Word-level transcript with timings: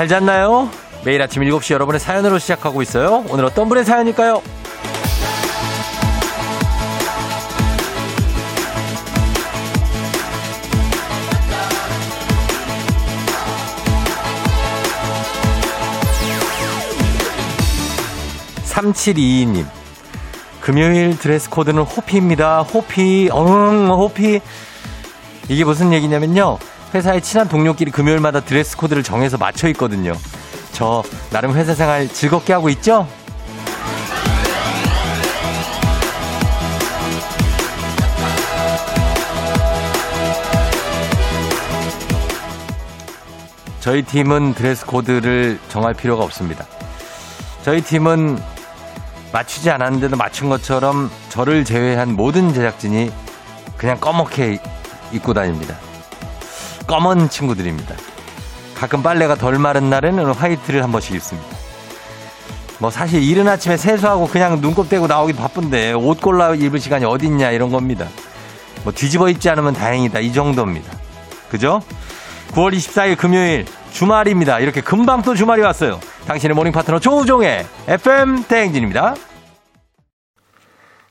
잘 0.00 0.08
잤나요? 0.08 0.70
매일 1.04 1.20
아침 1.20 1.42
7시 1.42 1.74
여러분의 1.74 2.00
사연으로 2.00 2.38
시작하고 2.38 2.80
있어요. 2.80 3.22
오늘 3.28 3.44
어떤 3.44 3.68
분의 3.68 3.84
사연일까요? 3.84 4.40
3722님. 18.64 19.66
금요일 20.62 21.18
드레스 21.18 21.50
코드는 21.50 21.82
호피입니다. 21.82 22.62
호피, 22.62 23.28
엉, 23.30 23.90
호피. 23.90 24.40
이게 25.50 25.64
무슨 25.64 25.92
얘기냐면요. 25.92 26.58
회사의 26.94 27.22
친한 27.22 27.48
동료끼리 27.48 27.90
금요일마다 27.90 28.40
드레스 28.40 28.76
코드를 28.76 29.02
정해서 29.02 29.38
맞춰 29.38 29.68
있거든요. 29.68 30.12
저 30.72 31.02
나름 31.30 31.54
회사 31.54 31.74
생활 31.74 32.08
즐겁게 32.08 32.52
하고 32.52 32.68
있죠? 32.70 33.06
저희 43.80 44.02
팀은 44.02 44.54
드레스 44.54 44.84
코드를 44.84 45.58
정할 45.68 45.94
필요가 45.94 46.24
없습니다. 46.24 46.66
저희 47.62 47.80
팀은 47.80 48.38
맞추지 49.32 49.70
않았는데도 49.70 50.16
맞춘 50.16 50.48
것처럼 50.48 51.10
저를 51.28 51.64
제외한 51.64 52.14
모든 52.14 52.52
제작진이 52.52 53.10
그냥 53.76 53.98
꺼멓게 53.98 54.60
입고 55.12 55.32
다닙니다. 55.32 55.76
검은 56.90 57.28
친구들입니다. 57.28 57.94
가끔 58.74 59.00
빨래가 59.00 59.36
덜 59.36 59.60
마른 59.60 59.90
날에는 59.90 60.32
white를 60.32 60.82
한 60.82 60.90
번씩 60.90 61.14
입습니다. 61.14 61.48
뭐 62.80 62.90
사실 62.90 63.22
이른 63.22 63.46
아침에 63.46 63.76
세수하고 63.76 64.26
그냥 64.26 64.60
눈곱 64.60 64.88
떼고 64.88 65.06
나오기 65.06 65.34
바쁜데 65.34 65.92
옷 65.92 66.20
골라 66.20 66.52
입을 66.52 66.80
시간이 66.80 67.04
어딨냐 67.04 67.52
이런 67.52 67.70
겁니다. 67.70 68.08
뭐 68.82 68.92
뒤집어 68.92 69.28
입지 69.28 69.48
않으면 69.48 69.72
다행이다 69.72 70.18
이 70.18 70.32
정도입니다. 70.32 70.92
그죠? 71.48 71.80
9월 72.54 72.74
24일 72.74 73.16
금요일 73.16 73.66
주말입니다. 73.92 74.58
이렇게 74.58 74.80
금방 74.80 75.22
또 75.22 75.36
주말이 75.36 75.62
왔어요. 75.62 76.00
당신의 76.26 76.56
모닝 76.56 76.72
파트너 76.72 76.98
조우종의 76.98 77.66
FM 77.86 78.44
대행진입니다. 78.48 79.14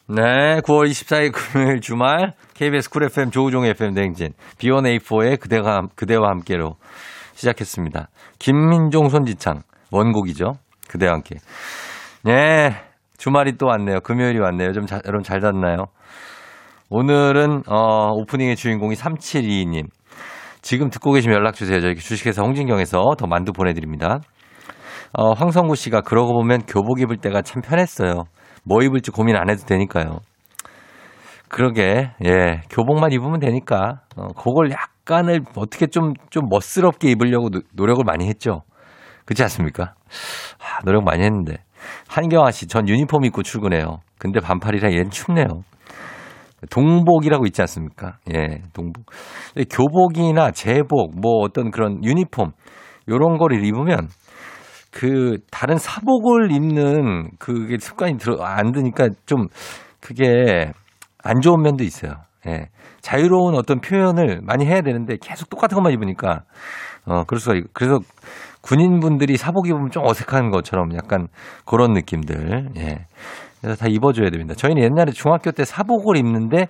네, 0.08 0.60
9월 0.62 0.90
24일 0.90 1.32
금요일 1.32 1.80
주말 1.80 2.34
KBS 2.60 2.90
쿨 2.90 3.04
FM 3.06 3.32
조우종의 3.32 3.70
FM 3.70 3.94
대행진 3.94 4.34
B1A4의 4.58 5.40
그대가 5.40 5.80
그대와 5.96 6.28
함께로 6.28 6.76
시작했습니다. 7.34 8.10
김민종 8.38 9.08
손지창 9.08 9.62
원곡이죠. 9.94 10.56
그대와 10.90 11.14
함께. 11.14 11.38
네, 12.26 12.76
주말이 13.18 13.54
또 13.58 13.68
왔네요. 13.68 14.02
금요일이 14.02 14.40
왔네요. 14.40 14.74
좀 14.74 14.86
자, 14.86 15.00
여러분 15.06 15.24
잘 15.24 15.40
잤나요? 15.40 15.86
오늘은 16.90 17.64
어, 17.66 18.12
오프닝의 18.12 18.58
주인공이 18.58 18.94
3722님. 18.94 19.86
지금 20.62 20.90
듣고 20.90 21.14
계시면 21.14 21.38
연락 21.38 21.56
주세요. 21.56 21.80
저희 21.80 21.96
주식회사 21.96 22.42
홍진경에서 22.42 23.16
더 23.18 23.26
만두 23.26 23.54
보내드립니다. 23.54 24.20
어, 25.14 25.32
황성구 25.32 25.76
씨가 25.76 26.02
그러고 26.02 26.34
보면 26.34 26.64
교복 26.68 27.00
입을 27.00 27.20
때가 27.22 27.42
참 27.42 27.62
편했어요. 27.62 28.24
뭐 28.66 28.84
입을지 28.84 29.12
고민 29.12 29.38
안 29.38 29.50
해도 29.50 29.64
되니까요. 29.66 30.20
그러게, 31.50 32.12
예, 32.26 32.62
교복만 32.70 33.12
입으면 33.12 33.40
되니까, 33.40 34.02
어, 34.16 34.28
그걸 34.28 34.72
약간을 34.72 35.42
어떻게 35.56 35.88
좀, 35.88 36.14
좀 36.30 36.44
멋스럽게 36.50 37.10
입으려고 37.12 37.50
노, 37.50 37.62
노력을 37.74 38.04
많이 38.06 38.28
했죠. 38.28 38.62
그렇지 39.26 39.44
않습니까? 39.44 39.96
아, 40.60 40.82
노력 40.86 41.04
많이 41.04 41.24
했는데. 41.24 41.58
한경아 42.08 42.52
씨, 42.52 42.68
전 42.68 42.88
유니폼 42.88 43.26
입고 43.26 43.44
출근해요. 43.44 44.00
근데 44.18 44.40
반팔이라 44.40 44.92
얘는 44.92 45.10
춥네요. 45.10 45.46
동복이라고 46.70 47.46
있지 47.46 47.62
않습니까? 47.62 48.18
예, 48.36 48.62
동복. 48.74 49.06
교복이나 49.70 50.52
제복, 50.52 51.20
뭐 51.20 51.42
어떤 51.44 51.72
그런 51.72 52.04
유니폼, 52.04 52.52
요런 53.08 53.38
거를 53.38 53.64
입으면 53.66 54.08
그 54.92 55.38
다른 55.52 55.78
사복을 55.78 56.52
입는 56.52 57.32
그게 57.40 57.78
습관이 57.80 58.18
들어 58.18 58.44
안 58.44 58.72
드니까 58.72 59.10
좀 59.26 59.48
그게 60.02 60.72
안 61.24 61.42
좋은 61.42 61.62
면도 61.62 61.84
있어요. 61.84 62.14
예. 62.48 62.70
자유로운 63.02 63.56
어떤 63.56 63.82
표현을 63.82 64.42
많이 64.44 64.66
해야 64.66 64.82
되는데 64.82 65.18
계속 65.22 65.50
똑같은 65.50 65.76
것만 65.76 65.92
입으니까 65.94 66.44
어 67.06 67.24
수가 67.24 67.60
그래서 67.74 68.00
군인분들이 68.62 69.38
사복 69.38 69.68
입으면 69.68 69.90
좀 69.90 70.06
어색한 70.06 70.52
것처럼 70.52 70.96
약간 70.96 71.28
그런 71.66 71.94
느낌들. 71.94 72.70
예. 72.78 73.06
그래서 73.62 73.78
다 73.78 73.88
입어줘야 73.90 74.30
됩니다. 74.30 74.54
저희는 74.56 74.84
옛날에 74.84 75.12
중학교 75.12 75.52
때 75.52 75.66
사복을 75.66 76.18
입는데 76.18 76.68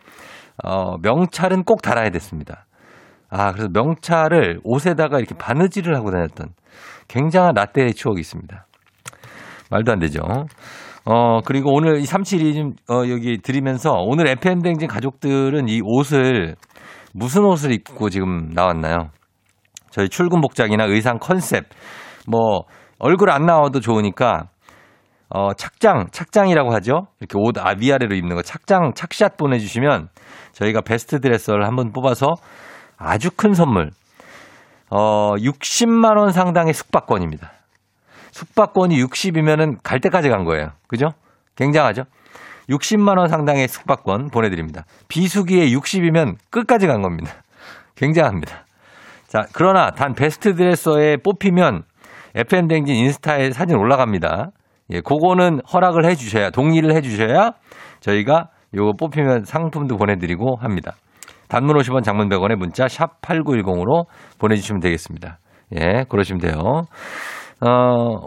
어 0.64 0.98
명찰은 1.02 1.64
꼭 1.64 1.82
달아야 1.82 2.10
됐습니다. 2.10 2.66
아 3.30 3.52
그래서 3.52 3.70
명찰을 3.72 4.60
옷에다가 4.64 5.20
이렇게 5.20 5.36
바느질을 5.36 5.96
하고 5.96 6.10
다녔던 6.10 6.50
굉장한 7.08 7.54
라떼의 7.56 7.94
추억이 7.94 8.20
있습니다. 8.20 8.66
말도 9.70 9.92
안 9.92 10.00
되죠. 10.00 10.22
어, 11.06 11.42
그리고 11.42 11.74
오늘 11.74 12.00
이 12.00 12.04
37이 12.04 12.74
어, 12.90 13.10
여기 13.10 13.38
드리면서 13.42 13.94
오늘 13.98 14.28
FM댕진 14.28 14.88
가족들은 14.88 15.68
이 15.70 15.82
옷을 15.84 16.56
무슨 17.14 17.46
옷을 17.46 17.72
입고 17.72 18.10
지금 18.10 18.50
나왔나요? 18.54 19.10
저희 19.92 20.10
출근 20.10 20.42
복장이나 20.42 20.86
의상 20.86 21.18
컨셉, 21.20 21.66
뭐, 22.28 22.64
얼굴 23.00 23.32
안 23.32 23.46
나와도 23.46 23.80
좋으니까, 23.80 24.50
어, 25.30 25.54
착장, 25.54 26.08
착장이라고 26.12 26.74
하죠? 26.76 27.08
이렇게 27.20 27.38
옷 27.38 27.58
아, 27.58 27.76
위아래로 27.80 28.16
입는 28.16 28.36
거, 28.36 28.42
착장, 28.42 28.94
착샷 28.94 29.38
보내주시면 29.38 30.10
저희가 30.54 30.82
베스트 30.82 31.20
드레서를 31.20 31.66
한번 31.66 31.92
뽑아서 31.92 32.34
아주 32.98 33.32
큰 33.36 33.54
선물, 33.54 33.90
어, 34.92 35.36
60만원 35.36 36.32
상당의 36.32 36.74
숙박권입니다. 36.74 37.52
숙박권이 38.40 38.96
60이면은 39.04 39.78
갈 39.84 40.00
때까지 40.00 40.30
간 40.30 40.46
거예요. 40.46 40.70
그죠? 40.88 41.10
굉장하죠? 41.58 42.04
60만원 42.70 43.28
상당의 43.28 43.68
숙박권 43.68 44.30
보내드립니다. 44.30 44.86
비수기에 45.10 45.72
60이면 45.72 46.36
끝까지 46.50 46.88
간 46.88 47.02
겁니다. 47.02 47.32
굉장합니다. 47.96 48.66
자, 49.28 49.46
그러나 49.54 49.92
단 49.92 50.14
베스트 50.14 50.56
드레서에 50.56 51.18
뽑히면 51.18 51.84
FM댕진 52.36 52.96
인스타에 52.96 53.52
사진 53.52 53.76
올라갑니다. 53.76 54.52
예, 54.92 55.02
그거는 55.02 55.60
허락을 55.72 56.06
해 56.06 56.16
주셔야, 56.16 56.50
동의를 56.50 56.96
해 56.96 57.02
주셔야 57.02 57.52
저희가 58.00 58.50
요거 58.74 58.94
뽑히면 58.98 59.44
상품도 59.44 59.98
보내드리고 59.98 60.56
합니다. 60.62 60.94
단문 61.50 61.76
50원 61.78 62.04
장문 62.04 62.30
100원에 62.30 62.56
문자 62.56 62.88
샵 62.88 63.20
8910으로 63.22 64.06
보내주시면 64.38 64.80
되겠습니다. 64.80 65.40
예, 65.76 66.06
그러시면 66.08 66.40
돼요. 66.40 66.86
어, 67.62 67.70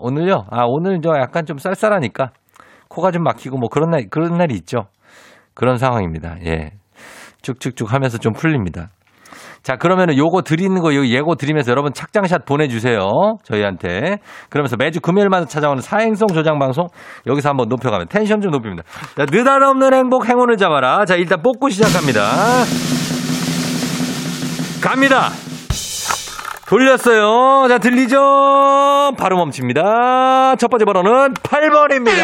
오늘요? 0.00 0.44
아, 0.50 0.64
오늘 0.66 1.00
저 1.02 1.10
약간 1.18 1.46
좀 1.46 1.58
쌀쌀하니까 1.58 2.30
코가 2.88 3.10
좀 3.10 3.22
막히고 3.22 3.56
뭐 3.58 3.68
그런 3.68 3.90
날, 3.90 4.06
그런 4.10 4.36
날이 4.36 4.54
있죠. 4.54 4.86
그런 5.54 5.76
상황입니다. 5.76 6.36
예. 6.46 6.72
쭉쭉쭉 7.42 7.92
하면서 7.92 8.18
좀 8.18 8.32
풀립니다. 8.32 8.90
자, 9.62 9.76
그러면은 9.76 10.16
요거 10.16 10.42
드리는 10.42 10.80
거, 10.80 10.94
요 10.94 11.06
예고 11.06 11.36
드리면서 11.36 11.70
여러분 11.70 11.92
착장샷 11.92 12.44
보내주세요. 12.44 13.00
저희한테. 13.44 14.18
그러면서 14.50 14.76
매주 14.76 15.00
금요일마다 15.00 15.46
찾아오는 15.46 15.80
사행성 15.80 16.28
조장 16.28 16.58
방송 16.58 16.88
여기서 17.26 17.50
한번 17.50 17.68
높여가면 17.68 18.08
텐션 18.08 18.40
좀 18.40 18.50
높입니다. 18.50 18.82
자, 19.16 19.24
느닷없는 19.30 19.94
행복 19.94 20.28
행운을 20.28 20.56
잡아라. 20.56 21.04
자, 21.04 21.14
일단 21.14 21.40
뽑고 21.42 21.68
시작합니다. 21.68 22.22
갑니다. 24.82 25.30
돌렸어요. 26.72 27.68
자, 27.68 27.76
들리죠? 27.76 28.16
바로 29.18 29.36
멈춥니다. 29.36 30.56
첫 30.56 30.68
번째 30.68 30.86
번호는 30.86 31.34
8번입니다. 31.34 32.22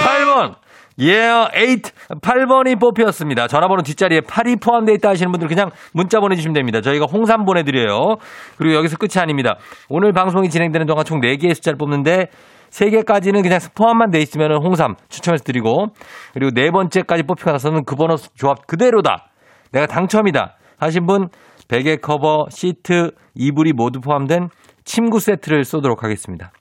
8번. 0.00 0.54
예, 1.00 1.18
yeah, 1.20 1.82
8. 2.08 2.18
8번이 2.18 2.80
뽑혔습니다. 2.80 3.46
전화번호 3.46 3.82
뒷자리에 3.82 4.20
8이 4.20 4.62
포함되어 4.62 4.94
있다 4.94 5.10
하시는 5.10 5.30
분들 5.32 5.48
그냥 5.48 5.68
문자 5.92 6.18
보내주시면 6.18 6.54
됩니다. 6.54 6.80
저희가 6.80 7.04
홍삼 7.04 7.44
보내드려요. 7.44 8.16
그리고 8.56 8.74
여기서 8.76 8.96
끝이 8.96 9.20
아닙니다. 9.20 9.56
오늘 9.90 10.14
방송이 10.14 10.48
진행되는 10.48 10.86
동안 10.86 11.04
총 11.04 11.20
4개의 11.20 11.54
숫자를 11.54 11.76
뽑는데 11.76 12.28
3개까지는 12.70 13.42
그냥 13.42 13.58
포함만 13.74 14.10
돼 14.10 14.18
있으면 14.20 14.52
홍삼 14.64 14.94
추첨해서 15.10 15.44
드리고 15.44 15.88
그리고 16.32 16.52
네 16.54 16.70
번째까지 16.70 17.24
뽑히고 17.24 17.50
나서는 17.50 17.84
그 17.84 17.96
번호 17.96 18.16
조합 18.34 18.66
그대로다. 18.66 19.26
내가 19.72 19.84
당첨이다. 19.84 20.56
하신 20.78 21.06
분 21.06 21.28
베개 21.68 21.96
커버, 21.96 22.46
시트, 22.50 23.10
이불이 23.34 23.72
모두 23.72 24.00
포함된 24.00 24.48
침구 24.84 25.20
세트를 25.20 25.64
쏘도록 25.64 26.04
하겠습니다. 26.04 26.52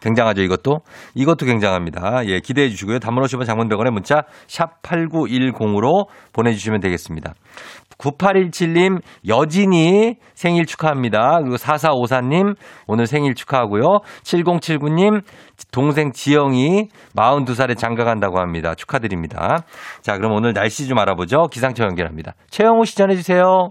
굉장하죠, 0.00 0.42
이것도. 0.42 0.80
이것도 1.14 1.46
굉장합니다. 1.46 2.26
예, 2.26 2.40
기대해 2.40 2.68
주시고요. 2.68 2.98
단문 2.98 3.24
50원 3.24 3.46
장문 3.46 3.68
100원의 3.68 3.90
문자 3.90 4.22
샵 4.46 4.82
8910으로 4.82 6.06
보내주시면 6.32 6.80
되겠습니다. 6.80 7.34
9817님, 7.98 9.00
여진이 9.26 10.16
생일 10.34 10.66
축하합니다. 10.66 11.38
그리고 11.40 11.56
4454님, 11.56 12.54
오늘 12.86 13.06
생일 13.06 13.34
축하하고요. 13.34 14.00
7079님, 14.22 15.22
동생 15.72 16.12
지영이 16.12 16.88
42살에 17.16 17.76
장가간다고 17.76 18.38
합니다. 18.38 18.74
축하드립니다. 18.74 19.64
자, 20.02 20.16
그럼 20.18 20.32
오늘 20.32 20.52
날씨 20.52 20.86
좀 20.86 20.98
알아보죠. 20.98 21.46
기상청 21.50 21.86
연결합니다. 21.86 22.34
최영호 22.50 22.84
씨 22.84 22.96
전해주세요. 22.96 23.70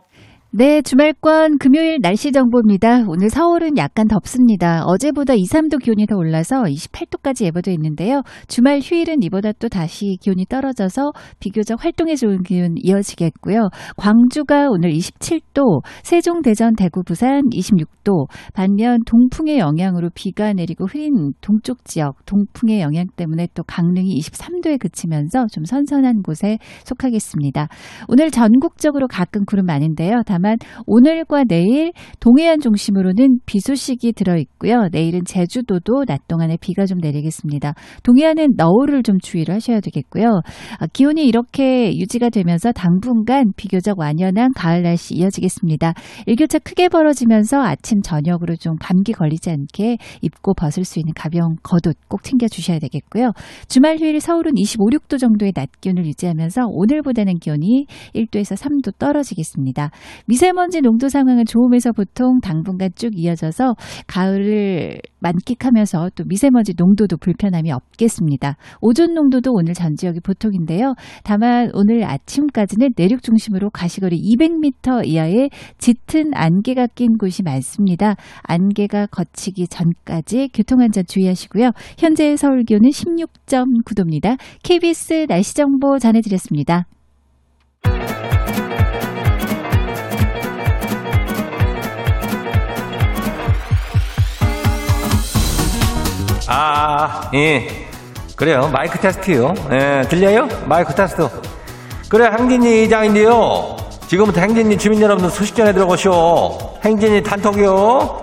네, 0.58 0.82
주말권 0.82 1.58
금요일 1.58 1.98
날씨 2.02 2.32
정보입니다. 2.32 3.04
오늘 3.10 3.30
서울은 3.30 3.76
약간 3.76 4.08
덥습니다. 4.08 4.86
어제보다 4.86 5.34
2, 5.34 5.44
3도 5.44 5.84
기온이 5.84 6.06
더 6.08 6.16
올라서 6.16 6.64
28도까지 6.64 7.44
예보돼 7.48 7.74
있는데요. 7.74 8.22
주말 8.48 8.80
휴일은 8.82 9.22
이보다 9.24 9.52
또 9.60 9.68
다시 9.68 10.18
기온이 10.22 10.46
떨어져서 10.46 11.12
비교적 11.42 11.84
활동에 11.84 12.16
좋은 12.16 12.44
기온 12.44 12.76
이어지겠고요. 12.78 13.68
광주가 13.98 14.70
오늘 14.70 14.92
27도, 14.92 15.82
세종, 16.04 16.42
대전, 16.42 16.74
대구, 16.78 17.04
부산 17.04 17.42
26도. 17.52 18.30
반면 18.54 19.00
동풍의 19.06 19.60
영향으로 19.60 20.10
비가 20.16 20.54
내리고 20.54 20.86
흐린 20.86 21.34
동쪽 21.42 21.84
지역, 21.84 22.26
동풍의 22.26 22.80
영향 22.80 23.08
때문에 23.18 23.50
또 23.56 23.64
강릉이 23.64 24.18
23도에 24.22 24.80
그치면서 24.80 25.48
좀 25.52 25.66
선선한 25.66 26.22
곳에 26.22 26.60
속하겠습니다. 26.86 27.68
오늘 28.08 28.32
전국적으로 28.32 29.10
가끔 29.10 29.44
구름 29.44 29.66
많은데요. 29.66 30.22
다만 30.26 30.45
오늘과 30.86 31.46
내일 31.48 31.92
동해안 32.20 32.60
중심으로는 32.60 33.40
비 33.46 33.60
소식이 33.60 34.14
들어 34.14 34.38
있고요. 34.38 34.88
내일은 34.92 35.22
제주도도 35.26 36.06
낮 36.06 36.28
동안에 36.28 36.58
비가 36.60 36.86
좀 36.86 37.00
내리겠습니다. 37.00 37.74
동해안은 38.04 38.54
너울을 38.58 39.04
좀 39.04 39.20
주의를 39.20 39.56
하셔야 39.56 39.80
되겠고요. 39.80 40.42
아, 40.80 40.88
기온이 40.92 41.26
이렇게 41.26 41.96
유지가 41.98 42.30
되면서 42.30 42.72
당분간 42.72 43.52
비교적 43.56 44.00
완연한 44.00 44.52
가을 44.56 44.84
날씨 44.84 45.16
이어지겠습니다. 45.16 45.94
일교차 46.26 46.60
크게 46.60 46.90
벌어지면서 46.90 47.62
아침 47.62 48.02
저녁으로 48.02 48.56
좀 48.56 48.76
감기 48.80 49.12
걸리지 49.12 49.50
않게 49.50 49.98
입고 50.22 50.54
벗을 50.54 50.84
수 50.84 51.00
있는 51.00 51.14
가벼운 51.16 51.56
겉옷 51.64 51.96
꼭 52.08 52.24
챙겨 52.24 52.48
주셔야 52.48 52.80
되겠고요. 52.80 53.32
주말 53.68 53.98
휴일 53.98 54.20
서울은 54.20 54.54
25, 54.56 54.90
6도 54.92 55.20
정도의 55.20 55.52
낮 55.54 55.70
기온을 55.82 56.06
유지하면서 56.06 56.68
오늘보다는 56.70 57.40
기온이 57.40 57.86
1도에서 58.14 58.56
3도 58.56 58.98
떨어지겠습니다. 58.98 59.92
미 60.28 60.35
세먼지 60.36 60.82
농도 60.82 61.10
상황은 61.10 61.46
좋음에서 61.46 61.92
보통 61.92 62.40
당분간 62.40 62.90
쭉 62.96 63.12
이어져서 63.16 63.76
가을을 64.08 65.00
만끽하면서 65.20 66.12
또 66.16 66.24
미세먼지 66.26 66.74
농도도 66.78 67.18
불편함이 67.18 67.72
없겠습니다. 67.72 68.58
오존 68.82 69.14
농도도 69.14 69.52
오늘 69.54 69.74
전 69.74 69.96
지역이 69.96 70.20
보통인데요. 70.22 70.94
다만 71.24 71.72
오늘 71.74 72.04
아침까지는 72.04 72.90
내륙 72.96 73.24
중심으로 73.24 73.70
가시거리 73.72 74.18
200m 74.18 75.08
이하의 75.08 75.50
짙은 75.78 76.32
안개가 76.34 76.88
낀 76.96 77.18
곳이 77.18 77.44
많습니다. 77.44 78.16
안개가 78.44 79.08
거치기 79.08 79.68
전까지 79.68 80.50
교통안전 80.54 81.06
주의하시고요. 81.08 81.72
현재 81.98 82.36
서울 82.36 82.64
기온은 82.64 82.90
16.9도입니다. 82.90 84.38
KBS 84.64 85.26
날씨 85.28 85.56
정보 85.56 85.98
전해드렸습니다. 85.98 86.86
아, 96.48 97.30
예. 97.34 97.88
그래요. 98.36 98.70
마이크 98.72 99.00
테스트요. 99.00 99.54
예, 99.72 100.04
들려요? 100.10 100.48
마이크 100.66 100.94
테스트. 100.94 101.28
그래, 102.10 102.30
행진이 102.38 102.84
이장인데요. 102.84 103.78
지금부터 104.08 104.42
행진이 104.42 104.78
주민 104.78 105.02
여러분들 105.02 105.32
소식 105.32 105.56
전해 105.56 105.74
들어보시오. 105.74 106.76
행진이 106.84 107.24
단톡이요. 107.24 108.22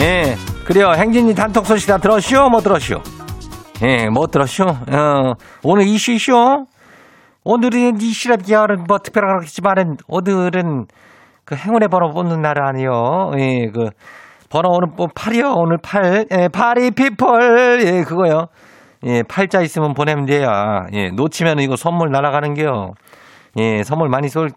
예, 0.00 0.36
그래요. 0.64 0.92
행진이 0.92 1.34
단톡 1.34 1.66
소식 1.66 1.86
다 1.86 1.98
들었시오? 1.98 2.48
못 2.48 2.62
들었시오? 2.62 3.02
예, 3.82 4.08
못 4.08 4.30
들었시오? 4.30 4.66
어, 4.66 5.34
오늘 5.62 5.86
이슈 5.86 6.12
이슈? 6.12 6.66
오늘은 7.52 8.00
이슈라기야는 8.00 8.84
뭐 8.86 8.98
특별한 8.98 9.38
거겠지만은 9.38 9.96
오늘은 10.06 10.86
그 11.44 11.56
행운의 11.56 11.88
번호 11.88 12.10
뽑는 12.10 12.40
날 12.42 12.62
아니요. 12.62 13.32
예, 13.38 13.66
그 13.74 13.90
번호 14.48 14.68
오늘 14.70 14.94
뭐 14.96 15.08
8이요. 15.08 15.56
오늘 15.56 15.78
8. 15.82 16.26
예, 16.30 16.46
파리 16.46 16.92
피플. 16.92 17.82
예, 17.82 18.02
그거요. 18.04 18.46
예, 19.04 19.24
팔자 19.24 19.62
있으면 19.62 19.94
보내면 19.94 20.26
돼요. 20.26 20.46
예, 20.92 21.08
놓치면 21.10 21.58
이거 21.58 21.74
선물 21.74 22.12
날아가는 22.12 22.54
게요. 22.54 22.92
예, 23.58 23.82
선물 23.82 24.08
많이 24.10 24.28
쏠 24.28 24.50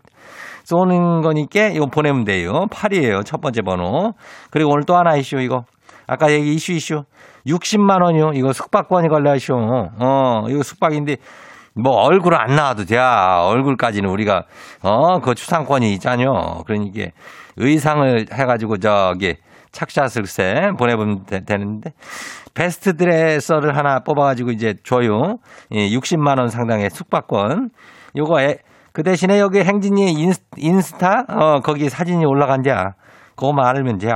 쏘는 0.64 1.22
거니까 1.22 1.70
이거 1.70 1.88
보내면 1.88 2.26
돼요. 2.26 2.68
8이에요. 2.70 3.26
첫 3.26 3.42
번째 3.42 3.64
번호. 3.64 4.12
그리고 4.52 4.70
오늘 4.70 4.84
또 4.86 4.96
하나 4.96 5.16
이슈 5.16 5.38
이거. 5.38 5.64
아까 6.06 6.32
얘기 6.32 6.54
이슈 6.54 6.74
이슈. 6.74 7.06
60만 7.48 8.04
원이요. 8.04 8.34
이거 8.36 8.54
숙박권이 8.54 9.08
걸려 9.08 9.36
이슈. 9.36 9.54
어, 9.56 10.46
이거 10.48 10.62
숙박인데 10.62 11.18
뭐 11.76 11.94
얼굴 11.94 12.36
안 12.36 12.56
나와도 12.56 12.86
돼. 12.86 12.98
얼굴까지는 12.98 14.10
우리가 14.10 14.44
어, 14.84 15.20
그 15.20 15.34
추상권이 15.36 15.92
있잖요. 15.94 16.64
그러니까 16.66 17.12
의상을 17.58 18.26
해 18.32 18.46
가지고 18.46 18.78
저기 18.78 19.36
착샷을 19.72 20.26
세 20.28 20.72
보내보면 20.78 21.26
되, 21.26 21.40
는데 21.58 21.92
베스트 22.54 22.96
드레서를 22.96 23.76
하나 23.76 24.00
뽑아가지고 24.00 24.52
이제 24.52 24.76
줘요. 24.84 25.38
예, 25.72 25.90
60만 25.90 26.38
원 26.38 26.50
상당의 26.50 26.90
숙박권. 26.92 27.70
요거 28.16 28.42
에, 28.42 28.58
그 28.92 29.02
대신에 29.02 29.40
여기 29.40 29.60
행진이 29.60 30.12
인스, 30.14 30.42
인스 30.58 30.94
타 31.00 31.26
어 31.28 31.62
거기 31.62 31.90
사진이 31.90 32.24
올라간 32.26 32.62
자. 32.62 32.94
그거만 33.36 33.66
알면 33.66 33.98
돼. 33.98 34.10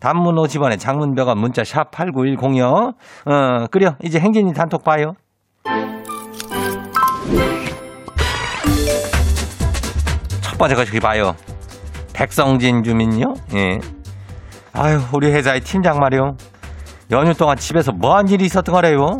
단문 0.00 0.34
50원에 0.34 0.78
장문 0.80 1.14
100원 1.14 1.36
문자 1.38 1.62
샵 1.62 1.92
8910이요. 1.92 2.94
어, 3.26 3.66
그래요. 3.70 3.94
이제 4.02 4.18
행진이 4.18 4.52
단톡 4.54 4.82
봐요. 4.82 5.14
저기 10.68 11.00
봐요. 11.00 11.34
백성진 12.12 12.82
주민요. 12.82 13.34
예. 13.54 13.78
아유, 14.72 15.00
우리 15.12 15.32
회사의 15.32 15.60
팀장 15.60 15.98
말이요. 15.98 16.36
연휴 17.10 17.34
동안 17.34 17.56
집에서 17.56 17.92
뭐한 17.92 18.28
일이 18.28 18.44
있었던 18.44 18.74
거래요? 18.74 19.18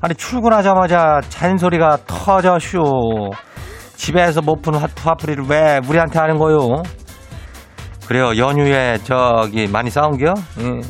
아니, 0.00 0.14
출근하자마자 0.14 1.20
잔소리가 1.28 1.98
터져쇼. 2.06 3.30
집에서 3.96 4.40
못 4.42 4.62
푸는 4.62 4.80
화풀이를 5.02 5.44
왜 5.48 5.80
우리한테 5.86 6.18
하는 6.18 6.38
거요? 6.38 6.82
그래요, 8.06 8.36
연휴에 8.36 8.98
저기 9.04 9.66
많이 9.68 9.90
싸운겨? 9.90 10.34
예. 10.60 10.80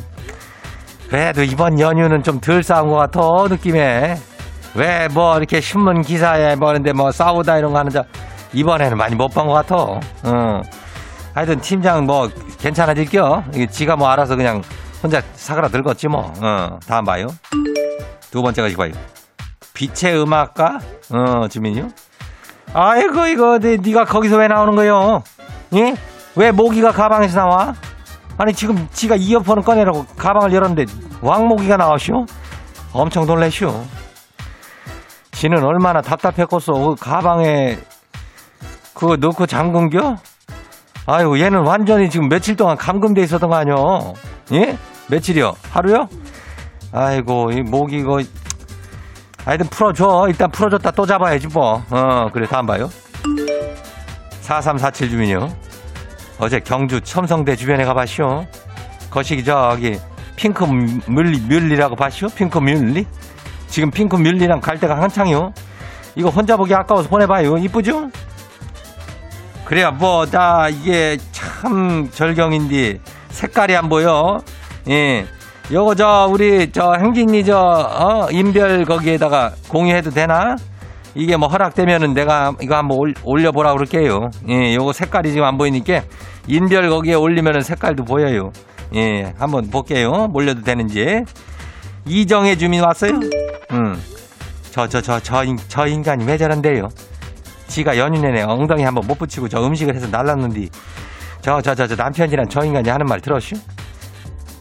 그래도 1.09 1.43
이번 1.43 1.79
연휴는 1.79 2.23
좀 2.23 2.39
덜 2.39 2.63
싸운 2.63 2.87
것 2.89 2.95
같아, 2.95 3.19
느낌에. 3.49 4.15
왜 4.75 5.07
뭐 5.13 5.35
이렇게 5.37 5.59
신문 5.59 6.01
기사에 6.01 6.55
뭐는데 6.55 6.93
뭐 6.93 7.11
싸우다 7.11 7.57
이런 7.57 7.73
거 7.73 7.79
하는데 7.79 7.99
이번에는 8.53 8.97
많이 8.97 9.15
못 9.15 9.29
본 9.33 9.47
것 9.47 9.53
같아. 9.53 9.75
어. 9.75 10.61
하여튼 11.33 11.59
팀장 11.61 12.05
뭐 12.05 12.29
괜찮아질겨. 12.59 13.43
지가 13.69 13.95
뭐 13.95 14.09
알아서 14.09 14.35
그냥 14.35 14.61
혼자 15.01 15.21
사그라 15.35 15.69
들었지 15.69 16.07
뭐. 16.07 16.31
어. 16.41 16.79
다음 16.87 17.05
봐요. 17.05 17.27
두 18.29 18.41
번째가 18.41 18.67
이거 18.67 18.83
봐요. 18.83 18.91
빛의 19.73 20.21
음악가? 20.21 20.79
어, 21.11 21.47
주민요? 21.47 21.89
아이고 22.73 23.27
이거 23.27 23.59
네, 23.59 23.77
네가 23.77 24.05
거기서 24.05 24.37
왜 24.37 24.47
나오는 24.47 24.75
거요? 24.75 25.23
예? 25.75 25.95
왜 26.35 26.51
모기가 26.51 26.91
가방에서 26.91 27.39
나와? 27.39 27.73
아니 28.37 28.53
지금 28.53 28.87
지가 28.91 29.15
이어폰을 29.17 29.63
꺼내라고 29.63 30.05
가방을 30.17 30.53
열었는데 30.53 30.85
왕모기가 31.21 31.77
나오시오? 31.77 32.25
엄청 32.93 33.25
놀래시오. 33.25 33.83
지는 35.31 35.63
얼마나 35.63 36.01
답답했겠어. 36.01 36.73
그 36.73 36.95
가방에 36.99 37.77
그거 38.93 39.15
넣고 39.15 39.45
잠근겨? 39.45 40.17
아유, 41.05 41.39
얘는 41.39 41.59
완전히 41.59 42.09
지금 42.09 42.29
며칠 42.29 42.55
동안 42.55 42.77
감금돼 42.77 43.21
있었던 43.23 43.49
거 43.49 43.55
아니요? 43.55 44.13
예? 44.53 44.77
며칠이요? 45.07 45.53
하루요? 45.71 46.07
아이고, 46.91 47.51
이 47.51 47.61
목이 47.61 47.97
이거. 47.97 48.21
하여튼 49.43 49.65
풀어줘. 49.67 50.25
일단 50.27 50.51
풀어줬다 50.51 50.91
또 50.91 51.05
잡아야지 51.05 51.47
뭐. 51.47 51.83
어, 51.89 52.27
그래, 52.31 52.45
다음 52.47 52.65
봐요. 52.67 52.89
4347 54.41 55.09
주민요. 55.09 55.49
어제 56.39 56.59
경주 56.59 57.01
첨성대 57.01 57.55
주변에 57.55 57.85
가봤쇼. 57.85 58.45
거시기 59.09 59.43
저기 59.43 59.99
핑크 60.35 60.63
뮬리, 60.63 61.39
뮬리라고 61.39 61.95
봤쇼? 61.95 62.27
핑크 62.29 62.59
뮬리? 62.59 63.05
지금 63.67 63.89
핑크 63.89 64.15
뮬리랑 64.15 64.59
갈 64.59 64.79
때가 64.79 65.01
한창이요. 65.01 65.53
이거 66.15 66.29
혼자 66.29 66.57
보기 66.57 66.73
아까워서 66.75 67.09
보내봐요. 67.09 67.57
이쁘죠? 67.57 68.09
그래야 69.71 69.89
뭐, 69.89 70.25
나 70.25 70.67
이게 70.67 71.17
참 71.31 72.09
절경인데 72.11 72.99
색깔이 73.29 73.73
안 73.73 73.87
보여. 73.87 74.41
예. 74.89 75.25
요거 75.71 75.95
저 75.95 76.27
우리 76.29 76.69
저 76.73 76.91
행진이 76.95 77.45
저 77.45 77.57
어, 77.57 78.27
인별 78.31 78.83
거기에다가 78.83 79.53
공유해도 79.69 80.09
되나? 80.09 80.57
이게 81.15 81.37
뭐 81.37 81.47
허락되면은 81.47 82.13
내가 82.13 82.53
이거 82.59 82.75
한번 82.75 82.97
올, 82.97 83.13
올려 83.23 83.53
보라 83.53 83.71
그럴게요. 83.71 84.31
예, 84.49 84.75
요거 84.75 84.91
색깔이 84.91 85.29
지금 85.29 85.45
안 85.45 85.57
보이니까 85.57 86.01
인별 86.47 86.89
거기에 86.89 87.13
올리면은 87.13 87.61
색깔도 87.61 88.03
보여요. 88.03 88.51
예, 88.93 89.33
한번 89.39 89.69
볼게요. 89.69 90.27
몰려도 90.33 90.63
되는지. 90.63 91.23
이정혜 92.05 92.57
주민 92.57 92.83
왔어요? 92.83 93.13
음. 93.71 93.95
저, 94.71 94.85
저, 94.89 94.99
저, 94.99 95.21
저, 95.21 95.45
인, 95.45 95.57
저 95.69 95.87
인간이 95.87 96.25
왜 96.25 96.37
저런데요? 96.37 96.89
지가 97.71 97.97
연휴 97.97 98.19
내내 98.19 98.41
엉덩이 98.43 98.83
한번 98.83 99.07
못 99.07 99.17
붙이고 99.17 99.47
저 99.47 99.65
음식을 99.65 99.95
해서 99.95 100.05
날랐는데 100.07 100.67
저, 101.41 101.61
저, 101.61 101.73
저, 101.73 101.87
저 101.87 101.95
남편이랑 101.95 102.49
저 102.49 102.63
인간이 102.63 102.89
하는 102.89 103.05
말 103.05 103.19
들었슈? 103.21 103.55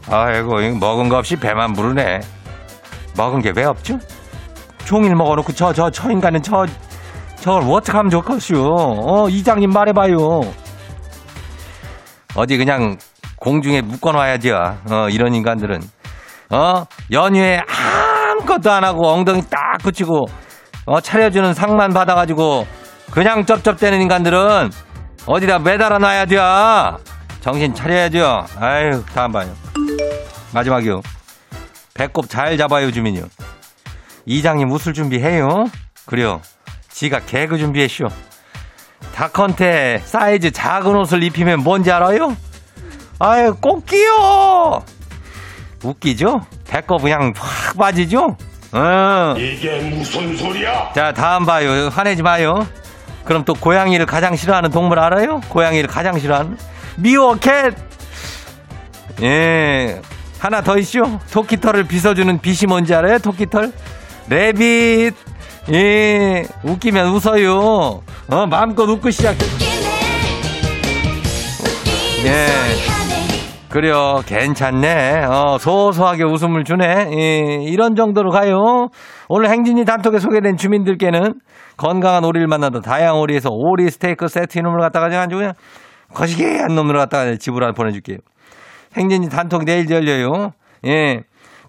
아이고, 0.09 0.57
먹은 0.79 1.09
거 1.09 1.19
없이 1.19 1.37
배만 1.37 1.73
부르네. 1.75 2.21
먹은 3.17 3.41
게 3.43 3.53
왜 3.55 3.65
없죠? 3.65 3.99
종일 4.85 5.15
먹어놓고 5.15 5.53
저, 5.53 5.73
저, 5.73 5.91
저 5.91 6.11
인간은 6.11 6.43
저, 6.43 6.65
저걸 7.37 7.71
어떡하면 7.71 8.11
좋겠슈? 8.11 8.55
어, 8.65 9.29
이장님 9.29 9.71
말해봐요. 9.71 10.41
어디 12.37 12.57
그냥 12.57 12.97
공중에 13.37 13.83
묶어놔야죠. 13.83 14.57
어, 14.91 15.09
이런 15.11 15.35
인간들은. 15.35 15.81
어, 16.51 16.85
연휴에 17.13 17.61
아무것도 17.69 18.71
안 18.71 18.85
하고 18.85 19.09
엉덩이 19.09 19.43
딱 19.51 19.79
붙이고, 19.83 20.27
어, 20.87 21.01
차려주는 21.01 21.55
상만 21.55 21.91
받아가지고, 21.93 22.67
그냥 23.11 23.45
쩝쩝대는 23.45 24.01
인간들은 24.03 24.71
어디다 25.27 25.59
매달아 25.61 25.99
놔야 25.99 26.25
돼. 26.27 26.37
정신 27.41 27.75
차려야죠. 27.75 28.47
아유, 28.59 29.05
다음 29.15 29.33
봐요. 29.33 29.55
마지막이요. 30.53 31.03
배꼽 31.95 32.29
잘 32.29 32.57
잡아요, 32.57 32.91
주민요. 32.93 33.23
이장님 34.27 34.71
웃을 34.71 34.95
준비해요. 34.95 35.67
그래요. 36.07 36.41
지가 36.91 37.21
개그 37.21 37.59
준비했쇼. 37.59 38.09
닭한테 39.15 40.03
사이즈 40.05 40.51
작은 40.51 40.95
옷을 40.97 41.23
입히면 41.23 41.61
뭔지 41.61 41.91
알아요? 41.91 42.37
아유, 43.19 43.55
꼭 43.61 43.85
끼요! 43.87 44.83
웃기죠? 45.83 46.47
배꼽 46.69 46.99
그냥 46.99 47.33
확 47.37 47.77
빠지죠? 47.77 48.37
어. 48.73 49.35
이게 49.37 49.81
무슨 49.81 50.37
소리야? 50.37 50.93
자, 50.95 51.13
다음 51.13 51.45
봐요. 51.45 51.89
화내지 51.89 52.23
마요. 52.23 52.67
그럼 53.25 53.45
또 53.45 53.55
고양이를 53.55 54.07
가장 54.07 54.35
싫어하는 54.37 54.71
동물 54.71 54.99
알아요? 54.99 55.41
고양이를 55.49 55.89
가장 55.89 56.19
싫어하는? 56.19 56.57
미워캣! 56.97 57.75
예. 59.23 60.01
하나 60.39 60.63
더 60.63 60.79
있죠? 60.79 61.19
토끼털을 61.31 61.85
빗어주는 61.85 62.39
빛이 62.41 62.67
뭔지 62.69 62.95
알아요? 62.95 63.19
토끼털? 63.19 63.73
레빗! 64.29 65.15
예. 65.73 66.45
웃기면 66.65 67.09
웃어요. 67.09 68.03
어, 68.31 68.47
마음껏 68.47 68.85
웃고 68.85 69.11
시작. 69.11 69.37
예. 72.25 72.47
그래요. 73.71 74.21
괜찮네. 74.27 75.25
어, 75.27 75.57
소소하게 75.59 76.25
웃음을 76.25 76.65
주네. 76.65 77.11
예, 77.13 77.63
이런 77.63 77.95
정도로 77.95 78.31
가요. 78.31 78.89
오늘 79.29 79.49
행진이 79.49 79.85
단톡에 79.85 80.19
소개된 80.19 80.57
주민들께는 80.57 81.35
건강한 81.81 82.27
오리를 82.27 82.47
만나다 82.47 82.81
다양한 82.81 83.19
오리에서 83.23 83.49
오리 83.51 83.89
스테이크 83.89 84.29
세트 84.29 84.59
이놈을 84.59 84.81
갖다가 84.81 85.07
아주 85.07 85.37
그냥 85.37 85.55
거시기한 86.13 86.75
놈을 86.75 86.95
갖다가 86.95 87.35
집으로 87.37 87.65
하나 87.65 87.73
보내줄게요. 87.73 88.19
행진이 88.99 89.31
단톡 89.31 89.65
내일 89.65 89.89
열려요. 89.89 90.51
예. 90.87 91.23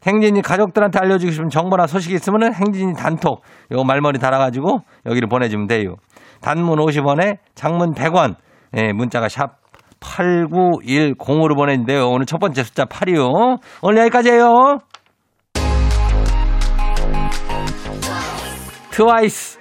행진이 0.06 0.42
가족들한테 0.42 1.00
알려주고 1.00 1.32
싶은 1.32 1.50
정보나 1.50 1.88
소식이 1.88 2.14
있으면은 2.16 2.54
행진이 2.54 2.96
단톡 2.96 3.42
요 3.72 3.84
말머리 3.86 4.20
달아가지고 4.20 4.80
여기를 5.06 5.30
보내주면 5.30 5.68
돼요. 5.68 5.96
단문 6.42 6.80
50원에 6.80 7.38
장문 7.56 7.94
100원. 7.94 8.36
예, 8.76 8.92
문자가 8.92 9.30
샵 9.30 9.62
8910으로 10.02 11.56
보냈는데요. 11.56 12.10
오늘 12.10 12.26
첫 12.26 12.38
번째 12.40 12.64
숫자 12.64 12.84
8이요. 12.84 13.60
오늘 13.82 14.00
여기까지예요. 14.00 14.80
트와이스 18.92 19.61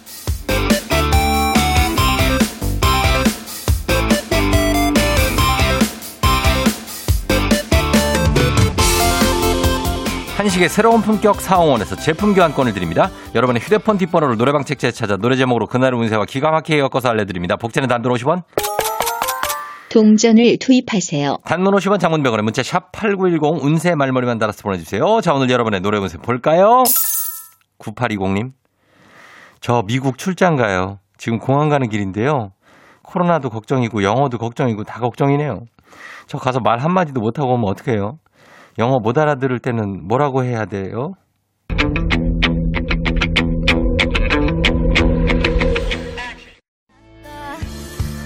한식의 10.41 10.69
새로운 10.69 11.01
품격 11.01 11.39
사홍원에서 11.39 11.97
제품 11.97 12.33
교환권을 12.33 12.73
드립니다. 12.73 13.11
여러분의 13.35 13.61
휴대폰 13.61 13.99
뒷번호를 13.99 14.37
노래방 14.37 14.63
책자에 14.63 14.89
찾아 14.89 15.15
노래 15.15 15.35
제목으로 15.35 15.67
그날의 15.67 15.99
운세와 15.99 16.25
기가 16.25 16.49
막히게 16.49 16.79
엮어서 16.79 17.09
알려드립니다. 17.09 17.57
복제는 17.57 17.87
단돈 17.87 18.11
50원, 18.13 18.41
동전을 19.91 20.57
투입하세요. 20.59 21.37
단문 21.45 21.75
50원 21.75 21.99
장문 21.99 22.23
100원에 22.23 22.41
문자 22.41 22.63
샵 22.63 22.91
8910 22.91 23.63
운세 23.63 23.93
말머리만 23.93 24.39
달아서 24.39 24.63
보내주세요. 24.63 25.21
자, 25.21 25.35
오늘 25.35 25.47
여러분의 25.51 25.81
노래 25.81 25.99
운세 25.99 26.17
볼까요? 26.17 26.85
9820님. 27.77 28.53
저 29.59 29.83
미국 29.85 30.17
출장 30.17 30.55
가요. 30.55 30.97
지금 31.19 31.37
공항 31.37 31.69
가는 31.69 31.87
길인데요. 31.87 32.49
코로나도 33.03 33.51
걱정이고 33.51 34.01
영어도 34.01 34.39
걱정이고 34.39 34.85
다 34.85 35.01
걱정이네요. 35.01 35.65
저 36.25 36.39
가서 36.39 36.61
말 36.61 36.79
한마디도 36.79 37.19
못하고 37.19 37.53
오면 37.53 37.69
어떡해요? 37.69 38.17
영어 38.79 38.99
못 38.99 39.17
알아들을 39.17 39.59
때는 39.59 40.07
뭐라고 40.07 40.43
해야 40.43 40.65
돼요? 40.65 41.15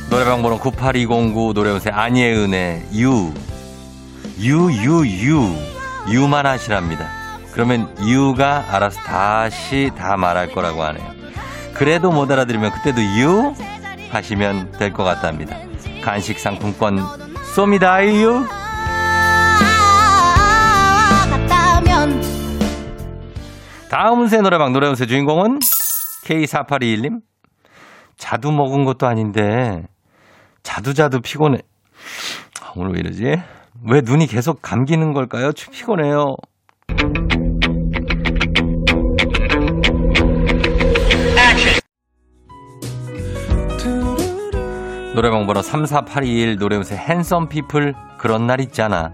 노래방 0.10 0.42
번호 0.42 0.58
98209 0.60 1.54
노래운세 1.54 1.90
안예은의 1.90 2.86
유. 2.96 3.34
유, 4.42 4.72
유, 4.72 5.06
유. 5.28 5.56
유만 6.12 6.46
하시랍니다. 6.46 7.10
그러면 7.52 7.94
유가 8.06 8.64
알아서 8.70 9.00
다시 9.02 9.92
다 9.98 10.18
말할 10.18 10.52
거라고 10.52 10.84
하네요. 10.84 11.06
그래도 11.74 12.12
못 12.12 12.30
알아들으면 12.32 12.72
그때도 12.72 13.02
유 13.20 13.54
하시면 14.12 14.74
될 14.78 14.94
것 14.94 15.04
같답니다. 15.04 15.58
간식 16.04 16.40
상품권 16.40 17.00
쏩니다, 17.56 18.06
유. 18.22 18.46
다음 23.98 24.20
운세 24.20 24.42
노래방 24.42 24.74
노래운세 24.74 25.06
주인공은 25.06 25.60
K4821님. 26.26 27.22
자두 28.18 28.52
먹은 28.52 28.84
것도 28.84 29.08
아닌데 29.08 29.84
자두자두 30.64 31.22
피곤해. 31.22 31.60
아, 32.62 32.74
오늘 32.76 32.96
왜 32.96 33.00
이러지? 33.00 33.24
왜 33.88 34.02
눈이 34.04 34.28
계속 34.28 34.62
감기는 34.62 35.14
걸까요? 35.14 35.52
피곤해요. 35.72 36.36
노래방 45.16 45.48
번호 45.48 45.62
34821 45.62 46.58
노래운세 46.58 46.98
핸섬 46.98 47.48
피플 47.48 47.94
그런 48.18 48.46
날 48.46 48.60
있잖아. 48.60 49.14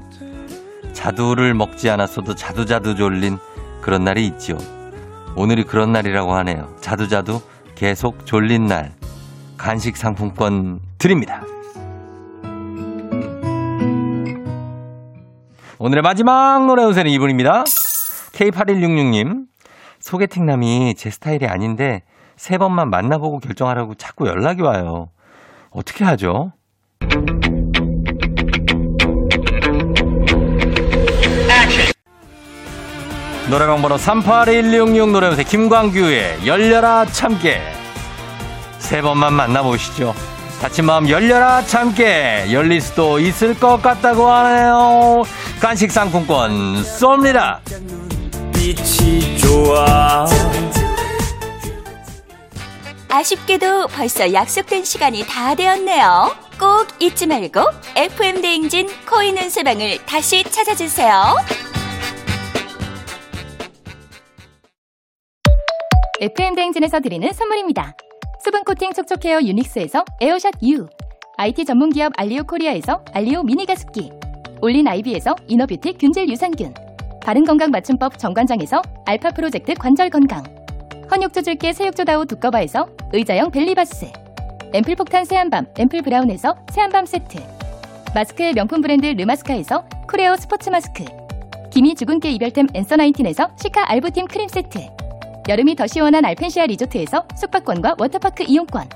자두를 0.93 1.53
먹지 1.53 1.91
않았어도 1.91 2.33
자두자두 2.33 2.95
졸린 2.95 3.37
그런 3.81 4.03
날이 4.03 4.25
있죠. 4.27 4.57
오늘이 5.35 5.63
그런 5.63 5.91
날이라고 5.91 6.33
하네요. 6.35 6.75
자두자두 6.81 7.41
계속 7.75 8.25
졸린 8.25 8.67
날. 8.67 8.93
간식 9.57 9.97
상품권 9.97 10.79
드립니다. 10.97 11.43
오늘의 15.79 16.03
마지막 16.03 16.65
노래 16.67 16.83
운세는 16.83 17.11
이분입니다. 17.11 17.63
K8166님. 18.33 19.45
소개팅남이 19.99 20.95
제 20.95 21.09
스타일이 21.09 21.47
아닌데 21.47 22.03
세 22.35 22.57
번만 22.57 22.89
만나보고 22.89 23.39
결정하라고 23.39 23.95
자꾸 23.95 24.27
연락이 24.27 24.61
와요. 24.61 25.09
어떻게 25.69 26.03
하죠? 26.05 26.53
노래방 33.49 33.81
번호 33.81 33.97
38166 33.97 35.09
노래연세 35.11 35.43
김광규의 35.43 36.45
열려라 36.45 37.05
참깨. 37.05 37.61
세 38.79 39.01
번만 39.01 39.33
만나보시죠. 39.33 40.13
다친 40.61 40.85
마음 40.85 41.09
열려라 41.09 41.61
참깨. 41.63 42.47
열릴 42.51 42.79
수도 42.81 43.19
있을 43.19 43.59
것 43.59 43.81
같다고 43.81 44.29
하네요. 44.29 45.23
간식 45.59 45.91
상품권 45.91 46.83
쏩니다. 46.83 47.59
빛이 48.53 49.37
좋아 49.39 50.25
아쉽게도 53.09 53.87
벌써 53.87 54.31
약속된 54.31 54.85
시간이 54.85 55.25
다 55.27 55.55
되었네요. 55.55 56.33
꼭 56.59 56.87
잊지 56.99 57.27
말고 57.27 57.59
FM 57.95 58.41
대행진 58.41 58.87
코인 59.09 59.37
운세방을 59.37 60.05
다시 60.05 60.43
찾아주세요. 60.43 61.35
FM 66.21 66.53
대행진에서 66.53 66.99
드리는 66.99 67.27
선물입니다. 67.33 67.95
수분 68.39 68.63
코팅 68.63 68.93
촉촉 68.93 69.25
헤어 69.25 69.41
유닉스에서 69.41 70.05
에어샷 70.21 70.53
U, 70.61 70.85
IT 71.37 71.65
전문 71.65 71.89
기업 71.89 72.13
알리오 72.15 72.43
코리아에서 72.43 73.03
알리오 73.11 73.41
미니 73.41 73.65
가습기, 73.65 74.11
올린 74.61 74.87
아이비에서 74.87 75.35
이너뷰티 75.47 75.93
균질 75.93 76.29
유산균, 76.29 76.75
바른 77.25 77.43
건강 77.43 77.71
맞춤법 77.71 78.19
정관장에서 78.19 78.83
알파 79.07 79.31
프로젝트 79.31 79.73
관절 79.73 80.11
건강, 80.11 80.43
헌 81.09 81.23
욕조 81.23 81.41
줄게 81.41 81.73
새 81.73 81.88
욕조 81.88 82.13
다오 82.13 82.27
두꺼바에서 82.27 82.87
의자형 83.13 83.49
벨리바스, 83.49 84.11
앰플 84.75 84.95
폭탄 84.97 85.25
새한밤 85.25 85.65
앰플 85.75 86.03
브라운에서 86.03 86.55
새한밤 86.69 87.07
세트, 87.07 87.39
마스크의 88.13 88.53
명품 88.53 88.81
브랜드 88.81 89.07
르마스카에서 89.07 89.85
코레오 90.07 90.35
스포츠 90.35 90.69
마스크, 90.69 91.03
기미 91.71 91.95
주근깨 91.95 92.29
이별템 92.29 92.67
앤서 92.75 92.97
나인틴에서 92.97 93.49
시카 93.57 93.89
알부틴 93.89 94.27
크림 94.27 94.47
세트, 94.47 95.00
여름이 95.49 95.75
더 95.75 95.87
시원한 95.87 96.23
알펜시아 96.23 96.67
리조트에서 96.67 97.25
숙박권과 97.35 97.95
워터파크 97.99 98.43
이용권. 98.47 98.87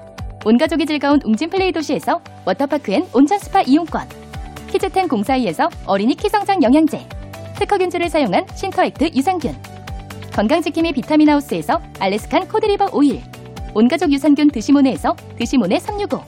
온가족이 0.46 0.86
즐거운 0.86 1.20
웅진 1.24 1.50
플레이 1.50 1.72
도시에서 1.72 2.22
워터파크 2.46 2.92
and 2.92 3.06
온천 3.14 3.40
스파 3.40 3.62
이용권. 3.62 4.08
키즈텐 4.72 5.08
공사이에서 5.08 5.70
어린이 5.86 6.14
키성장 6.14 6.62
영양제. 6.62 7.08
특허균주를 7.56 8.10
사용한 8.10 8.46
신터액트 8.54 9.12
유산균. 9.16 9.56
건강지킴이 10.34 10.94
비타민하우스에서 10.94 11.82
알래스칸 12.00 12.48
코드리버 12.48 12.90
오일. 12.94 13.22
온가족 13.74 14.12
유산균 14.12 14.52
드시모네에서 14.52 15.16
드시모네 15.38 15.80
365 15.80 16.22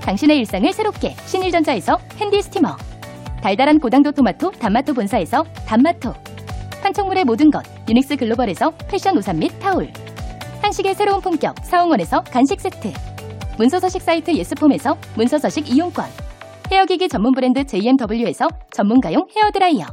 당신의 0.00 0.38
일상을 0.38 0.72
새롭게 0.72 1.14
신일전자에서 1.26 1.98
핸디 2.16 2.40
스티머. 2.40 2.74
달달한 3.42 3.78
고당도 3.78 4.12
토마토 4.12 4.52
단마토 4.52 4.94
본사에서 4.94 5.44
단마토. 5.66 6.14
판촉물의 6.82 7.24
모든 7.24 7.50
것 7.50 7.62
유닉스 7.88 8.16
글로벌에서 8.16 8.70
패션 8.88 9.16
우산 9.16 9.38
및 9.38 9.48
타올 9.60 9.90
한식의 10.62 10.94
새로운 10.94 11.22
품격 11.22 11.54
사홍원에서 11.64 12.22
간식 12.24 12.60
세트 12.60 12.92
문서서식 13.56 14.02
사이트 14.02 14.30
예스폼에서 14.30 14.98
문서서식 15.16 15.70
이용권 15.70 16.04
헤어기기 16.70 17.08
전문 17.08 17.32
브랜드 17.32 17.64
JMW에서 17.64 18.46
전문가용 18.72 19.26
헤어드라이어 19.34 19.86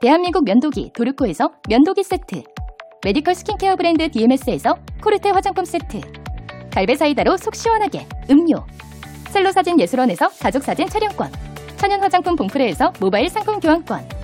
대한민국 0.00 0.44
면도기 0.44 0.92
도르코에서 0.94 1.50
면도기 1.68 2.04
세트 2.04 2.44
메디컬 3.04 3.34
스킨케어 3.34 3.74
브랜드 3.74 4.08
DMS에서 4.08 4.76
코르테 5.02 5.30
화장품 5.30 5.64
세트 5.64 6.00
갈베 6.70 6.94
사이다로 6.94 7.36
속 7.36 7.56
시원하게 7.56 8.06
음료 8.30 8.64
셀로 9.30 9.50
사진 9.50 9.80
예술원에서 9.80 10.28
가족 10.40 10.62
사진 10.62 10.86
촬영권 10.86 11.32
천연 11.78 12.00
화장품 12.00 12.36
봉프레에서 12.36 12.92
모바일 13.00 13.28
상품 13.28 13.58
교환권 13.58 14.23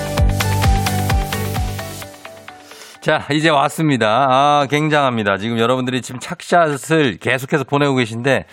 자, 3.01 3.25
이제 3.31 3.49
왔습니다. 3.49 4.27
아, 4.29 4.67
굉장합니다. 4.69 5.37
지금 5.37 5.57
여러분들이 5.57 6.03
지금 6.03 6.19
착샷을 6.19 7.17
계속해서 7.17 7.63
보내고 7.63 7.95
계신데, 7.95 8.45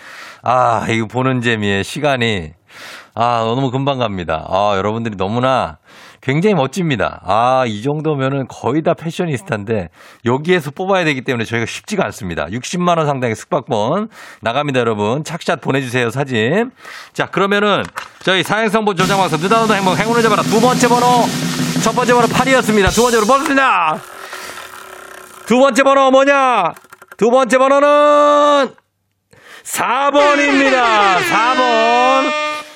아, 0.42 0.86
이거 0.88 1.06
보는 1.06 1.42
재미에 1.42 1.82
시간이, 1.82 2.52
아, 3.14 3.44
너무 3.44 3.70
금방 3.70 3.98
갑니다. 3.98 4.46
아, 4.48 4.72
여러분들이 4.78 5.16
너무나 5.18 5.76
굉장히 6.22 6.54
멋집니다. 6.54 7.20
아, 7.26 7.64
이 7.66 7.82
정도면은 7.82 8.46
거의 8.48 8.82
다 8.82 8.94
패셔니스타인데, 8.94 9.90
여기에서 10.24 10.70
뽑아야 10.70 11.04
되기 11.04 11.20
때문에 11.20 11.44
저희가 11.44 11.66
쉽지가 11.66 12.06
않습니다. 12.06 12.46
60만 12.46 12.96
원 12.96 13.06
상당의 13.06 13.36
숙박권 13.36 14.08
나갑니다, 14.40 14.80
여러분. 14.80 15.24
착샷 15.24 15.60
보내 15.60 15.82
주세요, 15.82 16.08
사진. 16.08 16.70
자, 17.12 17.26
그러면은 17.26 17.82
저희 18.20 18.42
사행성보 18.42 18.94
조장방송 18.94 19.40
느닷없는 19.42 19.76
행복 19.76 19.98
행운을 19.98 20.22
잡아라. 20.22 20.42
두 20.42 20.58
번째 20.58 20.88
번호, 20.88 21.06
첫 21.84 21.94
번째 21.94 22.14
번호 22.14 22.26
8이었습니다. 22.28 22.94
두 22.94 23.02
번째 23.02 23.18
번호 23.18 23.26
뽑습니다. 23.26 24.17
두 25.48 25.58
번째 25.58 25.82
번호 25.82 26.10
뭐냐? 26.10 26.74
두 27.16 27.30
번째 27.30 27.56
번호는 27.56 28.68
4번입니다. 29.64 31.16
4번. 31.30 32.30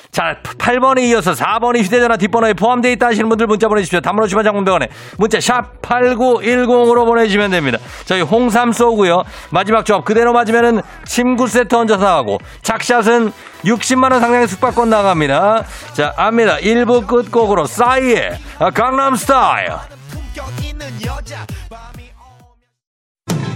자, 0.09 0.37
8번에 0.41 1.03
이어서 1.09 1.33
4번이 1.33 1.83
휴대전화 1.83 2.17
뒷번호에 2.17 2.53
포함되어 2.53 2.91
있다 2.93 3.07
하시는 3.07 3.29
분들 3.29 3.45
문자 3.45 3.67
보내주십시오. 3.67 3.99
담으로 3.99 4.25
주만 4.25 4.43
장문병원에 4.43 4.87
문자 5.19 5.39
샵 5.39 5.83
8910으로 5.83 7.05
보내주시면 7.05 7.51
됩니다. 7.51 7.77
저희 8.05 8.21
홍삼 8.21 8.71
쏘고요. 8.71 9.21
마지막 9.51 9.85
조합 9.85 10.03
그대로 10.03 10.33
맞으면은 10.33 10.81
침구 11.05 11.47
세트 11.47 11.75
얹어서 11.75 12.03
나가고 12.03 12.39
착샷은 12.63 13.31
60만원 13.65 14.19
상당의 14.19 14.47
숙박권 14.47 14.89
나갑니다. 14.89 15.63
자, 15.93 16.11
압니다. 16.17 16.57
1부 16.57 17.05
끝곡으로 17.05 17.67
싸이의 17.67 18.39
강남 18.73 19.15
스타일. 19.15 19.73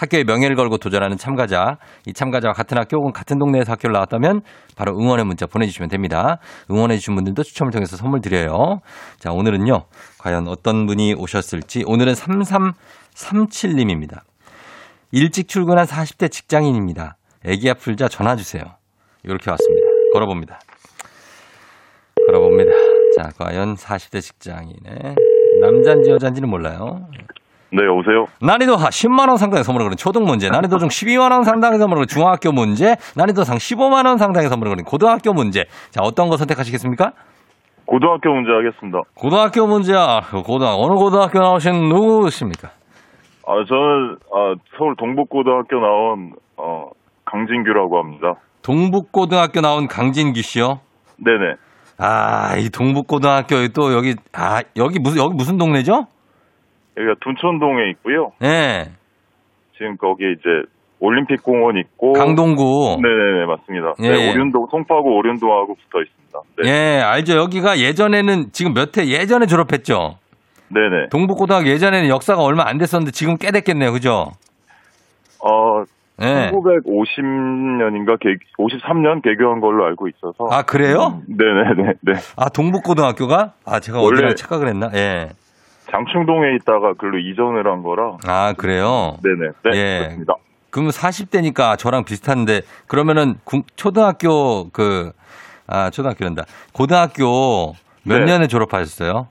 학교의 0.00 0.24
명예를 0.24 0.56
걸고 0.56 0.78
도전하는 0.78 1.18
참가자, 1.18 1.76
이 2.06 2.14
참가자와 2.14 2.54
같은 2.54 2.78
학교 2.78 2.96
혹은 2.96 3.12
같은 3.12 3.38
동네에서 3.38 3.72
학교를 3.72 3.92
나왔다면 3.92 4.40
바로 4.74 4.98
응원의 4.98 5.26
문자 5.26 5.44
보내주시면 5.46 5.90
됩니다. 5.90 6.38
응원해주신 6.70 7.14
분들도 7.14 7.42
추첨을 7.42 7.70
통해서 7.70 7.96
선물 7.96 8.22
드려요. 8.22 8.80
자, 9.18 9.32
오늘은요, 9.32 9.84
과연 10.18 10.48
어떤 10.48 10.86
분이 10.86 11.16
오셨을지, 11.18 11.84
오늘은 11.86 12.14
37님입니다. 12.14 14.20
일찍 15.12 15.48
출근한 15.48 15.84
40대 15.84 16.30
직장인입니다. 16.30 17.18
애기 17.44 17.68
아플자 17.68 18.08
전화 18.08 18.36
주세요. 18.36 18.62
이렇게 19.22 19.50
왔습니다. 19.50 19.86
걸어봅니다. 20.14 20.60
걸어봅니다. 22.26 22.70
자, 23.18 23.28
과연 23.38 23.74
40대 23.74 24.22
직장인의 24.22 25.14
남잔지 25.60 26.10
여잔지는 26.10 26.48
몰라요. 26.48 27.06
네, 27.72 27.84
여보세요? 27.86 28.26
난이도 28.42 28.76
하 28.76 28.88
10만원 28.88 29.36
상당의 29.38 29.62
선물을 29.64 29.86
거는 29.86 29.96
초등 29.96 30.24
문제, 30.24 30.48
난이도 30.48 30.78
중 30.78 30.88
12만원 30.88 31.44
상당의 31.44 31.78
선물을 31.78 32.00
거는 32.00 32.06
중학교 32.08 32.52
문제, 32.52 32.96
난이도 33.16 33.44
상 33.44 33.56
15만원 33.58 34.18
상당의 34.18 34.48
선물을 34.48 34.70
거는 34.72 34.84
고등학교 34.84 35.32
문제. 35.32 35.64
자, 35.90 36.00
어떤 36.02 36.28
거 36.28 36.36
선택하시겠습니까? 36.36 37.12
고등학교 37.86 38.32
문제 38.32 38.50
하겠습니다. 38.52 39.00
고등학교 39.14 39.66
문제야. 39.66 40.20
고등 40.44 40.66
어느 40.66 40.94
고등학교 40.94 41.38
나오신 41.40 41.88
누구십니까? 41.88 42.68
아, 43.46 43.64
저는, 43.66 44.16
아, 44.32 44.54
서울 44.76 44.94
동북고등학교 44.96 45.80
나온, 45.80 46.32
어, 46.56 46.90
강진규라고 47.24 47.98
합니다. 47.98 48.34
동북고등학교 48.62 49.60
나온 49.60 49.86
강진규 49.88 50.42
씨요. 50.42 50.80
네네. 51.18 51.54
아, 51.98 52.56
이 52.56 52.70
동북고등학교 52.70 53.68
또 53.74 53.92
여기 53.92 54.14
아, 54.32 54.62
여기 54.76 54.98
무슨 54.98 55.22
여기 55.22 55.34
무슨 55.34 55.58
동네죠? 55.58 56.06
여기가 57.00 57.14
둔천동에 57.20 57.90
있고요. 57.92 58.32
네. 58.40 58.90
지금 59.76 59.96
거기 59.96 60.24
이제 60.32 60.42
올림픽 61.00 61.42
공원 61.42 61.78
있고. 61.78 62.12
강동구. 62.12 62.98
네네네, 63.02 63.46
맞습니다. 63.46 63.94
예, 64.02 64.08
네, 64.10 64.26
예. 64.26 64.30
오륜동, 64.32 64.66
송파구 64.70 65.08
오륜동하고 65.16 65.74
붙어 65.76 66.02
있습니다. 66.02 66.40
네. 66.62 66.68
예, 66.98 67.00
알죠. 67.00 67.36
여기가 67.38 67.78
예전에는 67.78 68.52
지금 68.52 68.74
몇 68.74 68.98
해 68.98 69.06
예전에 69.06 69.46
졸업했죠. 69.46 70.16
네네. 70.68 71.08
동북고등학교 71.10 71.66
예전에는 71.68 72.08
역사가 72.10 72.42
얼마 72.42 72.64
안 72.68 72.76
됐었는데 72.78 73.12
지금 73.12 73.36
꽤 73.38 73.50
됐겠네요. 73.50 73.92
그죠? 73.92 74.26
어, 75.42 75.82
예. 76.22 76.50
1950년인가, 76.52 78.18
53년 78.58 79.22
개교한 79.22 79.60
걸로 79.60 79.86
알고 79.86 80.06
있어서. 80.08 80.44
아, 80.54 80.62
그래요? 80.62 81.22
네네네, 81.26 81.92
네. 82.02 82.12
아, 82.36 82.50
동북고등학교가? 82.50 83.54
아, 83.64 83.80
제가 83.80 84.00
원래- 84.02 84.34
착각을 84.34 84.68
했나? 84.68 84.90
예. 84.94 85.30
장충동에 85.90 86.54
있다가 86.56 86.94
글로 86.94 87.18
이전을 87.18 87.66
한 87.66 87.82
거라. 87.82 88.16
아, 88.26 88.52
그래요? 88.56 89.16
네네. 89.22 89.50
네. 89.64 89.70
예. 89.76 89.98
그렇습니다. 90.00 90.34
그럼 90.70 90.88
40대니까 90.88 91.76
저랑 91.78 92.04
비슷한데 92.04 92.62
그러면은 92.86 93.34
군- 93.44 93.64
초등학교 93.76 94.70
그 94.70 95.12
아, 95.66 95.90
초등학교란다. 95.90 96.44
고등학교 96.72 97.74
몇 98.04 98.18
네. 98.20 98.24
년에 98.24 98.46
졸업하셨어요? 98.46 99.28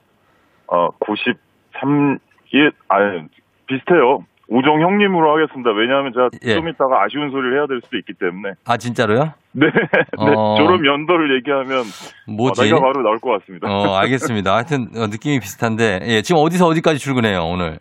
어, 0.67 0.89
93, 1.00 2.19
예, 2.56 2.69
아니, 2.89 3.24
비슷해요. 3.67 4.26
우정 4.51 4.81
형님으로 4.81 5.31
하겠습니다. 5.35 5.69
왜냐하면 5.71 6.12
제가 6.13 6.29
예. 6.43 6.55
좀 6.55 6.67
이따가 6.69 7.03
아쉬운 7.03 7.29
소리를 7.29 7.55
해야 7.57 7.67
될 7.67 7.81
수도 7.83 7.97
있기 7.97 8.13
때문에. 8.19 8.53
아, 8.65 8.77
진짜로요? 8.77 9.33
네. 9.51 9.67
네. 9.67 9.71
어. 10.17 10.55
졸업 10.57 10.83
연도를 10.85 11.35
얘기하면 11.38 11.83
뭐지? 12.27 12.62
어, 12.62 12.63
나이가 12.63 12.79
바로 12.79 13.03
나올 13.03 13.19
것 13.19 13.39
같습니다. 13.39 13.67
어, 13.69 13.95
알겠습니다. 13.97 14.53
하여튼 14.55 14.88
어, 14.95 15.07
느낌이 15.07 15.39
비슷한데 15.39 15.99
예, 16.07 16.21
지금 16.23 16.41
어디서 16.41 16.65
어디까지 16.67 16.97
출근해요, 16.99 17.41
오늘? 17.43 17.77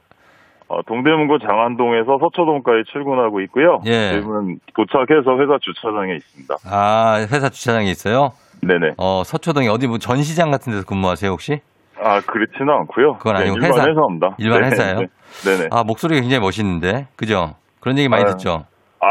어, 0.68 0.82
동대문구 0.86 1.38
장안동에서 1.38 2.18
서초동까지 2.20 2.84
출근하고 2.92 3.40
있고요. 3.42 3.80
예. 3.86 4.12
지금은 4.12 4.58
도착해서 4.76 5.38
회사 5.40 5.56
주차장에 5.62 6.16
있습니다. 6.16 6.54
아, 6.70 7.16
회사 7.32 7.48
주차장에 7.48 7.86
있어요? 7.86 8.32
네네. 8.60 8.92
어, 8.98 9.22
서초동에 9.24 9.68
어디 9.68 9.86
뭐 9.86 9.96
전시장 9.96 10.50
같은 10.50 10.72
데서 10.72 10.84
근무하세요, 10.84 11.30
혹시? 11.30 11.60
아, 12.00 12.20
그렇지는 12.20 12.68
않고요. 12.70 13.14
그건 13.14 13.36
아니고 13.36 13.56
일반 13.56 13.70
회사- 13.70 13.86
회사입니다. 13.88 14.36
일반 14.38 14.60
네, 14.60 14.66
회사예요? 14.68 14.98
네. 15.00 15.06
네네. 15.44 15.68
아, 15.70 15.84
목소리가 15.84 16.20
굉장히 16.20 16.40
멋있는데. 16.40 17.06
그죠? 17.16 17.54
그런 17.80 17.96
얘기 17.98 18.08
많이 18.08 18.24
아유. 18.24 18.32
듣죠? 18.32 18.66
아, 19.00 19.06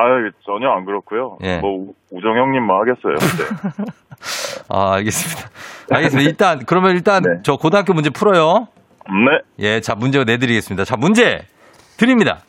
전혀 0.46 0.70
안 0.70 0.86
그렇고요. 0.86 1.38
예. 1.44 1.60
뭐 1.60 1.72
우- 1.78 1.94
우정 2.12 2.38
형님만 2.38 2.78
하겠어요. 2.82 3.16
네. 3.78 3.86
아, 4.70 4.94
알겠습니다. 4.96 5.50
알겠습니다. 5.92 6.30
일단 6.30 6.60
그러면 6.66 6.92
일단 6.92 7.22
네. 7.24 7.30
저 7.44 7.56
고등학교 7.56 7.94
문제 7.94 8.10
풀어요. 8.10 8.68
네. 9.08 9.40
예, 9.60 9.80
자, 9.82 9.96
문제 9.96 10.22
내드리겠습니다. 10.24 10.84
자, 10.84 10.98
문제 10.98 11.46
드립니다. 11.98 12.40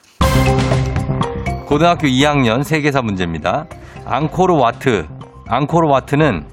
고등학교 1.66 2.06
2학년 2.08 2.64
세계사 2.64 3.02
문제입니다. 3.02 3.66
앙코르 4.06 4.54
와트. 4.56 5.06
앙코르 5.46 5.86
와트는 5.88 6.44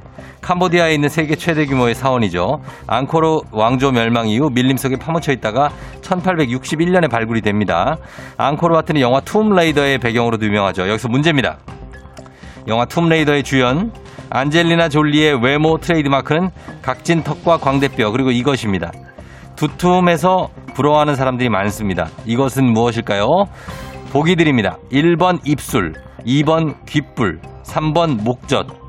캄보디아에 0.46 0.94
있는 0.94 1.10
세계 1.10 1.36
최대 1.36 1.66
규모의 1.66 1.96
사원이죠. 1.96 2.60
앙코르 2.86 3.40
왕조 3.52 3.92
멸망 3.92 4.28
이후 4.28 4.52
밀림 4.52 4.78
속에 4.78 4.96
파묻혀 4.96 5.32
있다가 5.32 5.72
1861년에 6.02 7.10
발굴이 7.10 7.42
됩니다. 7.42 7.98
앙코르 8.38 8.76
와트는 8.76 9.02
영화 9.02 9.22
툼레이더의 9.22 9.98
배경으로도 9.98 10.46
유명하죠. 10.46 10.88
여기서 10.88 11.08
문제입니다. 11.08 11.58
영화 12.68 12.86
툼레이더의 12.86 13.42
주연 13.42 13.92
안젤리나 14.30 14.90
졸리의 14.90 15.44
외모 15.44 15.80
트레이드마크는 15.80 16.52
각진 16.84 17.24
턱과 17.24 17.58
광대뼈 17.58 18.12
그리고 18.12 18.30
이것입니다. 18.30 18.92
두툼해서 19.56 20.50
부러워하는 20.76 21.16
사람들이 21.16 21.50
많습니다. 21.50 22.10
이것은 22.28 22.72
무엇일까요? 22.72 23.46
보기 24.12 24.36
드립니다. 24.36 24.78
1번 24.92 25.40
입술, 25.44 25.94
2번 26.24 26.76
귓불, 26.86 27.40
3번 27.64 28.22
목젖. 28.24 28.85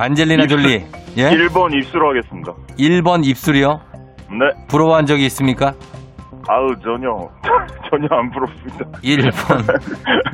안젤리나 0.00 0.44
입술. 0.44 0.62
졸리. 0.62 0.84
예? 1.18 1.28
1번 1.30 1.74
입수로 1.74 2.08
하겠습니다. 2.08 2.54
1번 2.78 3.22
입술이요? 3.24 3.80
네. 4.30 4.66
부러워한 4.68 5.04
적이 5.04 5.26
있습니까? 5.26 5.74
아우, 6.48 6.74
전혀, 6.82 7.28
전혀 7.90 8.08
안 8.10 8.30
부럽습니다. 8.30 8.86
1번. 9.02 9.80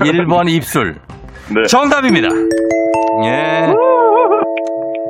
1번 0.01 0.49
입술. 0.55 0.97
네. 1.53 1.65
정답입니다. 1.69 2.29
예. 3.25 3.75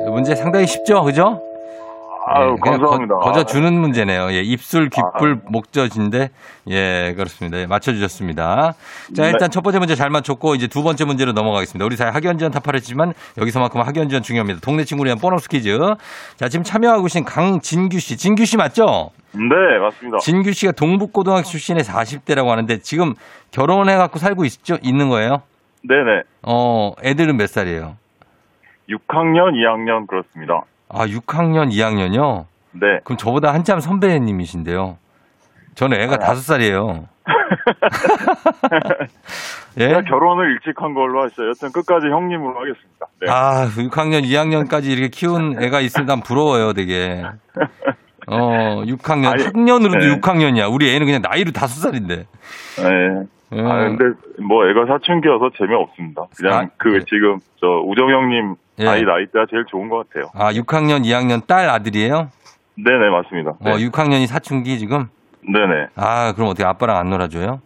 문제 0.09 0.33
상당히 0.33 0.65
쉽죠? 0.65 1.03
그죠? 1.03 1.39
아유, 2.29 2.55
예, 2.57 2.69
감사합니다. 2.69 3.15
거, 3.15 3.31
저 3.31 3.45
주는 3.45 3.73
문제네요. 3.79 4.31
예, 4.31 4.41
입술, 4.41 4.89
귓불, 4.89 5.33
아. 5.33 5.49
목젖인데, 5.49 6.29
예, 6.69 7.13
그렇습니다. 7.15 7.57
예, 7.59 7.65
맞춰주셨습니다. 7.65 8.73
자, 9.15 9.23
네. 9.23 9.29
일단 9.29 9.49
첫 9.49 9.61
번째 9.61 9.79
문제 9.79 9.95
잘 9.95 10.09
맞췄고, 10.09 10.55
이제 10.55 10.67
두 10.67 10.83
번째 10.83 11.05
문제로 11.05 11.31
넘어가겠습니다. 11.31 11.85
우리 11.85 11.95
사회 11.95 12.09
학연지원 12.09 12.51
타파했지만, 12.51 13.13
여기서만큼 13.37 13.79
학연지원 13.81 14.23
중요합니다. 14.23 14.59
동네 14.61 14.83
친구를 14.83 15.07
위한 15.07 15.19
보너스 15.19 15.47
퀴즈. 15.47 15.77
자, 16.35 16.49
지금 16.49 16.63
참여하고 16.63 17.03
계신 17.03 17.23
강진규 17.23 17.99
씨. 17.99 18.17
진규 18.17 18.43
씨 18.43 18.57
맞죠? 18.57 19.11
네, 19.31 19.79
맞습니다. 19.79 20.17
진규 20.17 20.51
씨가 20.51 20.73
동북고등학교 20.73 21.43
출신의 21.43 21.83
40대라고 21.83 22.47
하는데, 22.47 22.79
지금 22.79 23.13
결혼해갖고 23.51 24.19
살고 24.19 24.43
있죠? 24.45 24.75
있는 24.81 25.07
거예요? 25.07 25.43
네네. 25.87 26.23
어, 26.45 26.91
애들은 27.03 27.37
몇 27.37 27.47
살이에요? 27.47 27.95
6학년, 28.89 29.53
2학년 29.53 30.07
그렇습니다. 30.07 30.63
아, 30.89 31.05
6학년, 31.05 31.71
2학년이요? 31.71 32.45
네. 32.73 32.99
그럼 33.03 33.17
저보다 33.17 33.53
한참 33.53 33.79
선배님이신데요. 33.79 34.97
저는 35.75 35.99
애가 36.01 36.17
다섯 36.17 36.41
살이에요. 36.41 37.07
예? 39.79 39.87
제가 39.89 40.01
결혼을 40.03 40.51
일찍 40.53 40.81
한 40.81 40.93
걸로 40.93 41.23
하시죠. 41.23 41.49
여튼 41.49 41.71
끝까지 41.71 42.07
형님으로 42.07 42.59
하겠습니다. 42.59 43.05
네. 43.21 43.29
아, 43.29 43.67
6학년, 43.67 44.23
2학년까지 44.23 44.85
이렇게 44.85 45.09
키운 45.09 45.57
애가 45.61 45.81
있으면 45.81 46.07
난 46.07 46.21
부러워요, 46.21 46.73
되게. 46.73 47.23
어, 48.27 48.83
6학년. 48.85 49.33
아니, 49.33 49.43
학년으로도 49.43 49.99
네. 49.99 50.19
6학년이야. 50.19 50.73
우리 50.73 50.93
애는 50.95 51.05
그냥 51.05 51.21
나이로 51.21 51.51
다섯 51.51 51.81
살인데. 51.81 52.15
네. 52.15 52.25
음. 53.53 53.65
아, 53.65 53.77
근데 53.87 54.03
뭐 54.41 54.67
애가 54.69 54.85
사춘기여서 54.87 55.51
재미없습니다. 55.57 56.23
그냥 56.37 56.53
아, 56.53 56.67
그 56.77 56.89
네. 56.89 56.99
지금 57.07 57.39
저 57.59 57.67
우정 57.85 58.09
형님 58.09 58.55
예. 58.79 58.87
아이 58.87 59.03
나이대가 59.03 59.45
제일 59.49 59.63
좋은 59.69 59.89
것 59.89 60.07
같아요. 60.09 60.29
아, 60.35 60.51
6학년, 60.51 61.03
2학년 61.05 61.45
딸 61.47 61.69
아들이에요? 61.69 62.29
네네, 62.75 63.09
맞습니다. 63.09 63.53
네. 63.61 63.71
어, 63.71 63.75
6학년이 63.77 64.27
사춘기 64.27 64.77
지금? 64.77 65.07
네네. 65.41 65.87
아, 65.95 66.33
그럼 66.33 66.49
어떻게 66.49 66.65
아빠랑 66.65 66.97
안 66.97 67.09
놀아줘요? 67.09 67.61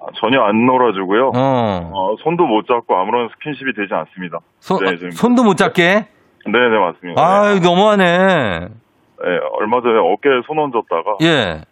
아, 0.00 0.06
전혀 0.20 0.40
안 0.42 0.64
놀아주고요. 0.64 1.32
어. 1.34 1.90
어, 1.92 2.16
손도 2.22 2.46
못 2.46 2.66
잡고 2.66 2.96
아무런 2.96 3.28
스킨십이 3.34 3.74
되지 3.74 3.92
않습니다. 3.92 4.38
손, 4.60 4.82
네, 4.84 4.96
지금- 4.96 5.10
손도 5.10 5.42
못 5.44 5.56
잡게? 5.56 6.06
네네, 6.46 6.78
맞습니다. 6.78 7.20
아유, 7.22 7.58
너무하네. 7.60 8.68
네, 8.68 9.38
얼마 9.58 9.80
전에 9.80 9.98
어깨에 9.98 10.42
손 10.46 10.58
얹었다가 10.58 11.16
예. 11.22 11.62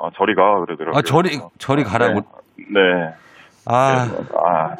아, 0.00 0.10
저리 0.16 0.34
가 0.34 0.60
그러더라고요. 0.60 0.98
아, 0.98 1.02
저리, 1.02 1.38
저리 1.58 1.84
가라고. 1.84 2.20
네. 2.58 2.80
네. 2.80 3.14
아, 3.66 4.08
아, 4.34 4.76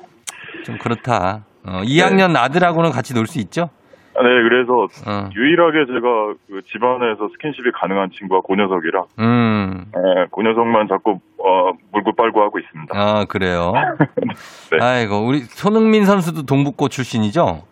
좀 0.64 0.78
그렇다. 0.78 1.44
어, 1.66 1.80
2학년 1.82 2.36
아들하고는 2.36 2.90
같이 2.90 3.14
놀 3.14 3.26
수 3.26 3.38
있죠? 3.40 3.68
네, 4.14 4.22
그래서 4.22 4.72
어. 5.06 5.28
유일하게 5.34 5.86
제가 5.86 6.34
그 6.48 6.62
집안에서 6.72 7.28
스킨십이 7.32 7.70
가능한 7.74 8.10
친구가 8.18 8.40
고녀석이라 8.46 9.02
음. 9.18 9.84
네, 9.92 10.26
고녀석만 10.30 10.88
자꾸 10.88 11.18
어, 11.38 11.72
물고 11.92 12.12
빨고 12.16 12.40
하고 12.42 12.58
있습니다. 12.58 12.94
아, 12.98 13.24
그래요. 13.28 13.72
네. 14.72 14.78
아이고, 14.80 15.26
우리 15.26 15.40
손흥민 15.40 16.06
선수도 16.06 16.44
동북고 16.46 16.88
출신이죠? 16.88 17.62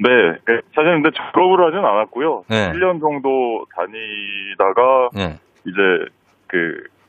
네, 0.00 0.08
그, 0.44 0.60
사실 0.74 0.90
근데 1.00 1.10
졸업을 1.32 1.66
하진 1.66 1.84
않았고요. 1.84 2.44
네. 2.48 2.72
1년 2.72 3.00
정도 3.00 3.64
다니다가 3.76 5.08
예. 5.18 5.38
이제 5.66 6.10
그 6.48 6.56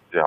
이제 0.10 0.19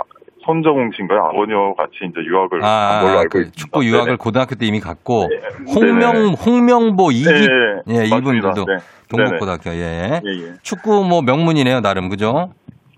손정웅 0.45 0.91
씨인가요? 0.97 1.21
아버님하고 1.31 1.75
같이 1.77 1.93
이제 2.03 2.21
유학을 2.27 2.61
간 2.61 3.03
걸로 3.03 3.17
아, 3.19 3.21
알고 3.21 3.29
그 3.31 3.39
있습니다. 3.41 3.53
축구 3.57 3.85
유학을 3.85 4.05
네네. 4.07 4.17
고등학교 4.17 4.55
때 4.57 4.67
이미 4.67 4.81
갔고 4.81 5.29
네네. 5.29 5.73
홍명 5.75 6.35
홍명보 6.35 7.11
이기 7.13 7.25
네, 7.25 8.01
예. 8.01 8.05
이분들도 8.07 8.65
네. 8.65 8.77
동국고등학교 9.09 9.71
예. 9.71 10.21
예, 10.25 10.49
예. 10.49 10.53
축구 10.63 11.05
뭐 11.05 11.23
명문이네요, 11.23 11.81
나름 11.81 12.09
그죠? 12.09 12.49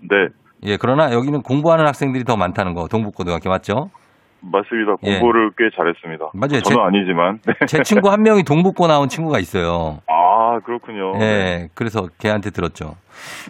네, 0.09 0.27
예, 0.63 0.77
그러나 0.79 1.11
여기는 1.13 1.41
공부하는 1.43 1.85
학생들이 1.85 2.23
더 2.23 2.35
많다는 2.37 2.73
거, 2.73 2.87
동북고등학교 2.87 3.49
맞죠? 3.49 3.89
맞습니다. 4.41 4.93
예. 5.03 5.19
공부를 5.19 5.51
꽤 5.57 5.65
잘했습니다. 5.75 6.25
맞아요. 6.33 6.61
저는 6.61 6.77
제- 6.77 6.81
아니지만. 6.81 7.39
네. 7.47 7.53
제 7.67 7.81
친구 7.83 8.09
한 8.11 8.21
명이 8.21 8.43
동북고 8.43 8.87
나온 8.87 9.07
친구가 9.07 9.39
있어요. 9.39 9.99
아, 10.07 10.59
그렇군요. 10.63 11.13
예, 11.19 11.67
그래서 11.73 12.07
걔한테 12.19 12.51
들었죠. 12.51 12.93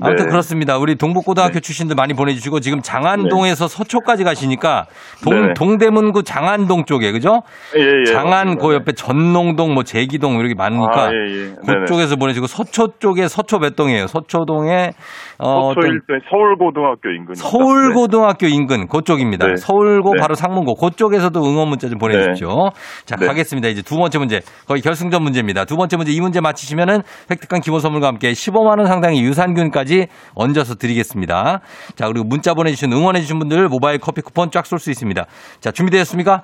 아무튼 0.01 0.25
네. 0.25 0.29
그렇습니다. 0.31 0.77
우리 0.77 0.95
동북고등학교 0.95 1.59
출신들 1.59 1.95
많이 1.95 2.13
보내주시고 2.13 2.59
지금 2.59 2.81
장안동에서 2.81 3.67
서초까지 3.67 4.23
가시니까 4.23 4.85
동, 5.23 5.33
네네. 5.33 5.53
동대문구 5.55 6.23
장안동 6.23 6.85
쪽에 6.85 7.11
그죠? 7.11 7.41
예, 7.77 7.81
예. 7.81 8.05
장안 8.05 8.47
맞습니다. 8.47 8.61
그 8.67 8.73
옆에 8.73 8.91
전농동 8.93 9.73
뭐 9.73 9.83
제기동 9.83 10.39
이렇게 10.39 10.53
많으니까 10.55 11.05
아, 11.05 11.09
예, 11.11 11.31
예. 11.31 11.55
네네. 11.65 11.79
그쪽에서 11.81 12.15
보내시고 12.15 12.47
서초 12.47 12.99
쪽에 12.99 13.27
서초 13.27 13.59
몇 13.59 13.75
동이에요? 13.75 14.07
서초동에 14.07 14.91
어, 15.39 15.73
서초 15.73 15.87
일대 15.87 16.13
서울고등학교 16.29 17.09
인근. 17.09 17.33
서울고등학교 17.35 18.47
인근 18.47 18.87
그쪽입니다. 18.87 19.47
네. 19.47 19.55
서울고 19.57 20.13
네. 20.13 20.21
바로 20.21 20.35
상문고 20.35 20.75
그쪽에서도 20.75 21.39
응원 21.43 21.69
문자 21.69 21.89
좀 21.89 21.97
보내주십시오. 21.97 22.69
자 23.05 23.15
네. 23.15 23.25
가겠습니다. 23.25 23.67
이제 23.69 23.81
두 23.81 23.97
번째 23.97 24.19
문제 24.19 24.41
거의 24.67 24.81
결승전 24.81 25.21
문제입니다. 25.23 25.65
두 25.65 25.75
번째 25.75 25.97
문제 25.97 26.11
이 26.11 26.21
문제 26.21 26.39
맞히시면은 26.41 27.01
획득한 27.31 27.61
기본 27.61 27.79
선물과 27.79 28.07
함께 28.07 28.31
15만 28.31 28.77
원 28.77 28.85
상당의 28.85 29.21
유산 29.23 29.53
균까지 29.55 30.07
얹어서 30.35 30.75
드리겠습니다. 30.75 31.61
자 31.95 32.07
그리고 32.07 32.25
문자 32.25 32.53
보내주신 32.53 32.93
응원해주신 32.93 33.39
분들 33.39 33.67
모바일 33.69 33.99
커피 33.99 34.21
쿠폰 34.21 34.51
쫙 34.51 34.65
쏠 34.65 34.77
수 34.79 34.91
있습니다. 34.91 35.25
자 35.59 35.71
준비되셨습니까? 35.71 36.43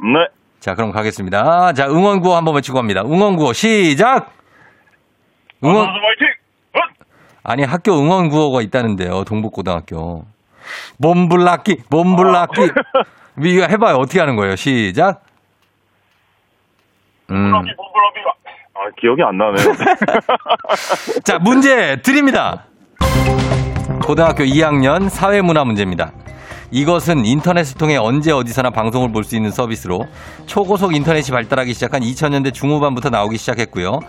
네. 0.00 0.26
자 0.60 0.74
그럼 0.74 0.92
가겠습니다. 0.92 1.72
자 1.74 1.86
응원구호 1.86 2.34
한번 2.34 2.54
외치고 2.54 2.76
갑니다. 2.76 3.02
응원구호 3.02 3.52
시작. 3.52 4.32
응원? 5.64 5.88
아니 7.44 7.64
학교 7.64 7.92
응원 7.98 8.28
구호가 8.28 8.62
있다는데요. 8.62 9.24
동북고등학교. 9.24 10.24
몸불락기, 10.98 11.82
몸불락기. 11.90 12.60
아. 12.62 13.02
이거 13.42 13.66
해봐요. 13.66 13.96
어떻게 13.96 14.20
하는 14.20 14.36
거예요? 14.36 14.54
시작. 14.56 15.22
음. 17.30 17.52
아, 18.82 18.90
기억이 19.00 19.22
안 19.22 19.36
나네요. 19.36 19.76
자, 21.22 21.38
문제 21.38 21.96
드립니다. 22.02 22.64
고등학교 24.04 24.42
2학년 24.42 25.08
사회문화 25.08 25.64
문제입니다. 25.64 26.10
이것은 26.72 27.24
인터넷을 27.26 27.76
통해 27.78 27.96
언제 27.96 28.32
어디서나 28.32 28.70
방송을 28.70 29.12
볼 29.12 29.22
수 29.24 29.36
있는 29.36 29.50
서비스로 29.50 30.00
초고속 30.46 30.94
인터넷이 30.96 31.30
발달하기 31.30 31.74
시작한 31.74 32.00
2000년대 32.00 32.52
중후반부터 32.54 33.10
나오기 33.10 33.36
시작했고요. 33.36 34.00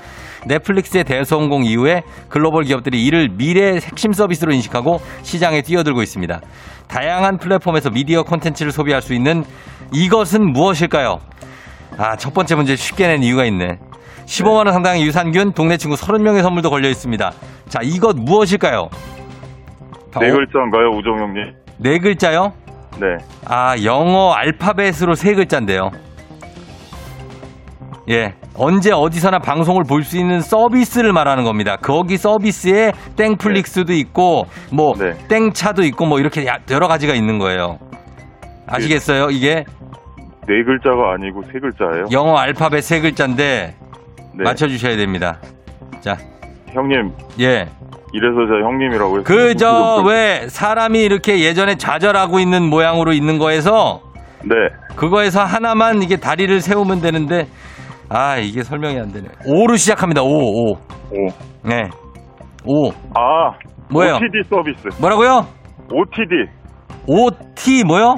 넷플릭스의 0.47 1.03
대성공 1.03 1.65
이후에 1.65 2.01
글로벌 2.29 2.63
기업들이 2.63 3.05
이를 3.05 3.29
미래의 3.29 3.81
핵심 3.81 4.13
서비스로 4.13 4.53
인식하고 4.53 4.99
시장에 5.23 5.61
뛰어들고 5.61 6.01
있습니다. 6.01 6.39
다양한 6.87 7.37
플랫폼에서 7.37 7.89
미디어 7.91 8.23
콘텐츠를 8.23 8.71
소비할 8.71 9.01
수 9.01 9.13
있는 9.13 9.43
이것은 9.93 10.51
무엇일까요? 10.53 11.19
아, 11.97 12.15
첫 12.15 12.33
번째 12.33 12.55
문제 12.55 12.75
쉽게 12.75 13.07
낸 13.07 13.21
이유가 13.23 13.45
있네. 13.45 13.77
15만원 14.25 14.71
상당의 14.71 15.03
유산균, 15.03 15.53
동네 15.53 15.77
친구 15.77 15.95
30명의 15.95 16.41
선물도 16.41 16.69
걸려 16.69 16.89
있습니다. 16.89 17.31
자, 17.69 17.79
이것 17.83 18.15
무엇일까요? 18.15 18.89
네 20.19 20.31
글자인가요, 20.31 20.89
우정 20.91 21.19
형님? 21.19 21.53
네 21.77 21.97
글자요? 21.99 22.53
네. 22.99 23.07
아, 23.45 23.75
영어 23.83 24.31
알파벳으로 24.33 25.15
세 25.15 25.33
글자인데요. 25.33 25.91
예. 28.09 28.33
언제 28.55 28.91
어디서나 28.91 29.39
방송을 29.39 29.83
볼 29.85 30.03
수 30.03 30.17
있는 30.17 30.39
서비스를 30.41 31.11
말하는 31.13 31.43
겁니다. 31.43 31.77
거기 31.77 32.17
서비스에 32.17 32.91
땡플릭스도 33.15 33.93
있고, 33.93 34.45
뭐, 34.71 34.93
네. 34.95 35.13
땡차도 35.27 35.83
있고, 35.85 36.05
뭐, 36.05 36.19
이렇게 36.19 36.45
야- 36.45 36.59
여러 36.69 36.87
가지가 36.87 37.13
있는 37.15 37.39
거예요. 37.39 37.79
아시겠어요? 38.67 39.29
이게 39.31 39.65
네 40.47 40.63
글자가 40.65 41.13
아니고 41.13 41.43
세 41.51 41.59
글자예요? 41.59 42.05
영어 42.11 42.35
알파벳 42.37 42.83
세 42.83 42.99
글자인데, 43.01 43.75
네. 44.35 44.43
맞춰주셔야 44.43 44.97
됩니다. 44.97 45.39
자, 46.01 46.17
형님, 46.73 47.11
예. 47.39 47.67
이래서 48.15 48.45
제가 48.47 48.67
형님이라고 48.67 49.19
했어요. 49.19 49.23
그저 49.23 50.03
왜 50.07 50.47
사람이 50.47 51.01
이렇게 51.01 51.39
예전에 51.39 51.75
좌절하고 51.75 52.39
있는 52.39 52.69
모양으로 52.69 53.11
있는 53.11 53.39
거에서 53.39 54.01
네. 54.43 54.55
그거에서 54.95 55.43
하나만 55.43 56.03
이게 56.03 56.17
다리를 56.17 56.61
세우면 56.61 57.01
되는데 57.01 57.47
아 58.09 58.37
이게 58.37 58.61
설명이 58.61 58.99
안 58.99 59.11
되네. 59.11 59.27
오로 59.45 59.75
시작합니다. 59.77 60.21
오 60.21 60.27
오. 60.27 60.71
오. 60.73 61.27
네. 61.63 61.89
오 62.65 62.89
아. 63.15 63.57
뭐예요? 63.89 64.15
OTD 64.15 64.43
서비스. 64.49 65.01
뭐라고요? 65.01 65.47
OTD. 65.91 66.45
OT 67.07 67.83
뭐요? 67.83 68.15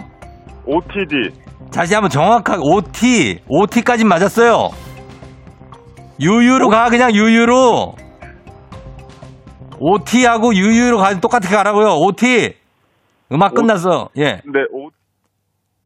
OTD. 0.66 1.30
다시 1.74 1.94
한번 1.94 2.10
정확하게 2.10 2.62
OT 2.64 3.40
OT까지 3.48 4.04
맞았어요. 4.06 4.70
유유로 6.20 6.70
가 6.70 6.90
그냥 6.90 7.14
유유로 7.14 7.96
OT하고 9.80 10.54
유유로 10.56 10.98
가 10.98 11.20
똑같이 11.20 11.50
가라고요. 11.50 11.98
OT 12.00 12.56
음악 13.32 13.52
오- 13.52 13.56
끝났어. 13.56 14.10
예 14.18 14.42
네, 14.46 14.62
O, 14.74 14.90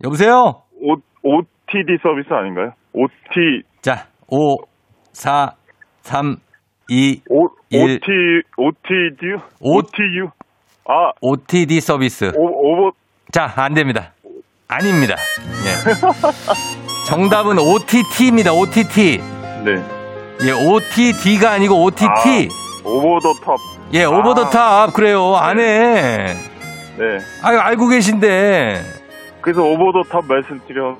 여보세요. 0.04 0.64
O, 0.82 0.96
OTD 1.24 1.98
서비스 2.02 2.32
아닌가요? 2.32 2.72
OT, 2.94 3.64
자, 3.82 4.06
5, 4.28 4.58
4, 5.14 5.54
3, 6.02 6.36
2, 6.90 7.22
O, 7.30 7.48
일. 7.70 7.82
OT, 8.00 8.08
OTD? 8.58 9.44
오- 9.62 9.78
OTU? 9.80 10.30
아, 10.88 11.12
OTD 11.22 11.82
서비스. 11.82 12.32
오, 12.36 12.46
오버, 12.46 12.92
자, 13.32 13.52
안 13.58 13.74
됩니다. 13.74 14.14
아닙니다. 14.68 15.16
예. 15.66 17.06
정답은 17.08 17.58
OTT입니다. 17.60 18.54
OTT. 18.54 19.18
네. 19.66 19.99
예, 20.42 20.52
OTD가 20.52 21.52
아니고 21.52 21.84
OTT. 21.84 22.50
over 22.86 23.20
the 23.20 23.34
top. 23.44 23.58
예, 23.94 24.06
over 24.06 24.34
the 24.34 24.50
top. 24.50 24.94
그래요. 24.94 25.36
안 25.36 25.60
해. 25.60 26.34
네. 26.98 27.18
아유, 27.44 27.60
알고 27.60 27.88
계신데. 27.90 28.82
그래서 29.42 29.62
over 29.64 29.92
the 29.92 30.04
top 30.10 30.26
말씀드려. 30.26 30.98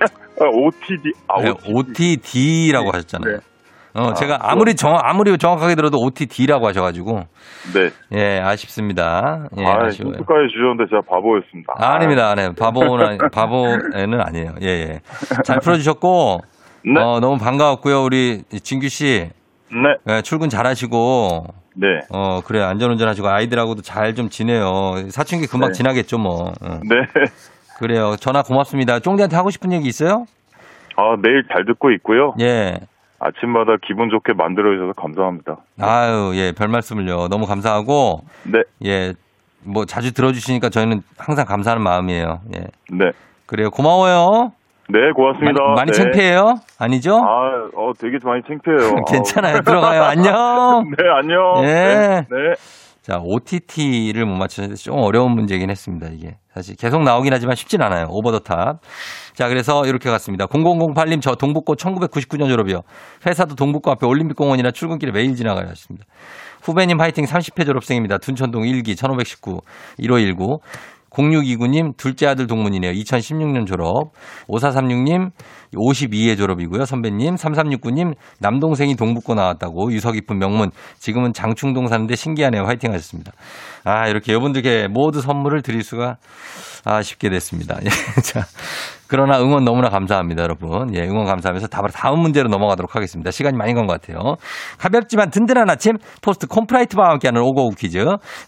아, 0.00 0.44
OTD. 0.52 1.12
아, 1.28 1.40
네, 1.42 1.50
OTD. 1.50 1.72
OTD라고 1.72 2.90
하셨잖아요. 2.92 3.36
네. 3.36 3.40
어, 3.96 4.08
아, 4.10 4.14
제가 4.14 4.38
아무리 4.40 4.74
정, 4.74 4.98
아무리 5.00 5.38
정확하게 5.38 5.76
들어도 5.76 5.98
OTD라고 6.00 6.66
하셔가지고. 6.66 7.22
네. 7.74 7.90
예, 8.18 8.40
아쉽습니다. 8.40 9.46
예, 9.56 9.64
아, 9.64 9.84
아쉬워요. 9.84 10.14
힌트까지 10.14 10.48
주셨는데 10.52 10.86
제가 10.90 11.02
바보였습니다. 11.08 11.74
아, 11.78 11.94
아닙니다. 11.94 12.30
아니, 12.30 12.52
바보는, 12.56 13.18
바보는 13.32 14.20
아니에요. 14.20 14.54
예, 14.62 14.66
예. 14.66 15.00
잘 15.44 15.60
풀어주셨고, 15.60 16.40
네. 16.84 17.00
어, 17.00 17.18
너무 17.20 17.38
반가웠고요. 17.38 18.02
우리 18.04 18.42
진규 18.62 18.88
씨, 18.88 19.30
네. 19.70 20.14
예, 20.16 20.22
출근 20.22 20.48
잘 20.50 20.66
하시고, 20.66 21.46
네. 21.74 21.86
어, 22.10 22.40
그래, 22.44 22.62
안전운전 22.62 23.08
하시고, 23.08 23.28
아이들하고도 23.28 23.82
잘 23.82 24.14
좀 24.14 24.28
지내요. 24.28 25.08
사춘기 25.10 25.46
금방 25.46 25.70
네. 25.70 25.72
지나겠죠, 25.72 26.18
뭐. 26.18 26.52
어. 26.60 26.80
네. 26.84 26.96
그래요. 27.78 28.14
전화 28.20 28.42
고맙습니다. 28.42 29.00
쫑디한테 29.00 29.34
하고 29.34 29.50
싶은 29.50 29.72
얘기 29.72 29.88
있어요? 29.88 30.26
아, 30.96 31.16
내일 31.20 31.44
잘 31.52 31.64
듣고 31.64 31.90
있고요. 31.92 32.34
예. 32.40 32.78
아침마다 33.18 33.72
기분 33.84 34.10
좋게 34.10 34.34
만들어 34.34 34.74
주셔서 34.74 34.92
감사합니다. 35.00 35.56
아유, 35.80 36.32
예, 36.36 36.52
별 36.52 36.68
말씀을요. 36.68 37.28
너무 37.28 37.46
감사하고, 37.46 38.24
네. 38.44 38.62
예, 38.84 39.14
뭐 39.62 39.86
자주 39.86 40.12
들어 40.12 40.30
주시니까 40.32 40.68
저희는 40.68 41.02
항상 41.16 41.46
감사하는 41.46 41.82
마음이에요. 41.82 42.42
예. 42.54 42.60
네. 42.92 43.10
그래요. 43.46 43.70
고마워요. 43.70 44.52
네, 44.88 45.12
고맙습니다. 45.14 45.62
많이, 45.62 45.74
많이 45.76 45.92
네. 45.92 45.98
창피해요? 45.98 46.54
아니죠? 46.78 47.16
아, 47.16 47.68
어, 47.76 47.92
되게 47.98 48.18
많이 48.22 48.42
창피해요. 48.46 48.94
괜찮아요. 49.10 49.56
어. 49.56 49.60
들어가요. 49.60 50.02
안녕. 50.02 50.84
네, 50.98 51.08
안녕. 51.08 51.64
예. 51.64 51.66
네. 51.66 52.20
네. 52.30 52.54
자, 53.00 53.18
OTT를 53.22 54.24
못 54.24 54.34
맞추는데 54.36 54.76
좀 54.76 54.96
어려운 54.98 55.32
문제긴 55.32 55.68
했습니다, 55.68 56.08
이게. 56.10 56.36
사실 56.54 56.74
계속 56.76 57.02
나오긴 57.02 57.34
하지만 57.34 57.54
쉽진 57.54 57.82
않아요. 57.82 58.06
over 58.08 58.30
the 58.30 58.38
top. 58.38 58.78
자, 59.34 59.48
그래서 59.48 59.84
이렇게 59.84 60.08
갔습니다. 60.08 60.46
0008님, 60.46 61.20
저 61.20 61.34
동북고 61.34 61.74
1999년 61.74 62.48
졸업이요. 62.48 62.80
회사도 63.26 63.56
동북고 63.56 63.90
앞에 63.90 64.06
올림픽공원이라 64.06 64.70
출근길에 64.70 65.12
매일 65.12 65.34
지나가야 65.34 65.66
했습니다. 65.66 66.06
후배님 66.62 66.98
화이팅 66.98 67.26
30회 67.26 67.66
졸업생입니다. 67.66 68.16
둔촌동 68.18 68.62
1기 68.62 68.96
1519 68.96 69.60
1519. 69.98 70.60
0629님 71.14 71.96
둘째 71.96 72.26
아들 72.26 72.46
동문이네요. 72.46 72.92
2016년 72.92 73.66
졸업. 73.66 74.12
5436님 74.48 75.30
52회 75.74 76.36
졸업이고요. 76.36 76.84
선배님 76.84 77.36
3369님 77.36 78.14
남동생이 78.40 78.96
동북고 78.96 79.34
나왔다고 79.34 79.92
유서 79.92 80.12
깊은 80.12 80.38
명문. 80.38 80.70
지금은 80.98 81.32
장충동 81.32 81.86
사는데 81.86 82.16
신기하네요. 82.16 82.64
화이팅 82.64 82.92
하셨습니다. 82.92 83.32
아, 83.84 84.08
이렇게 84.08 84.32
여러분들께 84.32 84.88
모두 84.88 85.20
선물을 85.20 85.62
드릴 85.62 85.82
수가 85.82 86.16
아쉽게 86.86 87.28
됐습니다. 87.30 87.76
예, 87.84 87.88
자, 88.22 88.42
그러나 89.08 89.38
응원 89.40 89.64
너무나 89.64 89.88
감사합니다, 89.90 90.42
여러분. 90.42 90.94
예, 90.94 91.02
응원 91.02 91.24
감사하면서 91.26 91.68
다- 91.68 91.82
다음 91.92 92.20
문제로 92.20 92.48
넘어가도록 92.48 92.96
하겠습니다. 92.96 93.30
시간이 93.30 93.56
많이 93.56 93.74
간 93.74 93.86
것 93.86 94.00
같아요. 94.00 94.36
가볍지만 94.78 95.30
든든한 95.30 95.68
아침, 95.70 95.96
토스트 96.22 96.46
콘프라이트와 96.46 97.10
함께하는 97.10 97.40
오고구 97.42 97.76
퀴즈. 97.76 97.98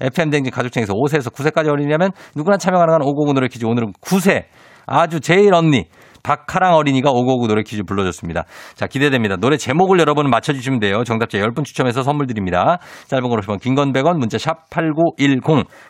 FM 0.01 0.31
댕진 0.31 0.51
가족청에서 0.53 0.95
5세에서 0.95 1.33
9세까지 1.33 1.69
어린이라면 1.69 2.11
누구나 2.35 2.57
참여 2.57 2.79
가능한 2.79 3.03
오고구 3.03 3.33
노래 3.35 3.49
퀴즈. 3.49 3.65
오늘은 3.67 3.93
9세. 4.01 4.45
아주 4.87 5.21
제일 5.21 5.53
언니. 5.55 5.85
박하랑 6.27 6.75
어린이가 6.75 7.09
오고구 7.11 7.47
노래 7.47 7.63
퀴즈 7.63 7.85
불러줬습니다. 7.85 8.43
자, 8.75 8.89
기대됩니다. 8.89 9.37
노래 9.37 9.57
제목을 9.57 10.01
여러분 10.01 10.29
맞춰주시면 10.29 10.81
돼요. 10.81 11.05
정답자 11.05 11.39
10분 11.39 11.65
추첨해서 11.65 12.03
선물 12.03 12.27
드립니다. 12.27 12.79
짧은 13.07 13.29
걸 13.29 13.39
오시면 13.39 13.61
긴건 13.61 13.93
100원, 13.93 14.19
문자 14.19 14.37
샵 14.37 14.69
8910, 14.71 15.45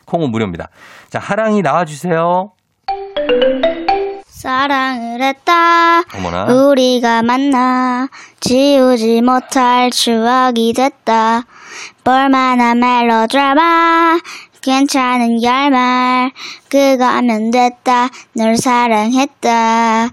콩은 0.05 0.31
무료입니다. 0.31 0.67
자, 1.09 1.17
하랑이 1.17 1.63
나와주세요. 1.63 2.51
사랑을 4.25 5.23
했다. 5.23 6.01
어머나. 6.15 6.45
우리가 6.53 7.23
만나 7.23 8.07
지우지 8.39 9.23
못할 9.23 9.89
추억이 9.89 10.73
됐다. 10.73 11.41
볼만한 12.03 12.79
멜로드라마 12.79 14.19
괜찮은 14.67 15.39
결말 15.39 16.31
그거 16.69 17.05
하면 17.05 17.51
됐다. 17.51 18.09
널 18.35 18.57
사랑했다. 18.57 20.09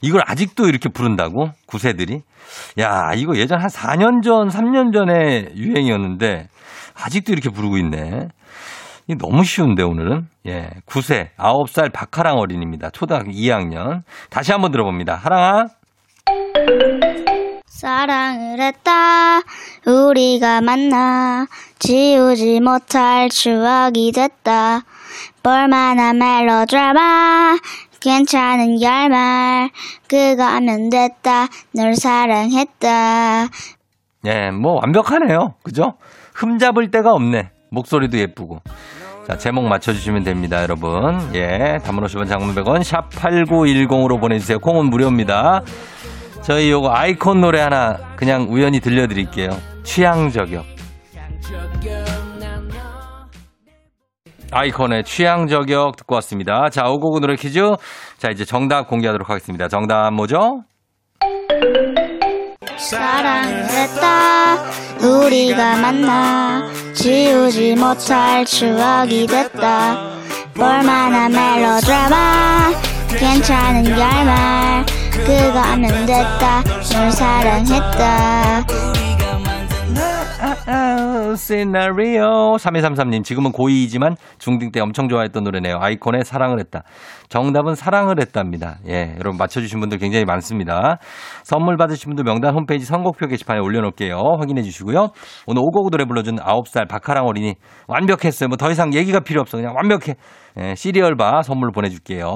이걸 0.00 0.22
아직도 0.26 0.68
이렇게 0.68 0.88
부른다고? 0.88 1.50
9세들이? 1.66 2.22
야, 2.78 3.12
이거 3.14 3.36
예전 3.36 3.60
한 3.60 3.68
4년 3.68 4.22
전, 4.22 4.48
3년 4.48 4.94
전에 4.94 5.50
유행이었는데, 5.54 6.48
아직도 6.94 7.32
이렇게 7.32 7.50
부르고 7.50 7.76
있네. 7.76 8.28
이 9.06 9.14
너무 9.16 9.44
쉬운데, 9.44 9.82
오늘은? 9.82 10.28
예. 10.46 10.70
9세, 10.86 11.28
9살 11.36 11.92
박하랑 11.92 12.38
어린입니다. 12.38 12.88
초등학교 12.90 13.30
2학년. 13.30 14.00
다시 14.30 14.50
한번 14.50 14.70
들어봅니다. 14.72 15.14
하랑아. 15.14 15.66
사랑을 17.78 18.60
했다. 18.60 19.38
우리가 19.86 20.60
만나 20.62 21.46
지우지 21.78 22.58
못할 22.58 23.28
추억이 23.28 24.10
됐다. 24.10 24.80
볼만한 25.44 26.18
멜로드라마 26.18 27.56
괜찮은 28.00 28.80
결말 28.80 29.70
그거 30.08 30.42
하면 30.42 30.90
됐다. 30.90 31.46
널 31.72 31.94
사랑했다. 31.94 33.46
예, 34.26 34.50
뭐 34.50 34.80
완벽하네요. 34.82 35.54
그죠? 35.62 35.94
흠 36.34 36.58
잡을 36.58 36.90
데가 36.90 37.12
없네. 37.12 37.52
목소리도 37.70 38.18
예쁘고. 38.18 38.60
자, 39.28 39.38
제목 39.38 39.68
맞춰주시면 39.68 40.24
됩니다, 40.24 40.62
여러분. 40.62 41.30
예, 41.34 41.78
단문 41.84 42.02
50원 42.06 42.28
장문 42.28 42.56
100원, 42.56 42.82
샵 42.82 43.08
8910으로 43.10 44.18
보내주세요. 44.18 44.58
콩은 44.58 44.86
무료입니다. 44.86 45.62
저희 46.48 46.70
요거 46.70 46.90
아이콘 46.90 47.42
노래 47.42 47.60
하나 47.60 47.98
그냥 48.16 48.46
우연히 48.48 48.80
들려드릴게요. 48.80 49.50
취향 49.84 50.30
저격. 50.30 50.64
아이콘의 54.50 55.04
취향 55.04 55.46
저격 55.46 55.96
듣고 55.96 56.14
왔습니다. 56.14 56.70
자, 56.70 56.88
오고구 56.88 57.20
노래 57.20 57.36
퀴즈. 57.36 57.60
자, 58.16 58.30
이제 58.30 58.46
정답 58.46 58.88
공개하도록 58.88 59.28
하겠습니다. 59.28 59.68
정답 59.68 60.10
뭐죠? 60.14 60.62
사랑을 62.78 63.64
했다. 63.64 64.56
우리가 65.06 65.76
만나 65.76 66.66
지우지 66.94 67.74
못할 67.74 68.46
추억이 68.46 69.26
됐다. 69.26 70.12
볼만한 70.54 71.30
멜로드라마 71.30 72.70
괜찮은 73.18 73.84
결말 73.84 74.97
그거 75.28 75.58
하면 75.58 76.06
됐다. 76.06 76.62
널 76.90 77.12
사랑했다. 77.12 78.64
아, 80.66 81.34
시나리오 81.36 82.56
3233님 82.56 83.22
지금은 83.22 83.52
고2이지만 83.52 84.16
중딩 84.38 84.72
때 84.72 84.80
엄청 84.80 85.10
좋아했던 85.10 85.44
노래네요. 85.44 85.78
아이콘의 85.80 86.24
사랑을 86.24 86.58
했다. 86.60 86.82
정답은 87.28 87.74
사랑을 87.74 88.20
했답니다. 88.20 88.78
예, 88.86 89.14
여러분 89.18 89.36
맞춰주신 89.38 89.80
분들 89.80 89.98
굉장히 89.98 90.24
많습니다. 90.24 90.98
선물 91.42 91.76
받으신 91.76 92.10
분들 92.10 92.24
명단 92.24 92.54
홈페이지 92.54 92.84
선곡표 92.84 93.26
게시판에 93.26 93.60
올려놓을게요. 93.60 94.16
확인해 94.38 94.62
주시고요. 94.62 95.08
오늘 95.46 95.62
오고고 95.62 95.90
노래 95.90 96.04
불러준 96.04 96.36
9살 96.36 96.88
박하랑 96.88 97.26
어린이 97.26 97.54
완벽했어요. 97.86 98.48
뭐 98.48 98.56
더 98.58 98.70
이상 98.70 98.92
얘기가 98.92 99.20
필요 99.20 99.40
없어. 99.40 99.56
그냥 99.56 99.74
완벽해. 99.76 100.16
예, 100.60 100.74
시리얼바 100.74 101.42
선물 101.42 101.70
보내줄게요. 101.70 102.26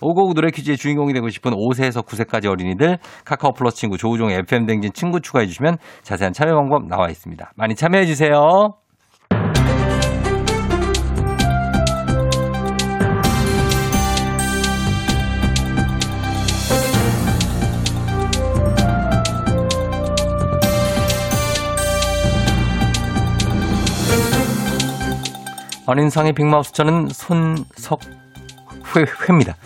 오고고 0.00 0.32
노래 0.34 0.50
퀴즈의 0.50 0.78
주인공이 0.78 1.12
되고 1.12 1.28
싶은 1.28 1.52
5세에서 1.52 2.06
9세까지 2.06 2.48
어린이들 2.50 2.98
카카오 3.26 3.52
플러스 3.52 3.76
친구 3.76 3.98
조우종 3.98 4.30
FM 4.30 4.64
댕진 4.66 4.92
친구 4.94 5.20
추가해 5.20 5.46
주시면 5.46 5.76
자세한 6.02 6.32
참여 6.32 6.54
방법 6.54 6.86
나와 6.88 7.10
있습니다. 7.10 7.52
많이 7.56 7.74
참여해 7.74 8.06
주세요. 8.06 8.40
어린상의 25.88 26.34
빅마우스 26.34 26.72
저는 26.72 27.08
손석회입니다. 28.84 29.56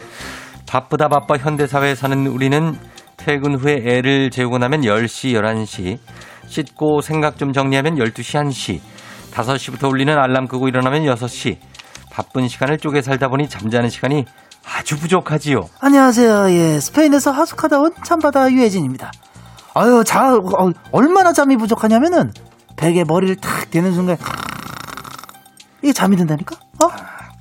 바쁘다 0.68 1.08
바빠 1.08 1.36
현대사회에 1.36 1.96
사는 1.96 2.28
우리는 2.28 2.78
퇴근 3.16 3.56
후에 3.58 3.82
애를 3.84 4.30
재우고 4.30 4.58
나면 4.58 4.82
10시, 4.82 5.32
11시, 5.34 5.98
씻고 6.46 7.00
생각 7.00 7.38
좀 7.38 7.52
정리하면 7.52 7.96
12시, 7.96 8.40
1시, 8.40 8.78
5시부터 9.32 9.90
울리는 9.90 10.16
알람 10.16 10.46
끄고 10.46 10.68
일어나면 10.68 11.02
6시, 11.02 11.56
바쁜 12.12 12.46
시간을 12.46 12.78
쪼개 12.78 13.02
살다 13.02 13.26
보니 13.26 13.48
잠자는 13.48 13.90
시간이 13.90 14.24
아주 14.64 14.96
부족하지요. 15.00 15.62
안녕하세요. 15.80 16.50
예, 16.50 16.78
스페인에서 16.78 17.32
하숙하다 17.32 17.80
온 17.80 17.90
참바다 18.04 18.52
유혜진입니다. 18.52 19.10
아유, 19.74 20.04
자, 20.06 20.36
어, 20.36 20.70
얼마나 20.92 21.32
잠이 21.32 21.56
부족하냐면은 21.56 22.32
베개 22.76 23.02
머리를 23.08 23.34
탁 23.36 23.72
대는 23.72 23.92
순간 23.92 24.16
이게 25.82 25.92
잠이 25.92 26.16
든다니까? 26.16 26.56
어? 26.82 26.88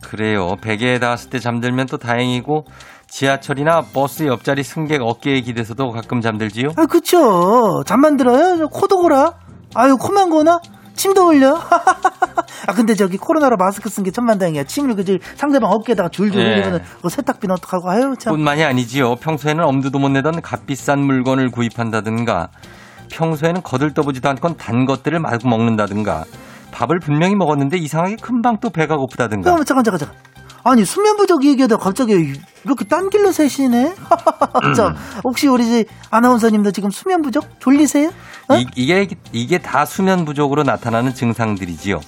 그래요. 0.01 0.56
베개에 0.62 0.99
닿았을 0.99 1.30
때 1.30 1.39
잠들면 1.39 1.86
또 1.88 1.97
다행이고 1.97 2.65
지하철이나 3.08 3.82
버스 3.93 4.23
옆자리 4.25 4.63
승객 4.63 5.01
어깨에 5.01 5.41
기대서도 5.41 5.91
가끔 5.91 6.21
잠들지요. 6.21 6.69
아, 6.75 6.86
그쵸. 6.86 7.84
잠만 7.86 8.17
들어요? 8.17 8.58
저 8.58 8.67
코도 8.67 8.99
골아. 9.01 9.34
아유, 9.75 9.97
코만 9.97 10.30
고나? 10.30 10.60
침도 10.95 11.27
흘려? 11.30 11.56
아, 12.67 12.73
근데 12.73 12.93
저기 12.95 13.17
코로나로 13.17 13.58
마스크 13.58 13.89
쓴 13.89 14.04
게 14.04 14.12
천만다행이야. 14.12 14.65
침을 14.65 14.95
그저 14.95 15.17
상대방 15.36 15.71
어깨에다가 15.71 16.10
줄줄 16.10 16.41
예. 16.41 16.45
흘리면 16.62 16.84
그 17.01 17.10
세탁비는 17.10 17.54
어떡하고, 17.56 17.89
아유, 17.89 18.15
참. 18.19 18.34
뿐만이 18.34 18.63
아니지요. 18.63 19.15
평소에는 19.15 19.63
엄두도 19.63 19.99
못 19.99 20.10
내던 20.10 20.41
gat비싼 20.41 20.99
물건을 20.99 21.49
구입한다든가 21.51 22.49
평소에는 23.10 23.62
거들떠보지도 23.63 24.30
않건 24.30 24.58
단 24.58 24.86
것들을 24.86 25.17
마구 25.19 25.47
먹는다든가 25.47 26.23
밥을 26.82 26.99
분명히 26.99 27.36
먹었는데 27.36 27.77
이상하게 27.77 28.15
금방 28.15 28.57
또 28.59 28.69
배가 28.71 28.97
고프다든가 28.97 29.53
어, 29.53 29.63
잠깐, 29.63 29.84
잠깐, 29.84 29.99
잠깐. 29.99 30.17
아니, 30.63 30.86
수면 30.86 31.17
부족 31.17 31.43
얘기하다 31.45 31.77
갑자기 31.77 32.34
이렇게 32.63 32.86
딴 32.86 33.09
길로 33.09 33.32
새시네? 33.32 33.95
저, 34.75 34.93
혹시 35.23 35.47
우리 35.47 35.65
저 35.65 35.84
아나운서님도 36.11 36.71
지금 36.71 36.91
수면 36.91 37.21
부족? 37.21 37.59
졸리세요? 37.59 38.09
어? 38.47 38.55
이, 38.55 38.65
이게 38.75 39.07
이게 39.32 39.57
다 39.57 39.86
수면 39.86 40.25
부족으로 40.25 40.63
나타나는 40.63 41.13
증상들이지요. 41.13 42.01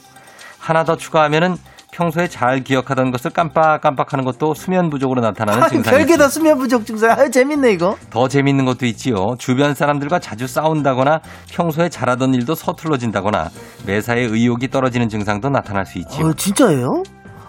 하나 0.60 0.84
더 0.84 0.98
추가하면은 0.98 1.58
평소에 1.94 2.28
잘 2.28 2.64
기억하던 2.64 3.12
것을 3.12 3.30
깜빡깜빡하는 3.32 4.26
것도 4.26 4.56
수면 4.56 4.90
부족으로 4.90 5.22
나타나는 5.22 5.62
아니, 5.64 5.72
증상이죠. 5.74 5.98
별게 5.98 6.18
다 6.18 6.28
수면 6.28 6.58
부족 6.58 6.86
증상. 6.86 7.12
아유, 7.12 7.30
재밌네, 7.30 7.72
이거. 7.72 7.96
더 8.10 8.28
재밌는 8.28 8.66
것도 8.66 8.86
있지요. 8.88 9.36
주변 9.38 9.76
사람들과 9.76 10.18
자주 10.20 10.48
싸운다거나 10.48 11.22
평소에 11.52 11.90
잘하던 11.90 12.34
일도 12.34 12.56
서툴러진다거나 12.56 13.50
매사에 13.86 14.22
의욕이 14.22 14.70
떨어지는 14.70 15.08
증상도 15.08 15.50
나타날 15.50 15.86
수 15.86 16.00
있지요. 16.00 16.28
어, 16.28 16.34
진짜예요? 16.34 17.04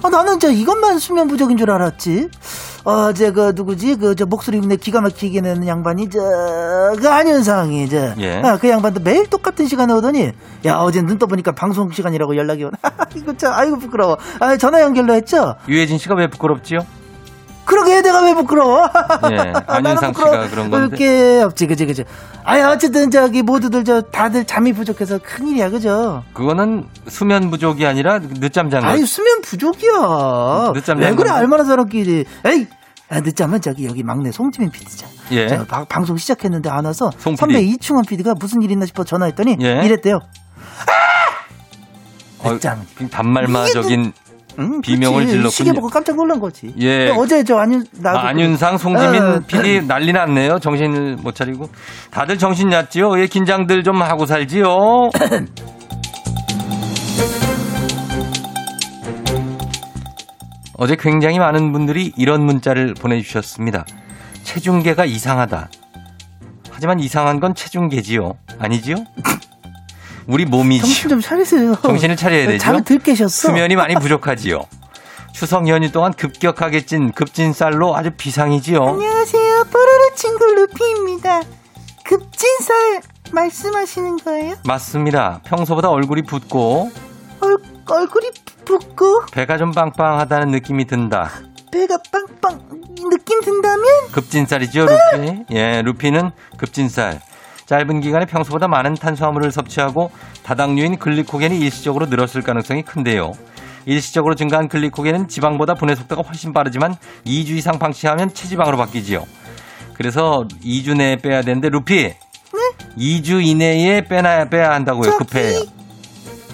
아, 0.05 0.11
나는 0.11 0.39
저 0.39 0.51
이것만 0.51 0.99
수면 0.99 1.29
부족인 1.29 1.57
줄 1.57 1.71
알았지. 1.71 2.29
어 2.87 3.13
제 3.15 3.33
그 3.33 3.53
누구지? 3.57 3.97
그 3.97 4.15
저 4.15 4.27
목소리 4.27 4.61
내 4.61 4.77
기가 4.77 5.01
막히게 5.01 5.41
내는 5.41 5.67
양반이 5.67 6.11
저그 6.11 7.09
안현상이 7.09 7.89
저. 7.89 8.15
예. 8.19 8.43
아, 8.45 8.59
그 8.59 8.69
양반도 8.69 9.01
매일 9.01 9.27
똑같은 9.27 9.67
시간에 9.67 9.93
오더니 9.95 10.33
야 10.67 10.77
어제 10.77 11.01
눈 11.01 11.19
떠보니까 11.19 11.53
방송 11.53 11.91
시간이라고 11.91 12.37
연락이 12.37 12.65
오네. 12.65 12.73
이거 13.17 13.35
참 13.37 13.53
아이고 13.55 13.79
부끄러워. 13.79 14.19
아 14.41 14.57
전화 14.59 14.83
연결로 14.83 15.15
했죠? 15.15 15.55
유해진 15.69 15.97
씨가 15.97 16.15
왜 16.15 16.29
부끄럽지요? 16.29 16.81
그러게 17.65 18.03
내가 18.03 18.23
왜 18.25 18.35
부끄러워? 18.35 18.89
예, 19.31 19.37
나는 19.37 19.63
안윤상 19.67 20.13
부끄러워. 20.13 20.35
씨가 20.45 20.51
그런 20.51 20.71
건데. 20.71 20.97
게 20.97 21.43
없지, 21.43 21.67
그지, 21.67 21.87
그지. 21.87 22.05
아니 22.45 22.63
어쨌든 22.63 23.11
저기 23.11 23.43
모두들 23.43 23.85
저 23.85 24.03
다들 24.03 24.45
잠이 24.45 24.73
부족해서 24.73 25.19
큰 25.23 25.49
일이야, 25.49 25.71
그죠? 25.71 26.23
그거는 26.35 26.87
수면 27.09 27.51
부족이 27.51 27.87
아니라 27.87 28.19
늦잠 28.21 28.69
잔 28.71 28.83
거. 28.83 28.89
아니 28.89 29.07
수면 29.07 29.41
부족이야. 29.43 30.73
늦잠 30.75 30.99
왜잔 30.99 31.17
그래 31.17 31.29
건데? 31.29 31.31
얼마나 31.33 31.65
사람끼리? 31.65 32.25
에이. 32.45 32.67
야, 33.13 33.21
늦잠은 33.21 33.61
저기 33.61 33.87
여기 33.87 34.03
막내 34.03 34.33
송지민 34.33 34.71
PD잖아. 34.71 35.13
예. 35.33 35.49
제가 35.49 35.65
바- 35.67 35.85
방송 35.85 36.17
시작했는데 36.17 36.69
안 36.71 36.85
와서 36.87 37.11
송 37.19 37.37
선배. 37.37 37.61
이충원 37.61 38.05
PD가 38.05 38.35
무슨 38.39 38.63
일 38.63 38.71
있나 38.71 38.87
싶어 38.87 39.05
전화했더니 39.05 39.57
예. 39.61 39.83
이랬대요. 39.85 40.21
어, 42.41 42.53
늦잠. 42.53 42.83
단말마적인 43.11 44.13
응, 44.59 44.81
비명을. 44.81 45.27
질렀군요. 45.27 45.51
시계 45.51 45.73
보고 45.73 45.89
깜짝 45.89 46.17
놀란 46.17 46.39
거지. 46.41 46.73
예. 46.81 47.11
어제 47.17 47.43
저 47.45 47.57
안윤 47.59 47.87
나도 47.99 48.19
아, 48.19 48.29
안윤상, 48.29 48.75
어, 48.75 48.79
송지민 48.79 49.45
PD 49.47 49.87
난리 49.87 50.13
났네요. 50.13 50.59
정신을 50.61 51.17
못 51.17 51.35
차리고. 51.35 51.69
다들 52.11 52.39
정신 52.39 52.69
났지요? 52.69 53.19
예, 53.21 53.27
긴장들 53.27 53.83
좀 53.83 54.01
하고 54.03 54.27
살지요? 54.27 55.11
어제 60.77 60.97
굉장히 60.97 61.39
많은 61.39 61.73
분들이 61.73 62.13
이런 62.17 62.45
문자를 62.45 62.95
보내주셨습니다. 62.95 63.85
체중계가 64.43 65.05
이상하다. 65.05 65.69
하지만 66.71 66.99
이상한 67.01 67.39
건 67.41 67.55
체중계지요. 67.55 68.33
아니지요? 68.59 68.97
우리 70.27 70.45
몸이지요. 70.45 70.83
정신 70.87 71.09
좀 71.11 71.21
차리세요. 71.21 71.77
정신을 71.83 72.17
차려야 72.17 72.47
되죠. 72.47 72.59
잠을 72.59 72.85
들 72.85 72.99
깨셨어. 72.99 73.49
수면이 73.49 73.77
많이 73.77 73.95
부족하지요. 73.95 74.63
추석 75.33 75.69
연휴 75.69 75.91
동안 75.91 76.13
급격하게 76.13 76.87
찐 76.87 77.13
급진살로 77.13 77.97
아주 77.97 78.11
비상이지요. 78.17 78.81
안녕하세요. 78.83 79.65
뽀로로 79.65 80.15
친구 80.15 80.45
루피입니다. 80.47 81.43
급진살 82.05 83.01
말씀하시는 83.33 84.17
거예요? 84.19 84.57
맞습니다. 84.65 85.41
평소보다 85.45 85.91
얼굴이 85.91 86.23
붓고 86.23 86.91
얼, 87.41 87.57
얼굴이 87.91 88.31
붓고 88.65 89.27
배가 89.33 89.59
좀 89.59 89.73
빵빵하다는 89.73 90.49
느낌이 90.53 90.87
든다. 90.87 91.31
배가 91.73 91.99
빵빵 92.13 92.61
느낌 93.11 93.41
든다면 93.41 93.85
급진살이죠, 94.13 94.87
루피. 94.87 95.45
예, 95.51 95.83
루피는 95.83 96.31
급진살. 96.57 97.21
짧은 97.67 98.01
기간에 98.01 98.27
평소보다 98.27 98.69
많은 98.69 98.95
탄수화물을 98.95 99.51
섭취하고 99.51 100.11
다당류인 100.43 100.99
글리코겐이 100.99 101.59
일시적으로 101.61 102.07
늘었을 102.07 102.43
가능성이 102.43 102.83
큰데요. 102.83 103.33
일시적으로 103.87 104.35
증가한 104.35 104.69
글리코겐은 104.69 105.29
지방보다 105.29 105.75
분해 105.75 105.95
속도가 105.95 106.23
훨씬 106.23 106.53
빠르지만 106.53 106.97
2주 107.27 107.51
이상 107.51 107.79
방치하면 107.79 108.33
체지방으로 108.33 108.77
바뀌지요. 108.77 109.27
그래서 109.95 110.47
2주 110.65 110.97
내에 110.97 111.17
빼야 111.17 111.43
되는데 111.43 111.69
루피 111.69 112.15
2주 112.99 113.45
이내에 113.45 114.03
빼놔야 114.03 114.49
빼야 114.49 114.73
한다고요. 114.73 115.17
급해요. 115.19 115.63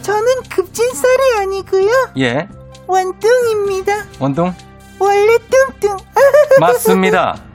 저는 0.02 0.42
급진살이 0.48 1.22
아니고요. 1.40 1.90
예. 2.18 2.48
원뚱입니다. 2.86 4.06
원동 4.18 4.52
원래 4.98 5.38
뚱뚱. 5.48 5.96
맞습니다. 6.58 7.49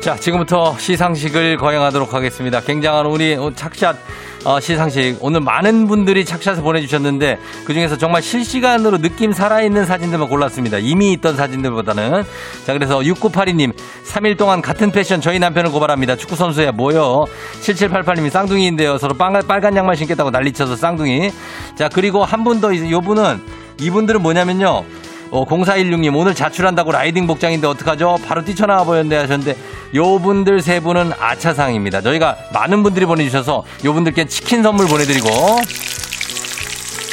자, 0.00 0.14
지금부터 0.14 0.76
시상식을 0.78 1.56
거행하도록 1.56 2.14
하겠습니다. 2.14 2.60
굉장한 2.60 3.06
우리 3.06 3.36
착샷 3.54 3.96
어, 4.44 4.60
시상식. 4.60 5.18
오늘 5.20 5.40
많은 5.40 5.88
분들이 5.88 6.24
착샷을 6.24 6.62
보내주셨는데 6.62 7.38
그중에서 7.64 7.98
정말 7.98 8.22
실시간으로 8.22 8.98
느낌 8.98 9.32
살아있는 9.32 9.84
사진들만 9.84 10.28
골랐습니다. 10.28 10.78
이미 10.78 11.12
있던 11.14 11.36
사진들보다는. 11.36 12.22
자, 12.64 12.72
그래서 12.72 13.00
6982님, 13.00 13.72
3일 14.06 14.38
동안 14.38 14.62
같은 14.62 14.92
패션 14.92 15.20
저희 15.20 15.40
남편을 15.40 15.72
고발합니다. 15.72 16.14
축구선수야, 16.14 16.72
뭐요? 16.72 17.24
7788님이 17.62 18.30
쌍둥이인데요. 18.30 18.98
서로 18.98 19.14
빨간, 19.14 19.42
빨간 19.48 19.76
양말 19.76 19.96
신겠다고 19.96 20.30
난리쳐서 20.30 20.76
쌍둥이. 20.76 21.32
자, 21.76 21.88
그리고 21.88 22.24
한 22.24 22.44
분 22.44 22.60
더, 22.60 22.72
요 22.74 23.00
분은, 23.00 23.42
이분들은 23.80 24.22
뭐냐면요. 24.22 24.84
어, 25.30 25.44
0416님 25.44 26.16
오늘 26.16 26.34
자출한다고 26.34 26.92
라이딩 26.92 27.26
복장인데 27.26 27.66
어떡하죠? 27.66 28.18
바로 28.26 28.44
뛰쳐나와 28.44 28.84
보였는데 28.84 29.16
하셨는데 29.16 29.56
요 29.94 30.18
분들 30.18 30.60
세 30.62 30.80
분은 30.80 31.12
아차상입니다. 31.18 32.00
저희가 32.00 32.36
많은 32.52 32.82
분들이 32.82 33.06
보내주셔서 33.06 33.64
요 33.84 33.92
분들께 33.92 34.26
치킨 34.26 34.62
선물 34.62 34.86
보내드리고 34.88 35.28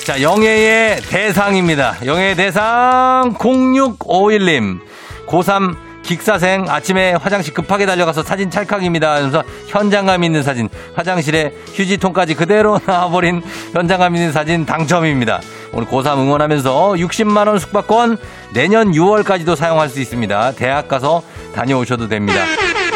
자 0.05 0.21
영예의 0.21 1.01
대상입니다. 1.01 1.97
영예의 2.05 2.35
대상 2.35 3.33
0651님 3.37 4.79
고3 5.27 5.84
기사생 6.05 6.65
아침에 6.69 7.13
화장실 7.13 7.53
급하게 7.53 7.85
달려가서 7.87 8.21
사진 8.21 8.51
찰칵입니다. 8.51 9.15
하면서 9.15 9.43
현장감 9.67 10.23
있는 10.23 10.43
사진 10.43 10.69
화장실에 10.93 11.51
휴지통까지 11.73 12.35
그대로 12.35 12.79
나와버린 12.85 13.41
현장감 13.73 14.15
있는 14.15 14.31
사진 14.31 14.65
당첨입니다. 14.65 15.41
오늘 15.73 15.87
고3 15.87 16.19
응원하면서 16.19 16.93
60만 16.93 17.47
원 17.47 17.57
숙박권 17.57 18.17
내년 18.53 18.91
6월까지도 18.91 19.55
사용할 19.55 19.89
수 19.89 19.99
있습니다. 19.99 20.51
대학 20.53 20.87
가서 20.87 21.23
다녀오셔도 21.55 22.07
됩니다. 22.07 22.45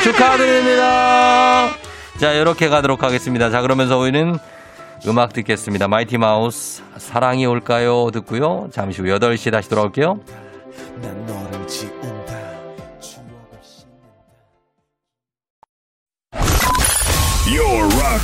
축하드립니다. 0.03 1.69
자 2.19 2.31
이렇게 2.31 2.69
가도록 2.69 3.01
하겠습니다. 3.03 3.49
자 3.49 3.61
그러면서 3.61 3.97
우리는 3.97 4.37
음악 5.07 5.33
듣겠습니다. 5.33 5.87
마이티 5.87 6.17
마우스 6.17 6.83
사랑이 6.97 7.45
올까요? 7.45 8.11
듣고요. 8.11 8.69
잠시 8.71 9.01
후 9.01 9.07
8시에 9.07 9.51
다시 9.51 9.69
돌아올게요. 9.69 10.19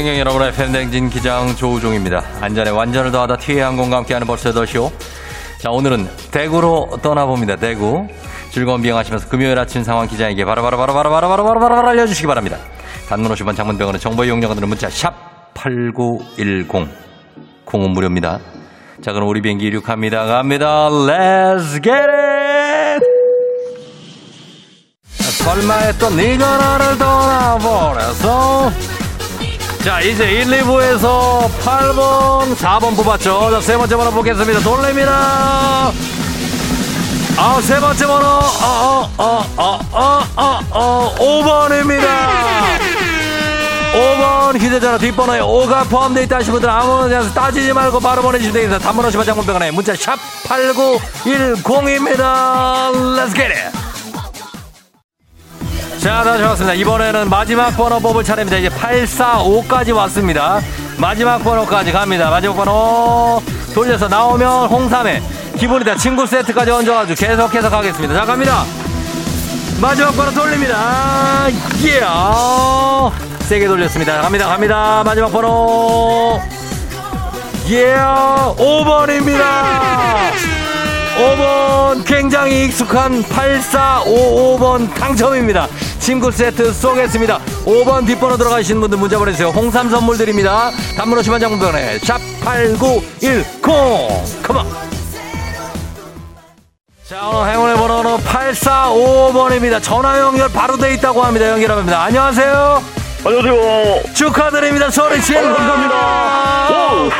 승객 0.00 0.18
여러분의 0.18 0.52
팬댕진 0.52 1.10
기장 1.10 1.54
조우종입니다. 1.54 2.24
안전에 2.40 2.70
완전을 2.70 3.12
더하다 3.12 3.36
티웨이 3.36 3.60
항공과 3.60 3.98
함께하는 3.98 4.26
벌써 4.26 4.50
더쇼. 4.50 4.90
자, 5.58 5.68
오늘은 5.70 6.08
대구로 6.30 6.88
떠나봅니다. 7.02 7.56
대구. 7.56 8.06
즐거운 8.50 8.80
비행하시면서 8.80 9.28
금요일 9.28 9.58
아침 9.58 9.82
상황 9.82 10.06
기장에게 10.06 10.46
바로바로바로바로바로바로바로바로 10.46 11.88
알려주시기 11.90 12.26
바랍니다. 12.26 12.56
단문 13.10 13.30
50원 13.30 13.54
장문병원의 13.54 14.00
정보 14.00 14.24
이용료가 14.24 14.54
드는 14.54 14.70
문자 14.70 14.88
샵 14.88 15.52
8910. 15.52 16.88
공은 17.66 17.90
무료입니다. 17.90 18.38
자, 19.02 19.12
그럼 19.12 19.28
우리 19.28 19.42
비행기 19.42 19.66
이륙합니다. 19.66 20.24
갑니다. 20.24 20.88
Let's 20.88 21.72
get 21.82 21.90
it! 21.90 23.04
설마 25.44 25.92
또 25.98 26.08
네가 26.08 26.56
나를 26.56 26.96
떠나버려서 26.96 28.70
자, 29.84 30.00
이제 30.02 30.30
1, 30.30 30.44
2부에서 30.46 31.48
8번, 31.60 32.54
4번 32.54 32.94
뽑았죠. 32.96 33.50
자, 33.50 33.60
세 33.62 33.78
번째 33.78 33.96
번호 33.96 34.10
보겠습니다. 34.10 34.60
돌립니다. 34.60 35.90
아, 37.38 37.60
세 37.62 37.80
번째 37.80 38.06
번호, 38.06 38.26
어, 38.26 39.08
어, 39.16 39.16
어, 39.16 39.46
어, 39.56 39.78
어, 39.90 40.22
어, 40.36 40.60
어, 40.70 41.14
5번입니다. 41.18 42.06
5번 43.94 44.60
휴대전화 44.60 44.98
뒷번호에 44.98 45.40
5가 45.40 45.88
포함되어 45.88 46.24
있다 46.24 46.36
하시는 46.36 46.52
분들 46.52 46.68
아무나 46.68 47.22
따지지 47.30 47.72
말고 47.72 48.00
바로 48.00 48.20
보내주시면 48.20 48.52
되겠습니다. 48.52 48.84
단문 48.84 49.06
50원 49.06 49.24
장문병원에 49.24 49.70
문자 49.70 49.94
샵 49.96 50.18
8910입니다. 50.44 52.92
Let's 53.16 53.34
get 53.34 53.50
it. 53.50 53.79
자, 56.00 56.24
다시 56.24 56.42
왔습니다. 56.42 56.72
이번에는 56.72 57.28
마지막 57.28 57.76
번호 57.76 58.00
뽑을 58.00 58.24
차례입니다. 58.24 58.56
이제 58.56 58.70
845까지 58.70 59.94
왔습니다. 59.94 60.60
마지막 60.96 61.44
번호까지 61.44 61.92
갑니다. 61.92 62.30
마지막 62.30 62.56
번호 62.56 63.42
돌려서 63.74 64.08
나오면 64.08 64.68
홍삼에 64.68 65.22
기본이다 65.58 65.96
친구 65.96 66.26
세트까지 66.26 66.70
얹어가지고 66.70 67.18
계속해서 67.18 67.68
가겠습니다. 67.68 68.14
자, 68.14 68.24
갑니다. 68.24 68.64
마지막 69.78 70.12
번호 70.12 70.30
돌립니다. 70.32 71.46
예. 71.84 72.00
세게 73.44 73.66
돌렸습니다. 73.66 74.22
갑니다, 74.22 74.46
갑니다. 74.48 75.02
마지막 75.04 75.30
번호. 75.30 76.40
예, 77.68 77.92
yeah, 77.92 78.56
5번입니다. 78.56 80.30
5번 81.20 82.04
굉장히 82.06 82.64
익숙한 82.64 83.22
8455번 83.24 84.92
당첨입니다. 84.94 85.68
친구 86.00 86.30
세트 86.32 86.72
쏘겠습니다. 86.72 87.38
5번 87.64 88.06
뒷번호 88.06 88.36
들어가시는 88.36 88.80
분들 88.80 88.98
문자 88.98 89.18
보내주세요. 89.18 89.48
홍삼 89.48 89.90
선물 89.90 90.16
드립니다. 90.16 90.70
단문 90.96 91.18
50원 91.20 91.38
장문병에 91.40 91.98
샵8910 91.98 93.62
컴온 94.42 94.66
자 97.06 97.28
오늘 97.28 97.52
행운의 97.52 97.76
번호는 97.76 98.16
8455번입니다. 98.18 99.82
전화 99.82 100.18
연결 100.20 100.48
바로 100.48 100.76
돼 100.76 100.94
있다고 100.94 101.22
합니다. 101.22 101.48
연결합니다. 101.48 102.02
안녕하세요. 102.02 102.99
안녕하세요. 103.24 104.14
축하드립니다. 104.14 104.90
소리. 104.90 105.14
어, 105.16 105.54
감사합니다. 105.54 107.10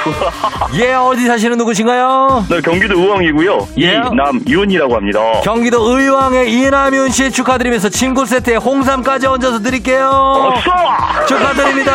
예, 0.75 0.95
어디 0.95 1.27
사시는 1.27 1.59
누구신가요? 1.59 2.47
네, 2.49 2.61
경기도 2.63 2.99
의왕이고요. 2.99 3.69
예. 3.81 4.01
이남윤이라고 4.11 4.95
합니다. 4.97 5.21
경기도 5.45 5.83
의왕의 5.99 6.51
이남윤 6.53 7.11
씨 7.11 7.31
축하드리면서 7.31 7.91
친구 7.91 8.25
세트에 8.25 8.57
홍삼까지 8.57 9.27
얹어서 9.27 9.61
드릴게요. 9.61 10.09
어서! 10.09 11.27
축하드립니다. 11.27 11.93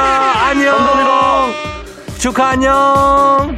안녕. 0.49 0.77
감사합니다. 0.77 1.45
축하 2.19 2.47
안녕. 2.49 3.57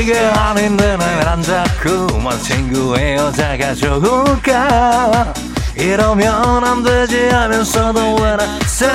이게 0.00 0.18
아닌데 0.18 0.96
왜난 0.98 1.42
자꾸만 1.42 2.38
친구의 2.38 3.16
여자가 3.16 3.74
좋을까 3.74 5.34
이러면 5.80 6.64
안 6.64 6.82
되지 6.82 7.28
하면서도 7.30 8.16
왜나 8.16 8.44
생 8.66 8.90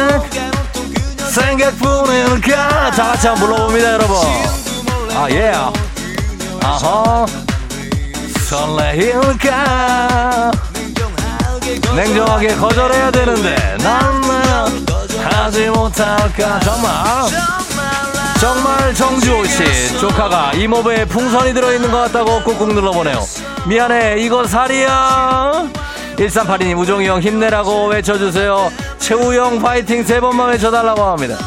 생각뿐일까 1.32 2.92
다 2.92 3.04
같이 3.08 3.28
한번 3.28 3.48
불러봅니다 3.50 3.94
여러분. 3.94 4.16
아 5.16 5.28
예 5.32 5.52
아하. 6.64 7.26
설레일까 8.48 10.52
냉정하게 11.96 12.56
거절해야 12.56 13.12
되는데 13.12 13.56
난 13.82 14.24
하지 15.32 15.70
못할까. 15.70 16.60
정말. 16.60 16.92
정말 18.40 18.94
정주호 18.94 19.46
씨 19.46 19.98
조카가 20.00 20.52
이모부에 20.54 21.06
풍선이 21.06 21.54
들어있는 21.54 21.90
것 21.92 22.00
같다고 22.02 22.44
꾹꾹 22.44 22.74
눌러보네요. 22.74 23.26
미안해 23.66 24.18
이거 24.20 24.46
살이야 24.46 25.64
1382님 26.16 26.78
우종이 26.78 27.07
형 27.07 27.20
힘내라고 27.20 27.88
외쳐주세요. 27.88 28.72
최우영 28.99 29.59
파이팅 29.59 30.03
세 30.03 30.20
번만 30.20 30.49
외쳐달라고 30.51 31.01
합니다. 31.01 31.38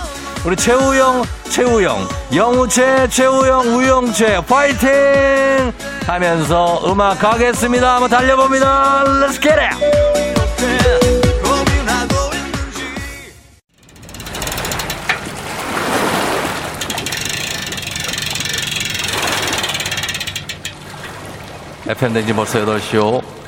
우리 0.45 0.55
최우영 0.55 1.25
최우영 1.51 2.09
영우채 2.35 3.09
최우영 3.09 3.75
우영채 3.75 4.43
파이팅! 4.47 5.73
하면서 6.07 6.81
음악 6.91 7.19
가겠습니다. 7.19 7.95
한번 7.95 8.11
달려봅니다. 8.11 9.05
Let's 9.05 9.41
get 9.43 9.59
it! 9.59 9.99
FM댕지 21.89 22.35
벌써 22.35 22.59
8시요. 22.67 23.48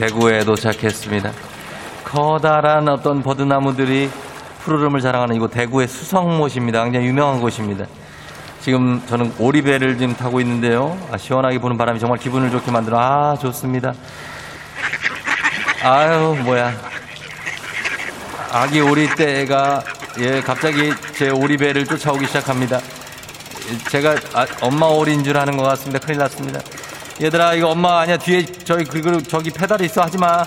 대구에 0.00 0.44
도착했습니다. 0.44 1.30
커다란 2.04 2.88
어떤 2.88 3.22
버드나무들이 3.22 4.10
푸르름을 4.60 5.02
자랑하는 5.02 5.36
이곳 5.36 5.50
대구의 5.50 5.88
수성못입니다. 5.88 6.82
굉장히 6.84 7.06
유명한 7.06 7.38
곳입니다. 7.38 7.84
지금 8.62 9.02
저는 9.06 9.34
오리배를 9.38 9.98
지금 9.98 10.16
타고 10.16 10.40
있는데요. 10.40 10.98
아, 11.12 11.18
시원하게 11.18 11.58
부는 11.58 11.76
바람이 11.76 12.00
정말 12.00 12.18
기분을 12.18 12.50
좋게 12.50 12.70
만들어. 12.70 12.98
아, 12.98 13.36
좋습니다. 13.36 13.92
아유, 15.82 16.34
뭐야. 16.44 16.72
아기 18.52 18.80
오리떼가, 18.80 19.82
예, 20.20 20.40
갑자기 20.40 20.92
제 21.14 21.28
오리배를 21.28 21.84
쫓아오기 21.84 22.26
시작합니다. 22.26 22.80
제가 23.90 24.16
아, 24.32 24.46
엄마 24.62 24.86
오리인 24.86 25.22
줄 25.22 25.36
아는 25.36 25.58
것 25.58 25.62
같습니다. 25.64 25.98
큰일 25.98 26.18
났습니다. 26.18 26.60
얘들아 27.20 27.54
이거 27.54 27.68
엄마 27.70 28.00
아니야 28.00 28.16
뒤에 28.16 28.44
저기 28.44 28.84
그리고 28.84 29.20
저기 29.22 29.50
페달이 29.50 29.84
있어 29.86 30.02
하지 30.02 30.16
마. 30.18 30.44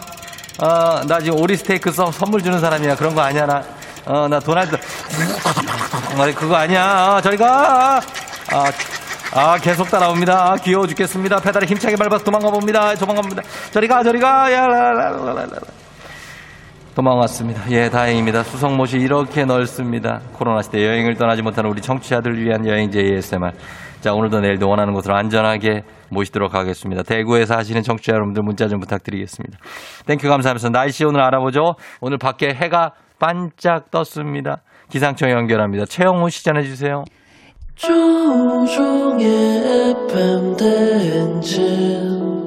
어 0.61 1.01
나 1.07 1.19
지금 1.19 1.39
오리 1.39 1.57
스테이크 1.57 1.91
써, 1.91 2.11
선물 2.11 2.41
주는 2.43 2.59
사람이야 2.59 2.95
그런 2.95 3.13
거 3.15 3.21
아니야 3.21 3.45
나. 3.45 3.63
어 4.05 4.27
나 4.27 4.39
도날드. 4.39 4.75
어, 4.75 6.25
그거 6.35 6.55
아니야. 6.55 7.15
어, 7.17 7.21
저리 7.21 7.37
가. 7.37 7.97
아, 8.51 8.71
아 9.33 9.57
계속 9.57 9.89
따라옵니다. 9.89 10.51
아, 10.51 10.55
귀여워 10.57 10.85
죽겠습니다. 10.87 11.39
페달에 11.39 11.65
힘차게 11.65 11.95
밟아서 11.95 12.23
도망가 12.23 12.49
봅니다. 12.51 12.93
도망가 12.95 13.21
봅니다. 13.21 13.41
저리 13.71 13.87
가 13.87 14.03
저리 14.03 14.19
가. 14.19 14.51
야라라라라. 14.51 15.47
도망왔습니다. 16.95 17.63
예, 17.71 17.89
다행입니다. 17.89 18.43
수성못이 18.43 18.97
이렇게 18.97 19.45
넓습니다. 19.45 20.21
코로나 20.33 20.61
시대 20.61 20.85
여행을 20.85 21.15
떠나지 21.15 21.41
못하는 21.41 21.69
우리 21.71 21.81
청취자들을 21.81 22.37
위한 22.43 22.67
여행제 22.67 22.99
ASMR. 22.99 23.51
자, 24.03 24.11
오늘도 24.13 24.41
내일도 24.41 24.67
원하는 24.67 24.93
곳으로 24.93 25.15
안전하게 25.15 25.83
모시도록 26.11 26.55
하겠습니다. 26.55 27.03
대구에 27.03 27.45
사시는 27.45 27.83
청취자 27.83 28.11
여러분들 28.11 28.43
문자 28.43 28.67
좀 28.67 28.81
부탁드리겠습니다. 28.81 29.57
thank 30.07 30.20
you 30.20 30.27
감사하면서 30.27 30.71
날씨 30.71 31.05
오늘 31.05 31.21
알아보죠. 31.21 31.75
오늘 32.01 32.17
밖에 32.17 32.49
해가 32.53 32.91
반짝 33.17 33.91
떴습니다. 33.91 34.57
기상청 34.89 35.31
연결합니다. 35.31 35.85
최영우 35.85 36.29
씨 36.31 36.43
전해 36.43 36.63
주세요. 36.63 37.05
조우종의 37.75 39.25
FM 40.11 40.57
대행진 40.57 42.42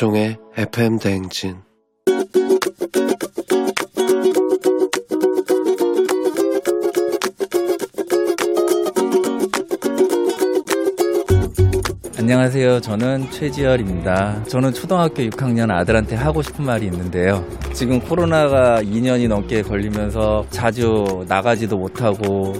조종의 0.00 0.38
FM 0.56 0.98
대행진 0.98 1.56
안녕하세요. 12.16 12.80
저는 12.80 13.30
최지열입니다. 13.30 14.44
저는 14.44 14.72
초등학교 14.72 15.16
6학년 15.16 15.70
아들한테 15.70 16.16
하고 16.16 16.40
싶은 16.40 16.64
말이 16.64 16.86
있는데요. 16.86 17.44
지금 17.74 18.00
코로나가 18.00 18.80
2년이 18.82 19.28
넘게 19.28 19.60
걸리면서 19.60 20.46
자주 20.48 21.26
나가지도 21.28 21.76
못하고 21.76 22.54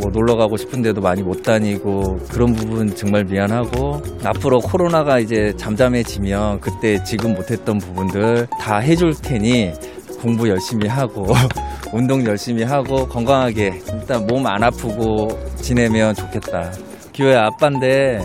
뭐 0.00 0.10
놀러 0.10 0.36
가고 0.36 0.56
싶은데도 0.56 1.00
많이 1.00 1.22
못 1.22 1.42
다니고 1.42 2.18
그런 2.30 2.54
부분 2.54 2.94
정말 2.94 3.24
미안하고 3.24 4.00
앞으로 4.24 4.60
코로나가 4.60 5.18
이제 5.18 5.52
잠잠해지면 5.56 6.60
그때 6.60 7.02
지금 7.04 7.34
못했던 7.34 7.78
부분들 7.78 8.46
다 8.58 8.78
해줄 8.78 9.14
테니 9.14 9.72
공부 10.20 10.48
열심히 10.48 10.88
하고 10.88 11.26
운동 11.92 12.24
열심히 12.24 12.62
하고 12.62 13.06
건강하게 13.06 13.72
일단 13.92 14.26
몸 14.26 14.46
안 14.46 14.62
아프고 14.62 15.28
지내면 15.56 16.14
좋겠다. 16.14 16.72
기호의 17.12 17.36
아빠인데 17.36 18.20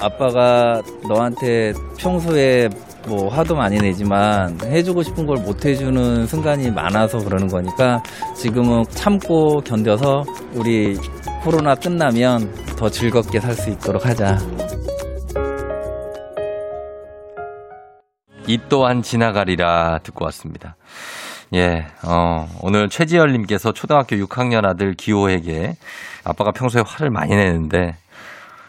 아빠가 0.00 0.82
너한테 1.08 1.72
평소에 1.98 2.68
뭐 3.06 3.28
화도 3.28 3.54
많이 3.54 3.76
내지만 3.78 4.58
해주고 4.64 5.02
싶은 5.02 5.26
걸 5.26 5.34
못 5.44 5.64
해주는 5.66 6.26
순간이 6.26 6.70
많아서 6.70 7.18
그러는 7.18 7.48
거니까 7.48 8.02
지금은 8.34 8.84
참고 8.90 9.60
견뎌서 9.60 10.24
우리 10.54 10.96
코로나 11.42 11.74
끝나면 11.74 12.50
더 12.78 12.88
즐겁게 12.88 13.40
살 13.40 13.54
수 13.54 13.68
있도록 13.70 14.06
하자. 14.06 14.38
이 18.46 18.58
또한 18.68 19.02
지나가리라 19.02 19.98
듣고 20.02 20.24
왔습니다. 20.26 20.76
예, 21.54 21.86
어, 22.06 22.46
오늘 22.62 22.88
최지열님께서 22.88 23.72
초등학교 23.72 24.16
6학년 24.16 24.64
아들 24.66 24.94
기호에게 24.94 25.74
아빠가 26.24 26.50
평소에 26.52 26.82
화를 26.86 27.10
많이 27.10 27.34
내는데 27.36 27.96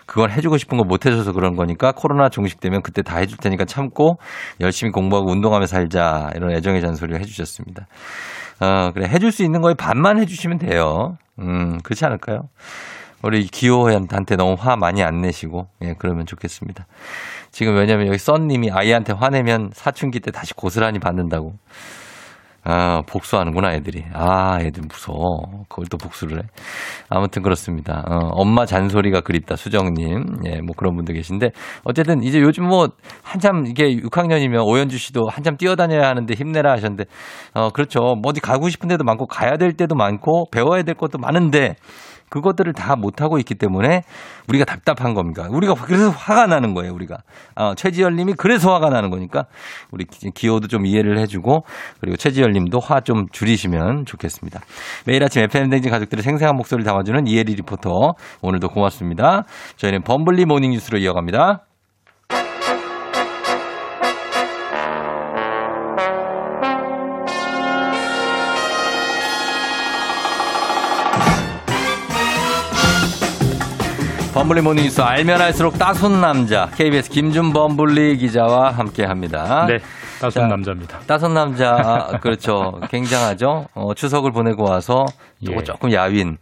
그걸 0.06 0.32
해주고 0.32 0.58
싶은 0.58 0.78
거 0.78 0.84
못 0.84 1.06
해줘서 1.06 1.32
그런 1.34 1.56
거니까 1.56 1.92
코로나 1.92 2.30
종식되면 2.30 2.82
그때 2.84 3.02
다 3.02 3.18
해줄 3.18 3.38
테니까 3.38 3.66
참고 3.66 4.18
열심히 4.62 4.92
공부하고 4.92 5.32
운동하며 5.32 5.66
살자 5.66 6.30
이런 6.36 6.52
애정의 6.52 6.82
잔소리를 6.82 7.20
해주셨습니다. 7.22 7.88
어, 8.62 8.92
그래 8.94 9.08
해줄 9.08 9.32
수 9.32 9.44
있는 9.44 9.62
거에 9.62 9.74
반만 9.74 10.20
해주시면 10.20 10.60
돼요. 10.60 11.18
음, 11.40 11.80
그렇지 11.84 12.06
않을까요? 12.06 12.42
우리 13.24 13.44
기호한테 13.46 14.36
너무 14.36 14.56
화 14.58 14.76
많이 14.76 15.02
안 15.02 15.22
내시고, 15.22 15.68
예, 15.82 15.96
그러면 15.98 16.28
좋겠습니다. 16.28 16.86
지금 17.52 17.76
왜냐면 17.76 18.08
여기 18.08 18.20
썬님이 18.20 18.70
아이한테 18.72 19.14
화내면 19.14 19.72
사춘기 19.74 20.20
때 20.20 20.30
다시 20.30 20.54
고스란히 20.54 21.00
받는다고. 21.00 21.54
아, 22.68 23.04
복수하는구나, 23.08 23.74
애들이. 23.76 24.04
아, 24.14 24.60
애들 24.60 24.84
무서워. 24.90 25.66
그걸 25.70 25.86
또 25.86 25.98
복수를 25.98 26.40
해. 26.40 26.48
아무튼 27.10 27.44
그렇습니다. 27.44 28.04
어, 28.08 28.30
엄마 28.32 28.66
잔소리가 28.66 29.22
그립다, 29.22 29.56
수정님. 29.56 30.40
예, 30.46 30.62
뭐 30.62 30.74
그런 30.76 30.96
분들 30.96 31.14
계신데. 31.14 31.52
어쨌든 31.84 32.24
이제 32.24 32.42
요즘 32.42 32.68
뭐 32.68 32.90
한참 33.22 33.68
이게 33.68 33.96
6학년이면 33.98 34.66
오연주 34.66 34.98
씨도 34.98 35.28
한참 35.30 35.58
뛰어다녀야 35.58 36.10
하는데 36.10 36.34
힘내라 36.34 36.72
하셨는데, 36.72 37.06
어, 37.54 37.70
그렇죠. 37.70 38.00
뭐 38.00 38.32
어디 38.32 38.40
가고 38.40 38.68
싶은 38.68 38.90
데도 38.90 39.04
많고 39.04 39.28
가야 39.28 39.58
될 39.58 39.74
때도 39.74 39.94
많고 39.94 40.50
배워야 40.52 40.82
될 40.82 40.96
것도 40.96 41.20
많은데 41.20 41.76
그것들을 42.42 42.74
다 42.74 42.96
못하고 42.96 43.38
있기 43.40 43.56
때문에 43.56 44.04
우리가 44.50 44.66
답답한 44.66 45.14
겁니다. 45.14 45.48
우리가 45.50 45.74
그래서 45.76 46.10
화가 46.10 46.48
나는 46.48 46.74
거예요, 46.74 46.94
우리가. 46.94 47.18
어, 47.56 47.74
최지열 47.76 48.16
님이 48.16 48.34
그래서 48.38 48.74
화가 48.74 48.90
나는 48.90 49.10
거니까 49.10 49.46
우리 49.92 50.04
기- 50.06 50.32
기호도 50.32 50.68
좀 50.68 50.86
이해를 50.86 51.18
해주고 51.20 51.64
그리고 52.02 52.18
최지열 52.18 52.52
님도 52.52 52.80
화 52.80 53.02
좀 53.06 53.28
줄이시면 53.32 54.06
좋겠습니다. 54.06 54.62
매일 55.06 55.24
아침 55.24 55.44
FM댕진 55.44 55.92
가족들의 55.92 56.24
생생한 56.24 56.56
목소리를 56.56 56.84
담아주는 56.86 57.28
이혜리 57.28 57.54
리포터. 57.56 58.14
오늘도 58.42 58.70
고맙습니다. 58.70 59.44
저희는 59.78 60.02
범블리 60.02 60.46
모닝 60.46 60.72
뉴스로 60.72 60.98
이어갑니다. 60.98 61.62
범블리 74.36 74.62
모닝 74.62 74.84
뉴스 74.84 75.00
알면 75.02 75.40
알수록 75.42 75.80
따순 75.80 76.20
남자 76.20 76.66
KBS 76.76 77.10
김준 77.10 77.54
범 77.54 77.78
블리 77.78 78.18
기자와 78.18 78.72
함께합니다. 78.72 79.66
네, 79.66 79.78
따순 80.20 80.42
자, 80.44 80.48
남자입니다. 80.48 81.00
따순 81.08 81.34
남자 81.34 81.72
아, 81.78 82.08
그렇죠. 82.20 82.82
굉장하죠. 82.92 83.68
어, 83.74 83.94
추석을 83.94 84.32
보내고 84.34 84.64
와서 84.70 85.06
예. 85.50 85.56
조금 85.64 85.92
야윈 85.94 86.38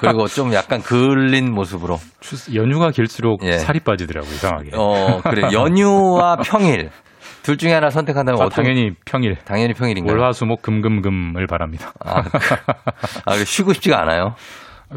그리고 0.00 0.26
좀 0.26 0.54
약간 0.54 0.80
그을린 0.80 1.52
모습으로 1.52 2.00
추- 2.20 2.54
연휴가 2.54 2.90
길수록 2.90 3.44
예. 3.44 3.58
살이 3.58 3.80
빠지더라고요, 3.80 4.32
이상하게. 4.32 4.70
어 4.74 5.20
그래 5.22 5.48
연휴와 5.52 6.36
평일 6.36 6.88
둘 7.42 7.58
중에 7.58 7.74
하나 7.74 7.90
선택한다면 7.90 8.40
아, 8.40 8.46
어떤 8.46 8.64
당연히 8.64 8.92
평일. 9.04 9.36
당연히 9.44 9.74
평일인가요? 9.74 10.16
월화수목 10.16 10.62
금금금을 10.62 11.46
바랍니다. 11.46 11.92
아, 12.02 12.22
그- 12.22 12.38
아, 13.26 13.36
쉬고 13.44 13.74
싶지가 13.74 14.00
않아요. 14.00 14.34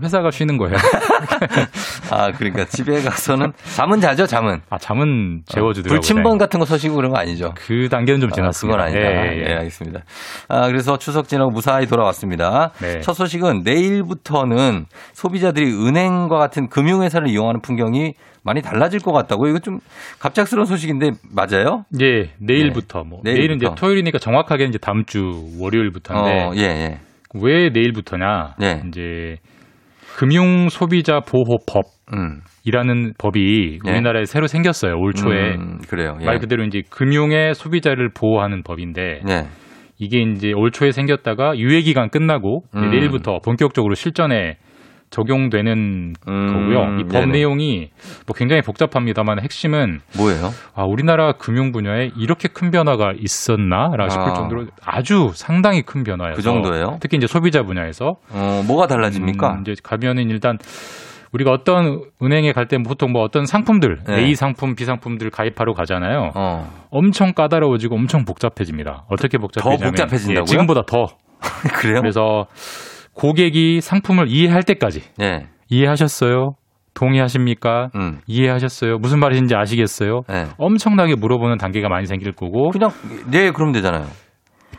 회사가 0.02 0.32
쉬는 0.32 0.58
거예요. 0.58 0.76
아 2.12 2.32
그러니까 2.32 2.66
집에 2.66 3.02
가서는 3.02 3.52
잠은 3.76 4.00
자죠 4.00 4.26
잠은. 4.26 4.62
아 4.70 4.78
잠은 4.78 5.42
재워주더라고요. 5.48 6.00
불침번 6.00 6.38
같은 6.38 6.60
거 6.60 6.66
서시고 6.66 6.96
그런 6.96 7.12
거 7.12 7.18
아니죠? 7.18 7.54
그 7.56 7.90
단계는 7.90 8.22
좀 8.22 8.30
아, 8.30 8.34
지났습니다. 8.36 8.78
그건 8.86 8.88
아니다. 8.88 9.12
예, 9.12 9.28
예, 9.28 9.38
예, 9.38 9.50
예. 9.50 9.54
알겠습니다. 9.56 10.02
아, 10.48 10.68
그래서 10.68 10.98
추석 10.98 11.28
지나고 11.28 11.52
무사히 11.52 11.86
돌아왔습니다. 11.88 12.72
네. 12.82 13.02
첫 13.02 13.14
소식은 13.14 13.64
내일부터는 13.64 14.86
소비자들이 15.14 15.72
은행과 15.74 16.38
같은 16.38 16.70
금융회사를 16.70 17.28
이용하는 17.28 17.62
풍경이 17.62 18.14
많이 18.44 18.62
달라질 18.62 19.00
것 19.02 19.12
같다고. 19.12 19.48
이거 19.48 19.60
좀 19.60 19.80
갑작스러운 20.20 20.66
소식인데 20.66 21.12
맞아요? 21.32 21.84
예, 22.02 22.32
내일부터 22.40 23.04
뭐 23.04 23.20
네, 23.24 23.34
내일은 23.34 23.58
이제 23.58 23.66
내일부터. 23.66 23.76
토요일이니까 23.76 24.20
정확하게 24.20 24.66
이제 24.66 24.78
다음 24.78 25.04
주 25.06 25.20
월요일부터인데 25.60 26.44
어, 26.44 26.54
예, 26.56 26.62
예. 26.62 27.00
왜 27.36 27.70
내일부터냐? 27.70 28.56
네. 28.60 28.82
이제 28.88 29.38
금융 30.18 30.70
소비자 30.70 31.20
보호법 31.20 31.86
음. 32.14 32.42
이라는 32.64 33.14
법이 33.18 33.80
예. 33.86 33.92
우리나라에 33.92 34.26
새로 34.26 34.48
생겼어요. 34.48 34.94
올 34.98 35.14
초에. 35.14 35.56
음, 35.56 35.80
그래요. 35.88 36.18
예. 36.22 36.26
말 36.26 36.40
그대로 36.40 36.64
이제 36.64 36.82
금융의 36.90 37.54
소비자를 37.56 38.10
보호하는 38.14 38.64
법인데 38.64 39.22
네. 39.26 39.48
이게 39.98 40.20
이제 40.22 40.52
올 40.54 40.72
초에 40.72 40.92
생겼다가 40.92 41.58
유예 41.58 41.82
기간 41.82 42.10
끝나고 42.10 42.64
음. 42.76 42.90
내일부터 42.90 43.40
본격적으로 43.44 43.94
실전에 43.94 44.58
적용되는 45.12 46.14
음, 46.28 46.48
거고요. 46.54 47.00
이 47.00 47.04
법. 47.04 47.28
내용이 47.30 47.90
뭐 48.26 48.34
굉장히 48.36 48.62
복잡합니다만 48.62 49.42
핵심은 49.42 50.00
뭐예요? 50.18 50.50
아, 50.74 50.84
우리나라 50.84 51.34
금융 51.34 51.72
분야에 51.72 52.12
이렇게 52.18 52.48
큰 52.48 52.72
변화가 52.72 53.14
있었나라 53.18 54.10
싶을 54.10 54.24
아. 54.30 54.34
정도로 54.34 54.66
아주 54.84 55.32
상당히 55.36 55.82
큰 55.84 56.04
변화예요. 56.04 56.36
그 56.36 56.42
정도예요? 56.42 56.98
특히 57.02 57.18
이제 57.18 57.28
소비자 57.28 57.62
분야에서 57.64 58.16
어, 58.32 58.64
뭐가 58.66 58.88
달라집니까? 58.88 59.54
음, 59.54 59.62
이제 59.62 59.76
가면은 59.84 60.30
일단 60.30 60.58
우리가 61.34 61.52
어떤 61.52 62.02
은행에 62.22 62.52
갈 62.54 62.68
때 62.68 62.78
보통 62.78 63.12
뭐 63.12 63.22
어떤 63.24 63.46
상품들 63.46 64.00
네. 64.08 64.20
A 64.20 64.36
상품, 64.36 64.76
B 64.76 64.86
상품들 64.86 65.30
가입하러 65.30 65.74
가잖아요. 65.74 66.32
어. 66.36 66.70
엄청 66.90 67.34
까다로워지고 67.34 67.96
엄청 67.96 68.24
복잡해집니다. 68.26 69.06
어떻게 69.10 69.38
복잡해지냐면 69.38 69.92
복잡해진다고요? 69.92 70.42
예, 70.42 70.46
지금보다 70.46 70.82
더. 70.86 71.08
그래요? 71.80 72.00
그래서 72.02 72.46
고객이 73.22 73.82
상품을 73.82 74.30
이해할 74.30 74.64
때까지 74.64 75.02
네. 75.20 75.46
이해하셨어요? 75.70 76.56
동의하십니까? 76.96 77.90
음. 77.96 78.20
이해하셨어요? 78.26 78.98
무슨 78.98 79.20
말인지 79.20 79.56
아시겠어요? 79.56 80.22
네. 80.28 80.46
엄청나게 80.58 81.14
물어보는 81.16 81.60
단계가 81.60 81.88
많이 81.88 82.08
생길 82.08 82.32
거고 82.32 82.72
그냥 82.72 82.90
네, 83.30 83.52
그럼 83.52 83.74
되잖아요. 83.74 84.08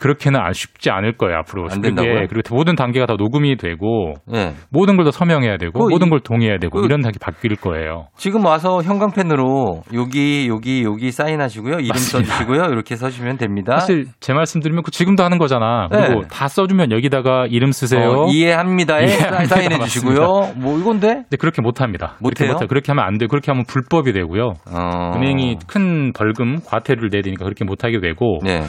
그렇게는 0.03 0.41
안 0.41 0.53
쉽지 0.53 0.91
않을 0.91 1.17
거예요 1.17 1.37
앞으로. 1.39 1.69
안 1.71 1.81
된다고요? 1.81 2.23
예, 2.23 2.27
그리고 2.29 2.55
모든 2.57 2.75
단계가 2.75 3.07
다 3.07 3.15
녹음이 3.17 3.57
되고 3.57 4.15
예. 4.35 4.53
모든 4.71 4.97
걸 4.97 5.05
다 5.05 5.11
서명해야 5.13 5.57
되고 5.59 5.73
그 5.73 5.91
모든 5.91 6.07
이- 6.09 6.11
걸 6.11 6.21
동의해야 6.21 6.59
되고 6.59 6.79
그- 6.81 6.85
이런 6.85 7.01
단계 7.03 7.19
바뀔 7.21 7.57
거예요. 7.57 8.07
지금 8.17 8.45
와서 8.45 8.83
형광펜으로 8.83 9.83
여기 9.95 10.49
여기 10.49 10.83
여기 10.85 11.11
사인하시고요. 11.13 11.75
이름 11.77 11.89
맞습니다. 11.89 12.33
써주시고요. 12.35 12.63
이렇게 12.73 12.97
써주시면 12.97 13.37
됩니다. 13.39 13.79
사실 13.79 14.07
제 14.21 14.33
말씀 14.33 14.61
드리면 14.61 14.83
그 14.83 14.91
지금도 14.91 15.23
하는 15.25 15.39
거잖아. 15.39 15.89
그리고 15.91 16.23
네. 16.23 16.29
다 16.31 16.49
써주면 16.49 16.91
여기다가 16.93 17.47
이름 17.49 17.71
쓰세요. 17.73 18.09
어, 18.09 18.27
이해합니다에 18.31 19.05
이해합니다. 19.07 19.45
사인해 19.45 19.79
주시고요. 19.81 20.53
뭐 20.57 20.79
이건데? 20.79 21.09
근데 21.15 21.37
그렇게 21.39 21.63
못 21.63 21.81
합니다. 21.81 22.17
못해요? 22.21 22.49
그렇게, 22.49 22.65
못- 22.65 22.69
그렇게 22.69 22.93
하면 22.93 23.05
안 23.05 23.19
돼. 23.19 23.27
그렇게 23.27 23.51
하면 23.53 23.65
불법이 23.67 24.13
되고요. 24.13 24.53
어. 24.71 25.13
은행이 25.17 25.59
큰 25.67 26.13
벌금, 26.13 26.61
과태료를 26.65 27.11
내야 27.13 27.23
되니까 27.23 27.45
그렇게 27.45 27.65
못 27.65 27.85
하게 27.85 28.01
되고. 28.01 28.39
네. 28.45 28.63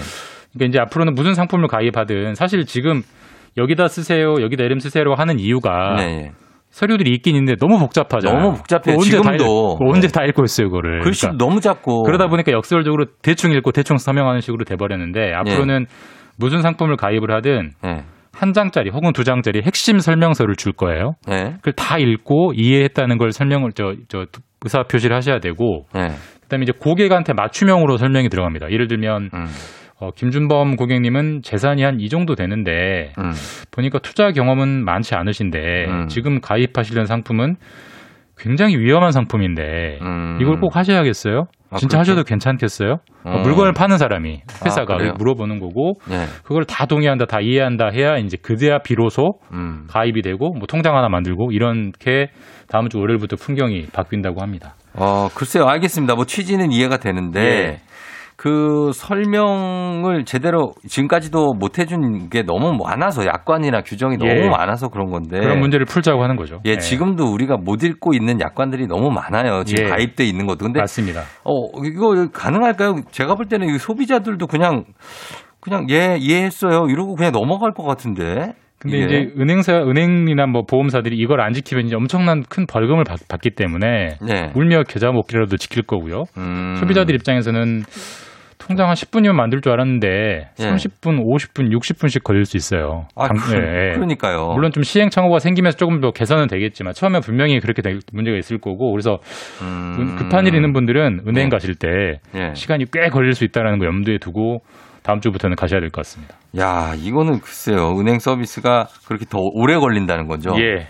그러니까 0.54 0.70
이제 0.70 0.80
앞으로는 0.80 1.16
무슨 1.16 1.34
상품을 1.34 1.68
가입하든 1.68 2.36
사실 2.36 2.66
지금 2.66 3.02
여기다 3.58 3.88
쓰세요, 3.88 4.36
여기다 4.42 4.64
이름 4.64 4.80
쓰세요 4.80 5.04
하는 5.16 5.40
이유가 5.40 5.96
네. 5.98 6.04
예. 6.04 6.32
서류들이 6.70 7.12
있긴 7.12 7.36
있는데 7.36 7.56
너무 7.60 7.78
복잡하잖아요. 7.78 8.42
너무 8.42 8.58
복잡해, 8.58 8.96
언제 8.96 9.12
다 9.18 9.22
지금도. 9.22 9.34
읽- 9.34 9.78
그거 9.78 9.92
언제 9.94 10.08
다 10.08 10.24
읽고 10.26 10.44
있어요, 10.44 10.70
그거를. 10.70 11.02
글씨 11.02 11.22
그러니까 11.22 11.46
너무 11.46 11.60
작고. 11.62 12.02
그러다 12.04 12.28
보니까 12.28 12.52
역설적으로 12.52 13.06
대충 13.22 13.52
읽고 13.52 13.72
대충 13.72 13.98
서명하는 13.98 14.42
식으로 14.42 14.66
돼버렸는데 14.66 15.34
앞으로는 15.36 15.86
무슨 16.40 16.62
상품을 16.64 16.96
가입을 16.98 17.32
하든 17.32 17.72
네. 17.84 18.04
한 18.34 18.54
장짜리 18.54 18.90
혹은 18.90 19.14
두 19.14 19.24
장짜리 19.24 19.62
핵심 19.64 20.00
설명서를 20.00 20.56
줄 20.56 20.72
거예요. 20.74 21.14
네. 21.28 21.54
그걸 21.58 21.74
다 21.74 22.00
읽고 22.00 22.54
이해했다는 22.56 23.20
걸 23.20 23.32
설명을 23.32 23.74
저, 23.76 23.94
저 24.08 24.26
의사 24.64 24.82
표시를 24.82 25.16
하셔야 25.16 25.38
되고 25.38 25.86
네. 25.94 26.10
그다음에 26.42 26.64
이제 26.64 26.72
고객한테 26.80 27.34
맞춤형으로 27.34 27.98
설명이 27.98 28.30
들어갑니다. 28.30 28.72
예를 28.72 28.88
들면 28.88 29.30
음. 29.32 29.46
어, 30.04 30.12
김준범 30.16 30.76
고객님은 30.76 31.42
재산이 31.44 31.82
한 31.84 31.94
이 32.00 32.10
정도 32.10 32.36
되는데 32.36 33.14
음. 33.18 33.32
보니까 33.72 34.00
투자 34.00 34.32
경험은 34.32 34.84
많지 34.84 35.16
않으신데 35.16 35.86
음. 35.88 36.08
지금 36.08 36.42
가입하시려는 36.42 37.06
상품은 37.06 37.56
굉장히 38.38 38.76
위험한 38.78 39.12
상품인데 39.12 40.00
음. 40.02 40.38
이걸 40.42 40.60
꼭 40.60 40.76
하셔야겠어요? 40.76 41.46
아, 41.70 41.78
진짜 41.78 41.98
그렇게? 41.98 42.12
하셔도 42.12 42.24
괜찮겠어요? 42.24 42.98
어. 43.24 43.40
물건을 43.44 43.72
파는 43.74 43.98
사람이 43.98 44.42
회사가 44.66 44.96
아? 44.96 45.14
물어보는 45.18 45.60
거고 45.60 45.94
네. 46.10 46.26
그걸 46.44 46.66
다 46.66 46.86
동의한다, 46.88 47.26
다 47.26 47.40
이해한다 47.40 47.90
해야 47.94 48.18
이제 48.18 48.38
그제야 48.42 48.80
비로소 48.80 49.40
음. 49.54 49.86
가입이 49.88 50.22
되고 50.24 50.52
뭐 50.54 50.68
통장 50.68 50.96
하나 50.98 51.08
만들고 51.10 51.52
이렇게 51.52 52.30
다음 52.68 52.90
주 52.90 52.98
월요일부터 53.00 53.38
풍경이 53.38 53.88
바뀐다고 53.94 54.42
합니다. 54.42 54.76
어, 54.96 55.30
글쎄요. 55.34 55.66
알겠습니다. 55.68 56.16
뭐 56.16 56.26
취지는 56.26 56.72
이해가 56.72 56.98
되는데 56.98 57.40
예. 57.42 57.80
그 58.44 58.92
설명을 58.94 60.26
제대로 60.26 60.74
지금까지도 60.86 61.54
못 61.54 61.80
해준 61.80 62.28
게 62.30 62.44
너무 62.44 62.74
많아서 62.74 63.26
약관이나 63.26 63.84
규정이 63.84 64.18
예. 64.22 64.34
너무 64.34 64.50
많아서 64.50 64.90
그런 64.90 65.12
건데. 65.12 65.40
그런 65.40 65.62
문제를 65.62 65.86
풀자고 65.86 66.22
하는 66.22 66.36
거죠. 66.36 66.60
예, 66.66 66.76
지금도 66.78 67.32
우리가 67.32 67.56
못 67.56 67.86
읽고 67.86 68.14
있는 68.14 68.42
약관들이 68.42 68.88
너무 68.88 69.12
많아요. 69.12 69.64
지금 69.64 69.86
예. 69.86 69.90
가입돼 69.90 70.26
있는 70.26 70.46
것도. 70.46 70.66
근데 70.66 70.82
맞습니다. 70.82 71.22
어, 71.46 71.54
이거 71.86 72.28
가능할까요? 72.34 72.96
제가 73.12 73.36
볼 73.36 73.46
때는 73.46 73.74
이 73.74 73.78
소비자들도 73.78 74.46
그냥 74.48 74.84
그냥 75.62 75.88
예, 75.90 76.18
이해했어요. 76.20 76.88
이러고 76.90 77.16
그냥 77.16 77.32
넘어갈 77.32 77.72
것 77.72 77.84
같은데. 77.84 78.56
근데 78.78 78.98
이게. 78.98 79.06
이제 79.06 79.34
은행사, 79.40 79.78
은행이나 79.78 80.48
뭐 80.48 80.64
보험사들이 80.64 81.16
이걸 81.16 81.40
안 81.40 81.54
지키면 81.54 81.86
이제 81.86 81.96
엄청난 81.96 82.44
큰 82.44 82.66
벌금을 82.66 83.06
받, 83.06 83.26
받기 83.30 83.52
때문에 83.52 84.18
네. 84.22 84.52
울며 84.54 84.84
계좌 84.84 85.14
먹기라도 85.14 85.56
지킬 85.56 85.84
거고요. 85.84 86.26
음. 86.38 86.76
소비자들 86.82 87.16
입장에서는 87.16 87.84
통장 88.58 88.88
한 88.90 88.96
10분이면 88.96 89.34
만들 89.34 89.62
줄 89.62 89.72
알았는데 89.74 90.08
예. 90.60 90.64
30분, 90.64 91.24
50분, 91.26 91.72
60분씩 91.78 92.24
걸릴 92.24 92.46
수 92.46 92.58
있어요. 92.58 93.08
아, 93.16 93.28
당- 93.28 93.38
그, 93.38 93.54
예, 93.54 93.58
예. 93.90 93.94
그러니까요. 93.96 94.54
물론 94.54 94.72
좀 94.72 94.84
시행착오가 94.84 95.40
생기면서 95.40 95.78
조금 95.78 96.00
더 96.02 96.12
개선은 96.12 96.48
되겠지만 96.48 96.94
처음에 96.94 97.20
분명히 97.20 97.60
그렇게 97.60 97.82
될 97.82 98.00
문제가 98.12 98.38
있을 98.38 98.58
거고 98.60 98.92
그래서 98.92 99.20
음. 99.62 100.16
급한 100.18 100.46
일 100.48 100.56
있는 100.56 100.74
분들은 100.74 101.22
은행 101.28 101.46
네. 101.46 101.50
가실 101.50 101.76
때 101.76 102.20
예. 102.36 102.54
시간이 102.54 102.86
꽤 102.92 103.10
걸릴 103.10 103.34
수 103.34 103.44
있다는 103.44 103.80
거 103.80 103.86
염두에 103.86 104.18
두고 104.20 104.62
다음 105.04 105.20
주부터는 105.20 105.58
가셔야 105.58 105.82
될 105.82 105.90
것 105.90 105.98
같습니다. 106.06 106.36
야, 106.58 106.94
이거는 106.98 107.40
글쎄요. 107.42 108.00
은행 108.00 108.20
서비스가 108.20 108.88
그렇게 109.06 109.26
더 109.26 109.38
오래 109.40 109.76
걸린다는 109.78 110.28
거죠. 110.28 110.52
예. 110.60 110.88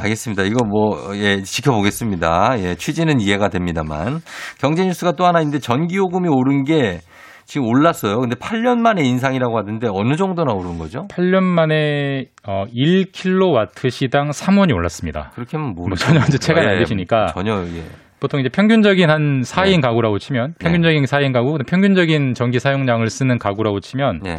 알겠습니다. 0.00 0.42
이거 0.44 0.64
뭐, 0.64 1.16
예, 1.16 1.42
지켜보겠습니다. 1.42 2.56
예, 2.58 2.74
취지는 2.74 3.20
이해가 3.20 3.48
됩니다만. 3.48 4.20
경제 4.58 4.84
뉴스가 4.84 5.12
또 5.12 5.24
하나 5.24 5.40
있는데 5.40 5.58
전기요금이 5.58 6.28
오른 6.28 6.64
게 6.64 7.00
지금 7.46 7.68
올랐어요. 7.68 8.18
근데 8.18 8.34
8년 8.34 8.78
만에 8.78 9.02
인상이라고 9.02 9.56
하던데 9.56 9.88
어느 9.90 10.16
정도나 10.16 10.52
오른 10.52 10.78
거죠? 10.78 11.06
8년 11.08 11.44
만에 11.44 12.26
어, 12.46 12.64
1kW 12.74 13.90
시당 13.90 14.30
3원이 14.30 14.74
올랐습니다. 14.74 15.30
그렇게 15.34 15.56
하면 15.56 15.74
뭐 15.74 15.88
전혀 15.94 16.20
이제 16.26 16.38
체가 16.38 16.60
예, 16.60 16.66
날리시니까 16.66 17.26
전혀, 17.26 17.62
예. 17.76 17.84
보통 18.18 18.40
이제 18.40 18.48
평균적인 18.48 19.08
한 19.08 19.40
네. 19.42 19.54
4인 19.54 19.80
가구라고 19.80 20.18
치면 20.18 20.54
평균적인 20.58 21.04
4인 21.04 21.32
가구, 21.32 21.56
평균적인 21.66 22.34
전기 22.34 22.58
사용량을 22.58 23.08
쓰는 23.08 23.38
가구라고 23.38 23.80
치면 23.80 24.20
네. 24.24 24.38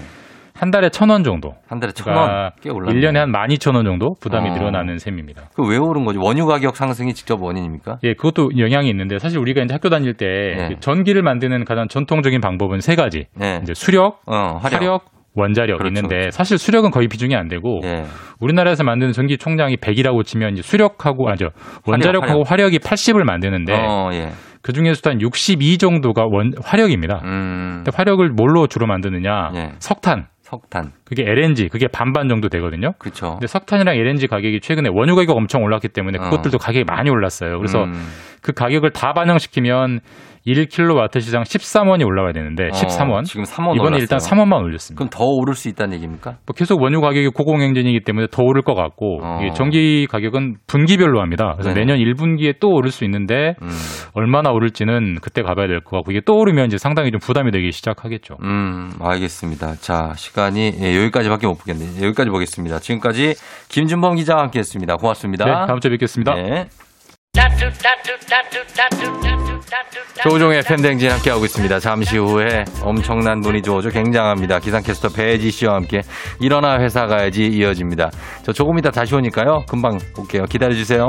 한 0.58 0.72
달에 0.72 0.90
천 0.90 1.10
원 1.10 1.24
정도. 1.24 1.54
한 1.68 1.80
달에 1.80 1.92
천 1.94 2.06
그러니까 2.06 2.34
원? 2.34 2.52
꽤 2.62 2.70
올랐네. 2.70 3.00
1년에 3.00 3.16
한 3.16 3.32
12,000원 3.32 3.86
정도 3.86 4.16
부담이 4.20 4.50
어. 4.50 4.54
늘어나는 4.54 4.98
셈입니다. 4.98 5.50
그 5.56 5.64
왜 5.68 5.78
오른 5.78 6.04
거죠? 6.06 6.20
원유 6.22 6.46
가격 6.46 6.76
상승이 6.76 7.14
직접 7.14 7.42
원인입니까? 7.42 7.98
예, 8.04 8.14
그것도 8.14 8.52
영향이 8.58 8.90
있는데 8.90 9.20
사실 9.20 9.38
우리가 9.40 9.62
이제 9.64 9.74
학교 9.74 9.90
다닐 9.90 10.14
때 10.14 10.26
네. 10.26 10.70
그 10.70 10.80
전기를 10.80 11.22
만드는 11.22 11.66
가장 11.66 11.88
전통적인 11.88 12.42
방법은 12.42 12.80
세 12.80 12.96
가지. 12.96 13.26
네. 13.36 13.60
이제 13.64 13.74
수력, 13.74 14.20
어, 14.26 14.58
화력. 14.62 14.82
화력, 14.82 15.02
원자력 15.36 15.78
그렇죠, 15.78 15.90
있는데 15.92 16.16
그렇죠. 16.18 16.32
사실 16.32 16.58
수력은 16.58 16.90
거의 16.90 17.08
비중이 17.08 17.36
안 17.36 17.48
되고 17.48 17.82
예. 17.84 18.06
우리나라에서 18.40 18.84
만드는 18.84 19.14
전기 19.14 19.38
총량이 19.38 19.76
100이라고 19.78 20.26
치면 20.26 20.54
이제 20.54 20.64
수력하고 20.64 21.30
아죠 21.30 21.50
원자력하고 21.86 22.44
화력. 22.44 22.52
화력이 22.52 22.80
80을 22.80 23.24
만드는데 23.24 23.74
어, 23.74 24.10
예. 24.14 24.30
그 24.64 24.74
중에서도 24.74 25.10
한 25.12 25.22
62 25.22 25.78
정도가 25.78 26.24
원 26.30 26.54
화력입니다. 26.64 27.22
음. 27.24 27.84
근데 27.84 27.92
화력을 27.96 28.28
뭘로 28.32 28.66
주로 28.66 28.88
만드느냐? 28.88 29.52
예. 29.56 29.72
석탄. 29.78 30.26
석탄. 30.48 30.94
그게 31.04 31.30
LNG, 31.30 31.68
그게 31.68 31.88
반반 31.88 32.30
정도 32.30 32.48
되거든요. 32.48 32.94
그렇죠. 33.00 33.32
근데 33.32 33.48
석탄이랑 33.48 33.98
LNG 33.98 34.28
가격이 34.28 34.62
최근에 34.62 34.90
원유 34.90 35.18
가격 35.18 35.36
엄청 35.36 35.62
올랐기 35.62 35.90
때문에 35.90 36.20
어. 36.20 36.22
그것들도 36.22 36.58
가격이 36.58 36.86
많이 36.86 37.10
올랐어요. 37.10 37.58
그래서 37.58 37.84
음. 37.84 38.08
그 38.42 38.54
가격을 38.54 38.92
다 38.92 39.12
반영시키면 39.12 40.00
1kW 40.48 41.20
시당 41.22 41.44
13원이 41.44 42.06
올라와야 42.06 42.32
되는데 42.34 42.70
13원. 42.70 43.20
어, 43.20 43.24
지금 43.24 43.44
3원 43.44 43.76
이번에 43.76 43.98
일단 43.98 44.16
올랐어요. 44.16 44.42
3원만 44.44 44.64
올렸습니다. 44.64 44.98
그럼 44.98 45.10
더 45.10 45.26
오를 45.26 45.54
수 45.54 45.68
있다는 45.70 45.96
얘기입니까? 45.96 46.38
뭐 46.46 46.54
계속 46.56 46.82
원유 46.82 47.02
가격이 47.02 47.30
고공행진이기 47.30 48.02
때문에 48.06 48.28
더 48.32 48.44
오를 48.44 48.62
것 48.62 48.74
같고 48.76 49.20
어. 49.24 49.40
이게 49.42 49.52
전기 49.54 50.08
가격은 50.10 50.56
분기별로 50.68 51.22
합니다. 51.22 51.54
그래서 51.58 51.74
네네. 51.74 51.86
내년 51.86 51.98
1분기에 52.00 52.56
또 52.60 52.70
오를 52.70 52.92
수 52.92 53.04
있는데 53.04 53.56
음. 53.62 53.68
얼마나 54.14 54.52
오를지는 54.52 55.16
그때 55.22 55.42
가봐야 55.42 55.68
될 55.68 55.82
것 55.82 55.98
같고 55.98 56.12
이게 56.12 56.22
또 56.26 56.38
오르면 56.38 56.68
이제 56.68 56.78
상당히 56.78 57.12
좀 57.12 57.20
부담이 57.20 57.52
되기 57.52 57.72
시작하겠죠. 57.72 58.38
음, 58.44 58.90
알겠습니다. 59.00 59.76
자, 59.76 60.14
시간이 60.16 60.72
예, 60.82 60.98
여기까지밖에 60.98 61.46
못 61.48 61.56
보겠네요. 61.60 62.06
여기까지 62.06 62.30
보겠습니다. 62.30 62.80
지금까지 62.80 63.36
김준범 63.70 64.16
기자와 64.16 64.44
함께 64.44 64.60
했습니다. 64.60 64.96
고맙습니다. 64.96 65.46
네, 65.46 65.52
다음 65.68 65.80
주에 65.80 65.92
뵙겠습니다. 65.92 66.34
네. 66.36 66.87
조종의 70.24 70.64
팬댕진 70.64 71.12
함께하고 71.12 71.46
있습니다. 71.46 71.80
잠시 71.80 72.18
후에 72.18 72.66
엄청난 72.82 73.40
눈이 73.40 73.62
좋아져 73.62 73.90
굉장합니다. 73.90 74.60
기상캐스터 74.60 75.10
배지 75.10 75.52
씨와 75.52 75.76
함께 75.76 76.02
일어나 76.40 76.80
회사 76.80 77.06
가야지 77.06 77.46
이어집니다. 77.46 78.10
저 78.44 78.52
조금 78.52 78.78
이따 78.80 78.90
다시 78.90 79.14
오니까요. 79.16 79.66
금방 79.70 80.00
올게요. 80.18 80.46
기다려주세요. 80.46 81.06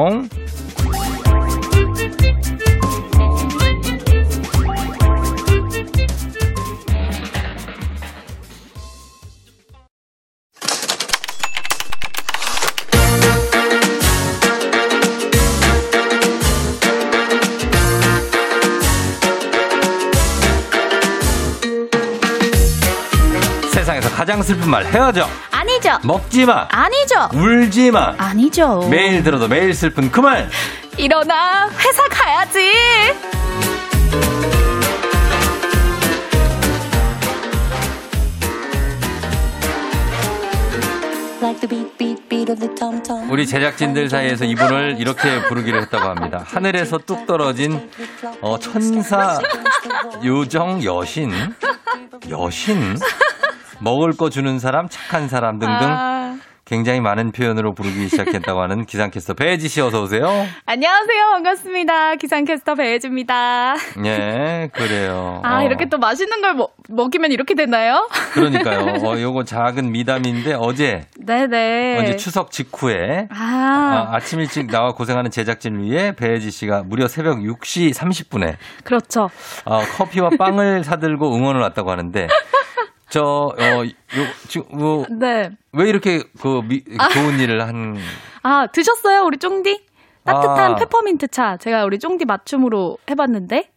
세상에서 23.88 24.10
가장 24.10 24.42
슬픈 24.42 24.68
말 24.68 24.84
헤어져. 24.84 25.26
아니죠. 25.50 25.98
먹지 26.04 26.44
마. 26.44 26.68
아니죠. 26.70 27.30
울지 27.32 27.90
마. 27.90 28.14
아니죠. 28.18 28.86
매일 28.90 29.22
들어도 29.22 29.48
매일 29.48 29.72
슬픈 29.72 30.10
그 30.10 30.20
말. 30.20 30.50
일어나 30.98 31.70
회사 31.70 32.06
가야지. 32.08 32.70
우리 43.30 43.46
제작진들 43.46 44.10
사이에서 44.10 44.44
이분을 44.44 44.96
이렇게 44.98 45.42
부르기로 45.44 45.80
했다고 45.82 46.08
합니다. 46.10 46.44
하늘에서 46.44 46.98
뚝 46.98 47.26
떨어진 47.26 47.88
어, 48.42 48.58
천사 48.58 49.40
요정 50.22 50.84
여신 50.84 51.32
여신 52.28 52.98
먹을 53.80 54.12
거 54.16 54.28
주는 54.30 54.58
사람 54.58 54.88
착한 54.88 55.28
사람 55.28 55.58
등등 55.58 55.88
아. 55.88 56.36
굉장히 56.64 57.00
많은 57.00 57.32
표현으로 57.32 57.72
부르기 57.72 58.08
시작했다고 58.08 58.60
하는 58.60 58.84
기상캐스터 58.86 59.32
배지 59.32 59.68
씨 59.68 59.80
어서 59.80 60.02
오세요. 60.02 60.26
안녕하세요. 60.66 61.22
반갑습니다. 61.32 62.16
기상캐스터 62.16 62.74
배혜주입니다. 62.74 63.74
예, 64.04 64.68
그래요. 64.74 65.40
아, 65.44 65.60
어, 65.60 65.62
이렇게 65.62 65.86
또 65.88 65.96
맛있는 65.96 66.42
걸 66.42 66.52
먹, 66.54 66.74
먹이면 66.90 67.32
이렇게 67.32 67.54
되나요? 67.54 68.06
그러니까요. 68.34 68.80
어, 69.02 69.18
요거 69.18 69.44
작은 69.44 69.90
미담인데 69.92 70.56
어제 70.58 71.06
네네. 71.18 72.00
어제 72.02 72.16
추석 72.16 72.50
직후에 72.50 73.28
아, 73.30 74.08
아, 74.10 74.16
아침 74.16 74.40
일찍 74.40 74.66
나와 74.66 74.92
고생하는 74.92 75.30
제작진을 75.30 75.84
위해 75.84 76.12
배혜지 76.14 76.50
씨가 76.50 76.82
무려 76.82 77.08
새벽 77.08 77.38
6시 77.38 77.94
30분에 77.94 78.56
그렇죠. 78.84 79.30
어, 79.64 79.80
커피와 79.96 80.28
빵을 80.38 80.84
사들고 80.84 81.34
응원을 81.34 81.62
왔다고 81.62 81.90
하는데 81.90 82.26
저 83.10 83.22
어, 83.22 83.84
요, 83.84 83.90
지금 84.48 84.66
뭐, 84.78 85.06
네. 85.10 85.50
왜 85.72 85.88
이렇게 85.88 86.22
그 86.40 86.60
미, 86.64 86.82
좋은 87.12 87.38
일을 87.40 87.66
한 87.66 87.96
아, 88.42 88.66
드셨어요? 88.66 89.22
우리 89.24 89.38
쫑디? 89.38 89.86
따뜻한 90.24 90.72
아. 90.72 90.74
페퍼민트 90.76 91.28
차. 91.28 91.56
제가 91.56 91.84
우리 91.84 91.98
쫑디 91.98 92.24
맞춤으로 92.26 92.98
해봤는데. 93.10 93.70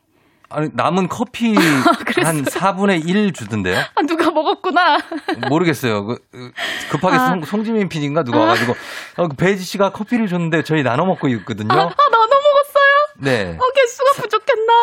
아니 0.54 0.70
남은 0.74 1.08
커피 1.08 1.56
한 2.26 2.44
4분의 2.44 3.08
1 3.08 3.32
주던데요? 3.32 3.80
아, 3.96 4.02
누가 4.02 4.30
먹었구나. 4.32 4.98
모르겠어요. 5.50 6.06
그, 6.06 6.18
그, 6.30 6.52
급하게 6.90 7.16
아. 7.16 7.30
송, 7.30 7.44
송지민 7.44 7.88
PD인가 7.88 8.24
누가 8.24 8.40
와가지고 8.40 8.74
어, 9.18 9.28
그 9.30 9.36
배지 9.38 9.64
씨가 9.64 9.92
커피를 9.92 10.28
줬는데 10.28 10.64
저희 10.64 10.84
나눠 10.84 11.06
먹고 11.06 11.30
있거든요. 11.30 11.72
아, 11.72 11.76
나눠? 11.76 12.41
네. 13.22 13.56
어, 13.58 13.64
개수가 13.76 14.22
부족했나? 14.22 14.74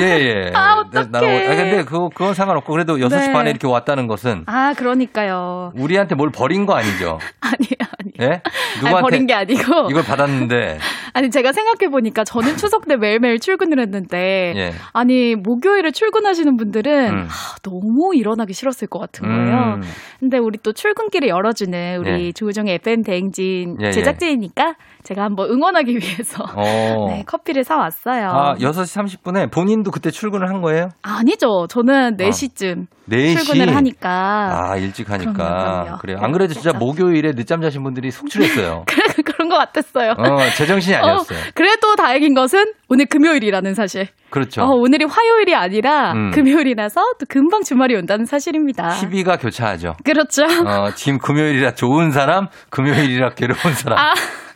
예, 0.00 0.20
예. 0.20 0.52
아, 0.54 0.84
네, 0.92 1.04
나눠 1.10 1.28
먹- 1.28 1.36
아, 1.50 1.54
근데 1.56 1.84
그거, 1.84 2.08
그건 2.14 2.34
상관없고 2.34 2.72
그래도 2.72 2.96
6시 2.96 3.10
네. 3.10 3.32
반에 3.32 3.50
이렇게 3.50 3.66
왔다는 3.66 4.06
것은 4.06 4.44
아, 4.46 4.72
그러니까요. 4.76 5.72
우리한테 5.76 6.14
뭘 6.14 6.30
버린 6.30 6.66
거 6.66 6.74
아니죠? 6.74 7.18
아니에요, 7.40 7.90
아니에요. 7.98 8.14
예? 8.20 8.42
아니, 8.44 8.84
누구한테 8.84 9.00
버린 9.02 9.26
게 9.26 9.34
아니고. 9.34 9.90
이걸 9.90 10.02
받았는데 10.04 10.78
아니, 11.14 11.30
제가 11.30 11.52
생각해보니까 11.52 12.24
저는 12.24 12.56
추석 12.56 12.86
때 12.86 12.96
매일매일 12.96 13.40
출근을 13.40 13.80
했는데. 13.80 14.52
예. 14.56 14.72
아니, 14.92 15.34
목요일에 15.34 15.90
출근하시는 15.90 16.56
분들은 16.56 17.10
음. 17.10 17.26
하, 17.28 17.56
너무 17.62 18.12
일어나기 18.14 18.52
싫었을 18.52 18.88
것 18.88 18.98
같은 19.00 19.26
거예요. 19.26 19.74
음. 19.76 19.82
근데 20.20 20.38
우리 20.38 20.58
또 20.62 20.72
출근길을 20.72 21.28
열어주는 21.28 21.98
우리 21.98 22.26
예. 22.28 22.32
조우정의 22.32 22.74
FM 22.76 23.02
대행진 23.02 23.76
예, 23.80 23.86
예. 23.86 23.90
제작진이니까 23.92 24.74
제가 25.04 25.22
한번 25.22 25.50
응원하기 25.50 25.92
위해서 25.96 26.44
어. 26.54 26.62
네, 27.08 27.22
커피를 27.26 27.64
사 27.64 27.76
왔어요. 27.76 28.28
아, 28.28 28.54
6시 28.56 29.18
30분에 29.22 29.50
본인도 29.50 29.90
그때 29.90 30.10
출근을 30.10 30.48
한 30.48 30.60
거예요? 30.60 30.88
아니죠. 31.02 31.66
저는 31.68 32.16
4시쯤 32.16 32.86
4시? 33.10 33.44
출근을 33.44 33.74
하니까. 33.74 34.70
아, 34.70 34.76
일찍 34.76 35.10
하니까. 35.10 35.32
그럼요, 35.32 35.82
그럼요. 35.82 35.98
그래요. 35.98 36.18
안 36.20 36.32
그래도 36.32 36.54
진짜 36.54 36.72
목요일에 36.72 37.32
늦잠 37.32 37.60
자신 37.62 37.82
분들이 37.82 38.10
속출했어요. 38.10 38.84
그런 39.24 39.48
것 39.48 39.56
같았어요. 39.56 40.12
어, 40.18 40.38
제정신이 40.56 40.96
아니었어요. 40.96 41.38
어, 41.38 41.42
그래도 41.54 41.96
다행인 41.96 42.34
것은 42.34 42.72
오늘 42.88 43.06
금요일이라는 43.06 43.74
사실. 43.74 44.08
그렇죠. 44.30 44.62
어, 44.62 44.66
오늘이 44.74 45.04
화요일이 45.04 45.54
아니라 45.54 46.12
음. 46.12 46.30
금요일이라서 46.32 47.00
또 47.18 47.26
금방 47.28 47.62
주말이 47.62 47.94
온다는 47.94 48.26
사실입니다. 48.26 48.88
희비가 48.90 49.36
교차하죠. 49.38 49.94
그렇죠. 50.04 50.44
어, 50.44 50.90
지금 50.94 51.18
금요일이라 51.18 51.72
좋은 51.72 52.10
사람, 52.10 52.48
금요일이라 52.70 53.30
괴로운 53.30 53.72
사람. 53.74 53.98
아. 53.98 54.12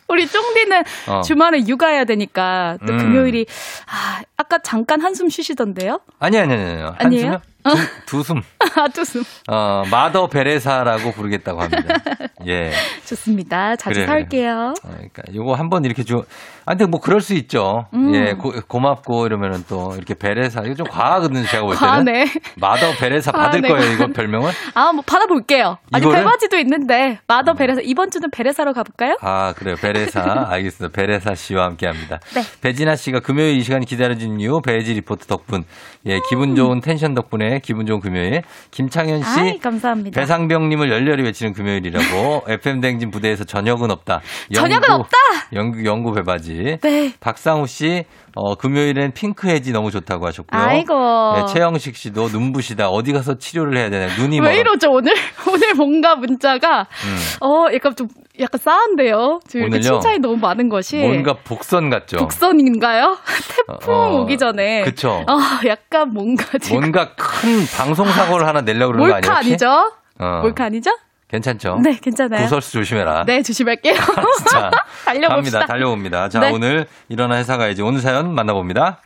우리 0.09 0.26
쫑디는 0.26 0.82
어. 1.09 1.20
주말에 1.22 1.66
육아해야 1.66 2.05
되니까 2.05 2.78
또 2.86 2.92
음. 2.92 2.98
금요일이 2.98 3.46
아 3.86 4.22
아까 4.36 4.59
잠깐 4.59 5.00
한숨 5.00 5.28
쉬시던데요? 5.28 6.00
아니, 6.18 6.38
아니, 6.38 6.53
아니, 6.53 6.62
아니. 6.62 6.82
아니에요? 6.98 7.26
한숨요? 7.32 7.40
두, 7.62 7.70
두 8.06 8.22
숨. 8.22 8.40
아 8.74 8.88
두숨 8.88 9.22
어, 9.50 9.82
마더 9.90 10.28
베레사라고 10.28 11.12
부르겠다고 11.12 11.60
합니다. 11.60 11.94
예. 12.48 12.70
좋습니다. 13.04 13.76
자주 13.76 13.94
그래요, 13.94 14.06
살게요. 14.06 14.52
어, 14.84 14.88
그러니까 14.88 15.22
요거 15.34 15.54
한번 15.54 15.84
이렇게 15.84 16.02
주, 16.02 16.16
아, 16.64 16.72
근데 16.72 16.86
뭐 16.86 17.00
그럴 17.00 17.20
수 17.20 17.34
있죠. 17.34 17.84
음. 17.94 18.14
예, 18.14 18.32
고, 18.32 18.52
고맙고 18.66 19.26
이러면은 19.26 19.64
또 19.68 19.92
이렇게 19.96 20.14
베레사, 20.14 20.62
이거 20.64 20.74
좀 20.74 20.86
과하거든요, 20.88 21.44
제가 21.44 21.64
볼 21.64 21.76
때는. 21.76 21.92
아 21.92 22.02
네. 22.02 22.24
마더 22.60 22.92
베레사 22.98 23.32
받을 23.32 23.58
아, 23.58 23.62
네. 23.62 23.68
거예요, 23.68 23.92
이거 23.92 24.06
별명을. 24.08 24.50
아 24.74 24.92
뭐 24.92 25.02
받아볼게요. 25.06 25.78
아니 25.92 26.02
이거를? 26.04 26.18
배바지도 26.24 26.58
있는데 26.58 27.18
마더 27.26 27.54
베레사 27.54 27.80
이번 27.84 28.10
주는 28.10 28.30
베레사로 28.30 28.72
가볼까요? 28.72 29.16
아, 29.22 29.52
그래요. 29.54 29.76
베레사. 29.80 30.22
알겠습니다. 30.48 30.94
베레사 30.94 31.34
씨와 31.34 31.64
함께 31.64 31.86
합니다. 31.86 32.18
네. 32.34 32.42
배진아 32.60 32.96
씨가 32.96 33.20
금요일 33.20 33.56
이 33.56 33.62
시간이 33.62 33.86
기다려진 33.86 34.38
이유, 34.40 34.60
배지 34.60 34.94
리포트 34.94 35.26
덕분. 35.26 35.64
예, 36.06 36.18
기분 36.28 36.54
좋은 36.56 36.80
텐션 36.80 37.14
덕분에 37.14 37.51
기분 37.61 37.86
좋은 37.86 38.00
금요일. 38.00 38.42
김창현 38.70 39.22
씨. 39.22 39.40
음. 39.40 39.44
아이 39.44 39.59
감사합니다. 39.59 40.20
배상병님을 40.20 40.90
열렬히 40.90 41.22
외치는 41.24 41.53
금요일이라고 41.53 42.44
FM 42.50 42.80
댕진 42.80 43.11
부대에서 43.11 43.44
저녁은 43.44 43.90
없다. 43.90 44.20
저녁은 44.55 44.90
없다! 44.90 45.16
영구 45.53 45.84
영구 45.84 46.12
배바지. 46.14 46.78
네. 46.82 47.12
박상우 47.20 47.66
씨 47.66 48.05
어, 48.34 48.55
금요일엔 48.55 49.12
핑크 49.12 49.48
해지 49.48 49.72
너무 49.72 49.90
좋다고 49.90 50.26
하셨고요. 50.26 50.61
아이고. 50.61 50.94
네, 51.36 51.53
최영식 51.53 51.96
씨도 51.96 52.28
눈부시다. 52.28 52.88
어디 52.88 53.12
가서 53.12 53.36
치료를 53.36 53.76
해야 53.76 53.90
되나? 53.90 54.07
눈이 54.16 54.36
왜 54.40 54.46
멀어. 54.48 54.55
이러죠 54.59 54.90
오늘 54.90 55.12
오늘 55.53 55.74
뭔가 55.74 56.14
문자가 56.16 56.86
음. 57.05 57.46
어 57.46 57.66
약간 57.74 57.94
좀 57.94 58.09
약간 58.41 58.59
싸한데요. 58.59 59.41
지금 59.47 59.66
오늘요? 59.66 59.83
칭찬이 59.83 60.18
너무 60.18 60.37
많은 60.37 60.68
것이 60.68 60.97
뭔가 60.99 61.35
복선 61.35 61.91
같죠. 61.91 62.16
복선인가요? 62.16 63.18
태풍 63.68 63.95
어, 63.95 64.20
오기 64.20 64.39
전에. 64.39 64.83
그쵸. 64.85 65.24
아 65.26 65.61
약간 65.66 66.12
뭔가 66.12 66.45
지금 66.59 66.80
뭔가 66.80 67.14
큰 67.14 67.66
방송 67.76 68.09
사고를 68.09 68.47
하나 68.47 68.62
내려고 68.62 68.93
그러는 68.93 69.09
거 69.11 69.14
몰카 69.16 69.37
아니에요? 69.39 69.53
혹시? 69.53 69.64
아니죠? 69.66 69.93
어. 70.18 70.41
몰카 70.43 70.64
아니죠? 70.64 70.91
괜찮죠? 71.28 71.78
네 71.83 71.99
괜찮아요. 72.01 72.43
구설수 72.45 72.72
조심해라. 72.72 73.24
네 73.26 73.43
조심할게요. 73.43 73.95
자, 74.51 74.70
달려봅시다. 75.05 75.28
갑니다. 75.61 75.66
달려봅니다. 75.66 76.28
자, 76.28 76.41
네. 76.41 76.51
오늘 76.53 76.87
일어나 77.09 77.37
회사 77.37 77.57
가야지. 77.57 77.83
오늘 77.83 78.01
사연 78.01 78.35
만나봅니다. 78.35 79.01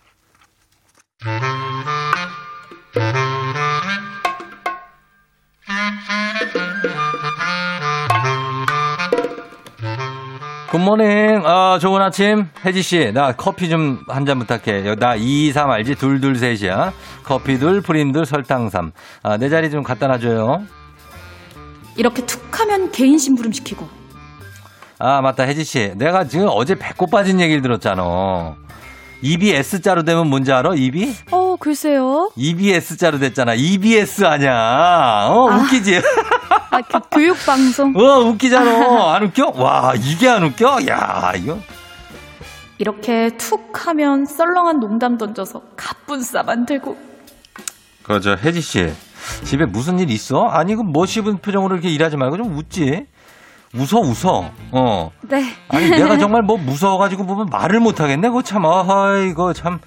굿모닝. 10.86 11.42
아, 11.44 11.78
좋은 11.80 12.00
아침. 12.00 12.46
혜지 12.64 12.80
씨, 12.80 13.10
나 13.12 13.32
커피 13.32 13.68
좀 13.68 14.04
한 14.08 14.24
잔 14.24 14.38
부탁해. 14.38 14.86
여- 14.86 14.94
나 14.94 15.16
2, 15.16 15.50
3 15.50 15.68
알지? 15.68 15.96
둘, 15.96 16.20
둘, 16.20 16.36
셋이야. 16.36 16.92
커피 17.24 17.58
둘, 17.58 17.80
프림 17.80 18.12
둘, 18.12 18.24
설탕 18.24 18.70
3. 18.70 18.92
아, 19.24 19.36
내 19.36 19.48
자리 19.48 19.68
좀 19.70 19.82
갖다 19.82 20.06
놔줘요. 20.06 20.62
이렇게 21.96 22.24
툭 22.24 22.40
하면 22.60 22.92
개인 22.92 23.18
심부름 23.18 23.50
시키고 23.52 23.88
아, 25.00 25.20
맞다. 25.22 25.42
혜지 25.42 25.64
씨. 25.64 25.92
내가 25.96 26.24
지금 26.24 26.46
어제 26.50 26.76
배꼽 26.76 27.10
빠진 27.10 27.40
얘기를 27.40 27.62
들었잖아. 27.62 28.54
입이 29.22 29.50
S자로 29.50 30.04
되면 30.04 30.28
뭔지 30.28 30.52
알아? 30.52 30.74
입이? 30.76 31.14
어 31.32 31.56
글쎄요. 31.58 32.30
입이 32.36 32.70
S자로 32.74 33.18
됐잖아. 33.18 33.54
EBS 33.54 34.24
아냐. 34.24 35.26
어, 35.30 35.46
웃기지? 35.52 36.00
아, 36.92 36.98
그 37.00 37.08
교육 37.10 37.36
방송 37.46 37.94
어, 37.96 38.20
웃기잖아. 38.20 39.14
안 39.14 39.22
웃겨? 39.24 39.52
와, 39.56 39.94
이게 39.96 40.28
안 40.28 40.44
웃겨? 40.44 40.86
야, 40.88 41.32
이거. 41.36 41.58
이렇게 42.78 43.30
툭 43.38 43.86
하면 43.86 44.26
썰렁한 44.26 44.80
농담 44.80 45.16
던져서 45.16 45.62
가쁜 45.76 46.20
싸 46.22 46.42
만들고 46.42 46.96
그, 48.02 48.20
저, 48.20 48.36
혜지 48.36 48.60
씨. 48.60 48.92
집에 49.44 49.64
무슨 49.64 49.98
일 49.98 50.10
있어? 50.10 50.44
아니, 50.44 50.76
그 50.76 50.82
멋있은 50.82 51.38
표정으로 51.38 51.74
이렇게 51.74 51.88
일하지 51.88 52.16
말고 52.16 52.36
좀 52.36 52.56
웃지. 52.56 53.06
웃어, 53.74 54.00
웃어. 54.00 54.50
어. 54.72 55.10
네. 55.22 55.42
아니, 55.68 55.90
내가 55.90 56.16
정말 56.18 56.42
뭐 56.42 56.56
무서워가지고 56.56 57.26
보면 57.26 57.46
말을 57.50 57.80
못 57.80 58.00
하겠네. 58.00 58.28
그거 58.28 58.42
참, 58.42 58.64
아, 58.64 59.16
이거 59.28 59.52
참. 59.52 59.78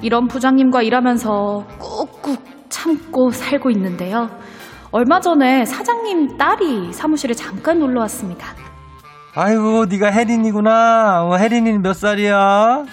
이런 0.00 0.28
부장님과 0.28 0.82
일하면서 0.82 1.66
꾹꾹 1.78 2.36
참고 2.68 3.30
살고 3.30 3.70
있는데요. 3.70 4.28
얼마 4.92 5.20
전에 5.20 5.64
사장님 5.64 6.36
딸이 6.36 6.92
사무실에 6.92 7.32
잠깐 7.32 7.78
놀러 7.78 8.00
왔습니다. 8.02 8.54
아이고, 9.34 9.86
네가 9.86 10.10
혜린이구나. 10.10 11.24
어, 11.24 11.36
혜린이는 11.36 11.80
몇 11.80 11.94
살이야? 11.94 12.84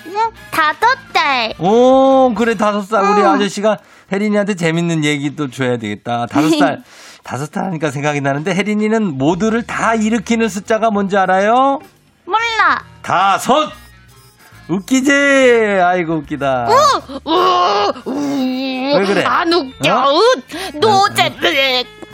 다섯 0.50 0.80
달. 1.12 1.54
오, 1.60 2.34
그래, 2.34 2.56
다섯 2.56 2.82
살. 2.84 3.04
우리 3.04 3.22
아저씨가 3.22 3.78
혜린이한테 4.14 4.56
재밌는 4.56 5.04
얘기도 5.04 5.50
줘야 5.50 5.76
되겠다. 5.76 6.26
다섯 6.28 6.50
살. 6.58 6.82
다섯 7.24 7.52
살 7.52 7.66
하니까 7.66 7.92
생각이 7.92 8.22
나는데 8.22 8.56
혜린이는 8.56 9.18
모두를 9.18 9.64
다 9.64 9.94
일으키는 9.96 10.48
숫자가 10.48 10.92
뭔지 10.92 11.18
알아요? 11.18 11.80
몰라. 12.24 12.82
다섯! 13.02 13.72
웃기지? 14.70 15.12
아이고, 15.84 16.16
웃기다. 16.18 16.68
왜 18.06 19.06
그래? 19.06 19.24
안 19.26 19.52
웃겨. 19.52 19.94
어? 19.94 20.14
노잼. 20.80 21.36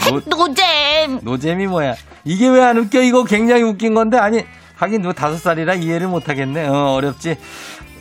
노- 0.10 0.22
노잼. 0.26 1.20
노잼이 1.24 1.68
뭐야? 1.68 1.96
이게 2.24 2.48
왜 2.48 2.62
안 2.62 2.78
웃겨? 2.78 3.02
이거 3.02 3.24
굉장히 3.24 3.64
웃긴 3.64 3.94
건데 3.94 4.18
아니 4.18 4.44
하긴 4.76 5.02
너 5.04 5.14
다섯 5.14 5.38
살이라 5.38 5.76
이해를 5.76 6.08
못 6.08 6.28
하겠네. 6.30 6.68
어 6.68 6.94
어렵지. 6.94 7.38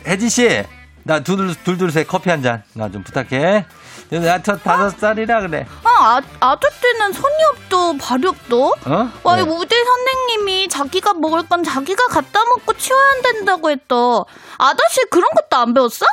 혜지 0.07 0.29
씨, 0.29 0.63
나 1.03 1.19
둘둘셋 1.21 2.07
커피 2.07 2.29
한 2.29 2.41
잔 2.41 2.63
나 2.75 2.89
좀 2.89 3.03
부탁해. 3.03 3.65
나저 4.11 4.55
다섯 4.57 4.89
살이라 4.99 5.41
그래. 5.41 5.65
아, 5.83 6.21
아, 6.39 6.51
아저씨는 6.51 7.13
손이 7.13 7.35
없도 7.53 7.97
발이 7.97 8.27
없도? 8.27 8.67
어? 8.85 9.09
와, 9.23 9.35
네. 9.35 9.41
우리 9.41 9.67
선생님이 9.67 10.67
자기가 10.67 11.13
먹을 11.15 11.47
건 11.47 11.63
자기가 11.63 12.05
갖다 12.07 12.39
먹고 12.45 12.73
치워야 12.73 13.21
된다고 13.23 13.69
했어. 13.71 14.25
아저씨 14.57 15.01
그런 15.09 15.27
것도 15.35 15.57
안 15.61 15.73
배웠어? 15.73 16.05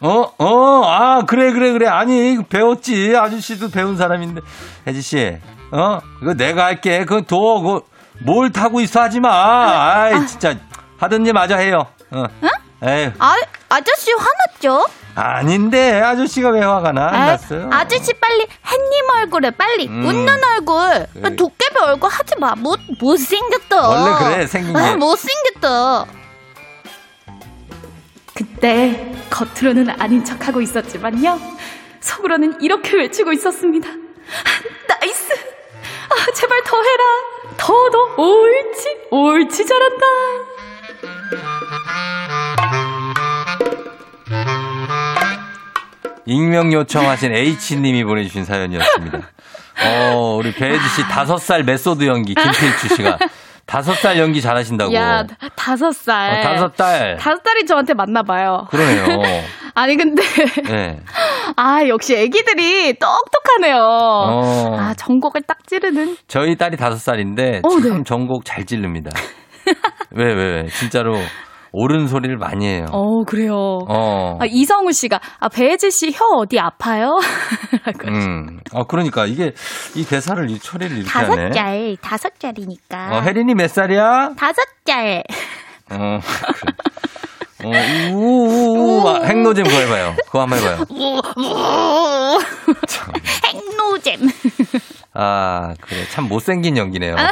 어, 0.00 0.32
어, 0.38 0.82
아, 0.84 1.22
그래, 1.26 1.52
그래, 1.52 1.72
그래. 1.72 1.88
아니, 1.88 2.38
배웠지. 2.48 3.16
아저씨도 3.16 3.70
배운 3.70 3.96
사람인데. 3.96 4.42
혜지 4.86 5.02
씨, 5.02 5.38
어? 5.72 5.98
이거 6.22 6.34
내가 6.34 6.66
할게. 6.66 7.04
그거 7.04 7.22
둬. 7.22 7.36
그거 7.60 7.82
뭘 8.24 8.52
타고 8.52 8.80
있어 8.80 9.00
하지 9.00 9.18
마. 9.20 9.28
아이, 10.04 10.24
진짜. 10.26 10.54
하던 10.98 11.26
일 11.26 11.32
마저 11.32 11.56
해요. 11.56 11.86
어. 12.12 12.24
에휴. 12.82 13.10
아, 13.18 13.36
아저씨 13.68 14.12
화났죠? 14.12 14.86
아닌데. 15.14 16.00
아저씨가 16.00 16.50
왜 16.50 16.60
화가 16.60 16.92
나? 16.92 17.08
안 17.08 17.14
아, 17.14 17.26
났어요. 17.26 17.68
아저씨 17.72 18.12
빨리 18.14 18.46
햇님 18.66 19.04
얼굴에 19.16 19.50
빨리 19.50 19.88
음. 19.88 20.06
웃는 20.06 20.44
얼굴 20.44 21.06
그래. 21.12 21.34
도깨비 21.36 21.76
얼굴 21.80 22.08
하지 22.10 22.34
마 22.38 22.54
못, 22.54 22.78
못생겼다 23.00 23.88
원래 23.88 24.34
그래, 24.36 24.46
생긴 24.46 24.74
게. 24.74 24.78
아, 24.78 24.96
못생겼다 24.96 26.06
그때 28.34 29.12
겉으로는 29.30 29.90
아닌 30.00 30.24
척하고 30.24 30.60
있었지만요. 30.60 31.40
속으로는 32.00 32.62
이렇게 32.62 32.96
외치고 32.96 33.32
있었습니다. 33.32 33.88
nice! 34.88 35.32
아, 35.32 36.32
제발 36.32 36.62
더 36.62 36.76
해라! 36.80 37.04
더, 37.56 37.90
더, 37.90 38.22
옳지, 38.22 38.98
옳지, 39.10 39.66
잘한다! 39.66 40.06
익명 46.26 46.72
요청하신 46.72 47.32
H님이 47.32 48.04
보내주신 48.04 48.44
사연이었습니다. 48.44 49.18
어, 49.86 50.36
우리 50.38 50.52
배혜지 50.52 50.88
씨 50.88 51.02
다섯 51.02 51.38
살 51.38 51.62
메소드 51.64 52.04
연기 52.06 52.34
김필주 52.34 52.96
씨가 52.96 53.18
다섯 53.64 53.94
살 53.94 54.18
연기 54.18 54.40
잘하신다고. 54.40 54.94
야, 54.94 55.26
다섯 55.54 55.92
살. 55.92 56.38
어, 56.38 56.42
다섯 56.42 56.74
달. 56.74 57.16
다섯 57.18 57.42
달이 57.42 57.66
저한테 57.66 57.92
맞나 57.94 58.22
봐요. 58.22 58.66
그러네요. 58.70 59.22
아니, 59.74 59.96
근데, 59.96 60.22
네. 60.64 61.00
아, 61.56 61.86
역시 61.86 62.16
애기들이 62.16 62.94
똑똑하네요. 62.98 63.76
어. 63.78 64.76
아, 64.78 64.94
전곡을 64.94 65.42
딱 65.42 65.66
찌르는. 65.66 66.16
저희 66.26 66.56
딸이 66.56 66.78
다섯 66.78 66.96
살인데 66.96 67.60
어, 67.62 67.68
참 67.68 67.98
네. 67.98 68.04
전곡 68.04 68.46
잘 68.46 68.64
찌릅니다. 68.64 69.10
왜, 70.10 70.24
왜, 70.32 70.62
왜. 70.62 70.66
진짜로 70.68 71.16
옳은 71.72 72.06
소리를 72.06 72.36
많이 72.38 72.66
해요. 72.66 72.86
어, 72.92 73.24
그래요. 73.24 73.54
어. 73.88 74.38
아, 74.40 74.46
이성우 74.46 74.92
씨가, 74.92 75.20
아, 75.38 75.48
배혜지 75.50 75.90
씨 75.90 76.10
혀 76.12 76.24
어디 76.38 76.58
아파요? 76.58 77.18
라고. 77.84 78.08
음. 78.08 78.60
아, 78.74 78.84
그러니까 78.88 79.26
이게 79.26 79.52
이 79.94 80.04
대사를 80.04 80.48
이 80.50 80.58
처리를 80.58 80.96
이렇게 80.96 81.10
다섯 81.10 81.32
하네. 81.32 81.50
짤 81.50 81.96
다섯 82.00 82.38
짤이니까 82.40 83.18
어, 83.18 83.20
혜린이 83.20 83.54
몇 83.54 83.68
살이야? 83.68 84.30
다섯 84.36 84.62
짤 84.84 85.22
어, 85.90 86.18
그래. 86.54 86.72
어, 87.64 88.14
우우우. 88.14 89.08
아, 89.08 89.24
행노잼 89.24 89.64
그거 89.64 89.76
해봐요. 89.78 90.14
그거 90.26 90.40
한번 90.42 90.58
해봐요. 90.60 90.84
핵노잼 93.44 94.20
아, 95.14 95.74
그래. 95.80 96.04
참 96.10 96.28
못생긴 96.28 96.76
연기네요. 96.76 97.14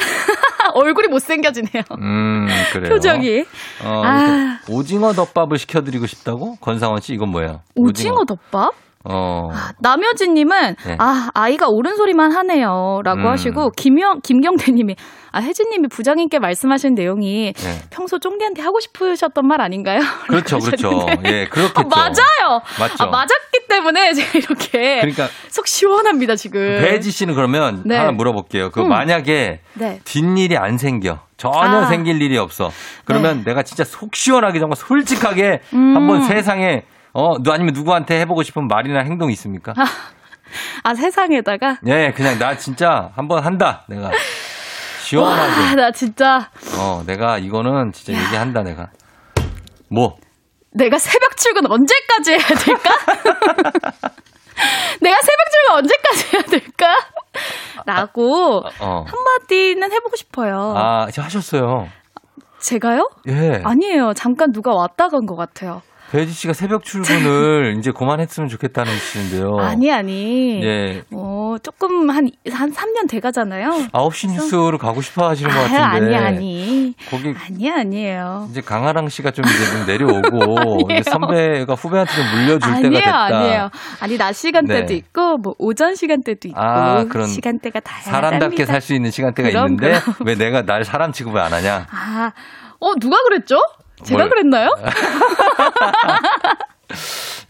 얼굴이 0.76 1.08
못생겨지네요. 1.08 1.82
음, 1.98 2.46
그래요. 2.72 2.90
표정이. 2.90 3.40
어, 3.84 4.02
아. 4.04 4.58
오징어 4.68 5.12
덮밥을 5.12 5.58
시켜드리고 5.58 6.06
싶다고? 6.06 6.56
권상원 6.56 7.00
씨, 7.00 7.14
이건 7.14 7.30
뭐예요? 7.30 7.62
오징어 7.74 8.24
덮밥? 8.24 8.74
어. 9.08 9.50
남효진님은 9.80 10.76
네. 10.86 10.96
아 10.98 11.30
아이가 11.34 11.68
옳은 11.68 11.96
소리만 11.96 12.32
하네요라고 12.32 13.20
음. 13.20 13.26
하시고 13.26 13.70
김영 13.70 14.20
김경태님이 14.22 14.96
아 15.32 15.40
혜진님이 15.40 15.88
부장님께 15.88 16.38
말씀하신 16.38 16.94
내용이 16.94 17.52
네. 17.54 17.82
평소 17.90 18.18
쫑디한테 18.18 18.62
하고 18.62 18.80
싶으셨던 18.80 19.46
말 19.46 19.60
아닌가요? 19.60 20.00
그렇죠, 20.28 20.58
그렇죠. 20.58 21.06
예, 21.26 21.46
그렇겠죠. 21.46 21.80
아, 21.80 21.84
맞아요. 21.84 22.60
맞죠. 22.78 23.04
아, 23.04 23.06
맞았기 23.06 23.66
때문에 23.68 24.14
제가 24.14 24.38
이렇게 24.38 25.00
그러니까 25.00 25.28
속 25.48 25.66
시원합니다 25.66 26.36
지금. 26.36 26.78
배지 26.80 27.10
씨는 27.10 27.34
그러면 27.34 27.82
네. 27.84 27.96
하나 27.96 28.12
물어볼게요. 28.12 28.70
그 28.70 28.80
음. 28.80 28.88
만약에 28.88 29.60
네. 29.74 30.00
뒷일이 30.04 30.56
안 30.56 30.78
생겨. 30.78 31.20
전혀 31.36 31.58
아. 31.58 31.80
네. 31.82 31.86
생길 31.88 32.22
일이 32.22 32.38
없어. 32.38 32.70
그러면 33.04 33.44
내가 33.44 33.62
진짜 33.62 33.84
속 33.84 34.14
시원하게 34.16 34.58
정말 34.58 34.76
솔직하게 34.76 35.60
음. 35.74 35.96
한번 35.96 36.22
세상에 36.22 36.82
어, 37.18 37.38
누- 37.42 37.50
아니면 37.52 37.72
누구한테 37.72 38.20
해보고 38.20 38.42
싶은 38.42 38.68
말이나 38.68 39.00
행동이 39.00 39.32
있습니까? 39.32 39.72
아 40.84 40.94
세상에다가 40.94 41.78
예, 41.86 42.12
그냥 42.14 42.38
나 42.38 42.56
진짜 42.56 43.10
한번 43.16 43.44
한다. 43.44 43.84
내가 43.88 44.08
와, 44.08 44.10
시원하게. 45.02 45.74
나 45.76 45.90
진짜 45.92 46.50
어, 46.78 47.02
내가 47.06 47.38
이거는 47.38 47.92
진짜 47.92 48.12
얘기한다. 48.20 48.62
내가 48.62 48.90
뭐 49.90 50.16
내가 50.72 50.98
새벽 50.98 51.36
출근 51.38 51.70
언제까지 51.70 52.32
해야 52.32 52.38
될까? 52.58 52.90
내가 55.00 55.16
새벽 55.22 55.50
출근 55.52 55.74
언제까지 55.76 56.26
해야 56.32 56.42
될까? 56.42 56.96
라고 57.86 58.62
어. 58.80 59.04
한마디는 59.06 59.92
해보고 59.92 60.16
싶어요. 60.16 60.74
아, 60.76 61.06
이제 61.08 61.20
하셨어요. 61.22 61.88
제가요? 62.58 63.08
예. 63.28 63.62
아니에요. 63.64 64.12
잠깐 64.14 64.52
누가 64.52 64.72
왔다 64.74 65.08
간 65.08 65.26
것 65.26 65.36
같아요. 65.36 65.82
배지 66.12 66.32
씨가 66.32 66.52
새벽 66.52 66.84
출근을 66.84 67.76
이제 67.78 67.90
그만했으면 67.90 68.48
좋겠다는 68.48 68.92
뜻인데요. 68.92 69.58
아니, 69.58 69.90
아니. 69.92 70.62
예. 70.62 71.02
어, 71.12 71.56
조금 71.62 72.10
한, 72.10 72.30
한 72.52 72.72
3년 72.72 73.08
돼 73.08 73.18
가잖아요. 73.18 73.70
9시 73.92 74.30
뉴스로 74.32 74.78
가고 74.78 75.02
싶어 75.02 75.28
하시는 75.28 75.50
것 75.50 75.56
같은데. 75.62 75.82
아니, 75.82 76.14
아니. 76.16 76.94
거기 77.10 77.34
아니, 77.44 77.70
아니에요. 77.70 78.46
이제 78.50 78.60
강아랑 78.60 79.08
씨가 79.08 79.32
좀 79.32 79.44
이제 79.44 79.66
좀 79.72 79.86
내려오고 79.86 80.58
아니에요. 80.60 81.00
이제 81.00 81.10
선배가 81.10 81.74
후배한테 81.74 82.12
좀 82.14 82.24
물려줄 82.34 82.72
아니에요, 82.72 82.90
때가 82.92 83.00
됐다. 83.04 83.24
아니에요. 83.38 83.70
아니, 84.00 84.16
낮 84.16 84.32
시간대도 84.32 84.86
네. 84.86 84.94
있고, 84.94 85.38
뭐, 85.38 85.54
오전 85.58 85.96
시간대도 85.96 86.48
있고, 86.48 86.60
아, 86.60 87.04
그런 87.04 87.26
시간대가 87.26 87.80
다양하답니다. 87.80 88.28
사람답게 88.28 88.64
살 88.64 88.80
수 88.80 88.94
있는 88.94 89.10
시간대가 89.10 89.48
그럼, 89.48 89.66
있는데 89.72 89.98
그럼. 90.00 90.14
왜 90.24 90.34
내가 90.36 90.62
날 90.62 90.84
사람 90.84 91.10
취급을 91.10 91.40
안 91.40 91.52
하냐? 91.52 91.86
아, 91.90 92.30
어, 92.78 92.94
누가 93.00 93.16
그랬죠? 93.24 93.56
제가 94.04 94.18
뭘. 94.18 94.30
그랬나요? 94.30 94.70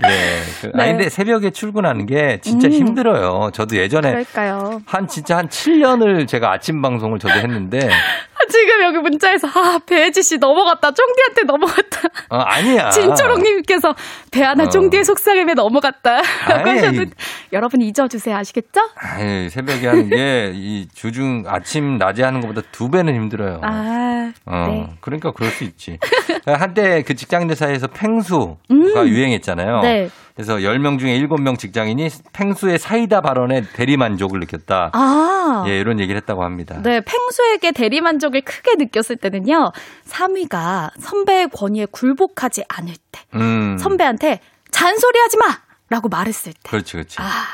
예. 0.04 0.06
그, 0.60 0.66
네. 0.74 0.82
아니 0.82 0.92
근데 0.92 1.08
새벽에 1.08 1.50
출근하는 1.50 2.06
게 2.06 2.38
진짜 2.42 2.68
음. 2.68 2.72
힘들어요. 2.72 3.50
저도 3.52 3.76
예전에 3.76 4.10
그럴까요? 4.10 4.82
한 4.86 5.08
진짜 5.08 5.36
한 5.38 5.48
7년을 5.48 6.28
제가 6.28 6.52
아침 6.52 6.80
방송을 6.82 7.18
저도 7.18 7.34
했는데 7.34 7.78
지금 8.50 8.82
여기 8.84 8.98
문자에서, 8.98 9.48
아, 9.48 9.78
배혜지 9.86 10.22
씨 10.22 10.38
넘어갔다. 10.38 10.90
쫑디한테 10.92 11.42
넘어갔다. 11.44 12.00
어, 12.30 12.36
아니야. 12.38 12.90
진초롱님께서 12.90 13.94
배 14.30 14.42
하나 14.42 14.64
어. 14.64 14.68
쫑디의 14.68 15.04
속삭임에 15.04 15.54
넘어갔다. 15.54 16.20
라고. 16.48 16.68
하셨는데, 16.70 17.10
여러분 17.52 17.80
잊어주세요. 17.80 18.36
아시겠죠? 18.36 18.80
아이, 18.96 19.48
새벽에 19.50 19.86
하는 19.86 20.08
게 20.10 20.52
이 20.54 20.86
주중 20.94 21.44
아침 21.46 21.98
낮에 21.98 22.22
하는 22.22 22.40
것보다 22.40 22.62
두 22.72 22.90
배는 22.90 23.14
힘들어요. 23.14 23.60
아, 23.62 24.32
어, 24.46 24.66
네. 24.68 24.86
그러니까 25.00 25.32
그럴 25.32 25.50
수 25.50 25.64
있지. 25.64 25.98
한때 26.46 27.02
그 27.02 27.14
직장인들 27.14 27.56
사이에서 27.56 27.86
팽수가 27.88 28.56
음. 28.70 29.08
유행했잖아요. 29.08 29.80
네. 29.82 30.08
그래서 30.36 30.56
10명 30.56 30.98
중에 30.98 31.18
7명 31.18 31.58
직장인이 31.58 32.10
팽수의 32.34 32.78
사이다 32.78 33.22
발언에 33.22 33.62
대리만족을 33.72 34.38
느꼈다. 34.40 34.90
아. 34.92 35.64
예, 35.66 35.80
이런 35.80 35.98
얘기를 35.98 36.20
했다고 36.20 36.44
합니다. 36.44 36.78
네, 36.82 37.00
팽수에게 37.00 37.72
대리만족을 37.72 38.42
크게 38.42 38.74
느꼈을 38.74 39.16
때는요, 39.16 39.72
3위가 40.06 40.90
선배의 41.00 41.48
권위에 41.48 41.86
굴복하지 41.86 42.64
않을 42.68 42.94
때, 43.10 43.20
음. 43.34 43.78
선배한테 43.78 44.40
잔소리 44.70 45.18
하지 45.18 45.38
마! 45.38 45.44
라고 45.88 46.10
말했을 46.10 46.52
때, 46.52 46.58
그렇지, 46.68 46.92
그렇지. 46.92 47.16
아. 47.18 47.46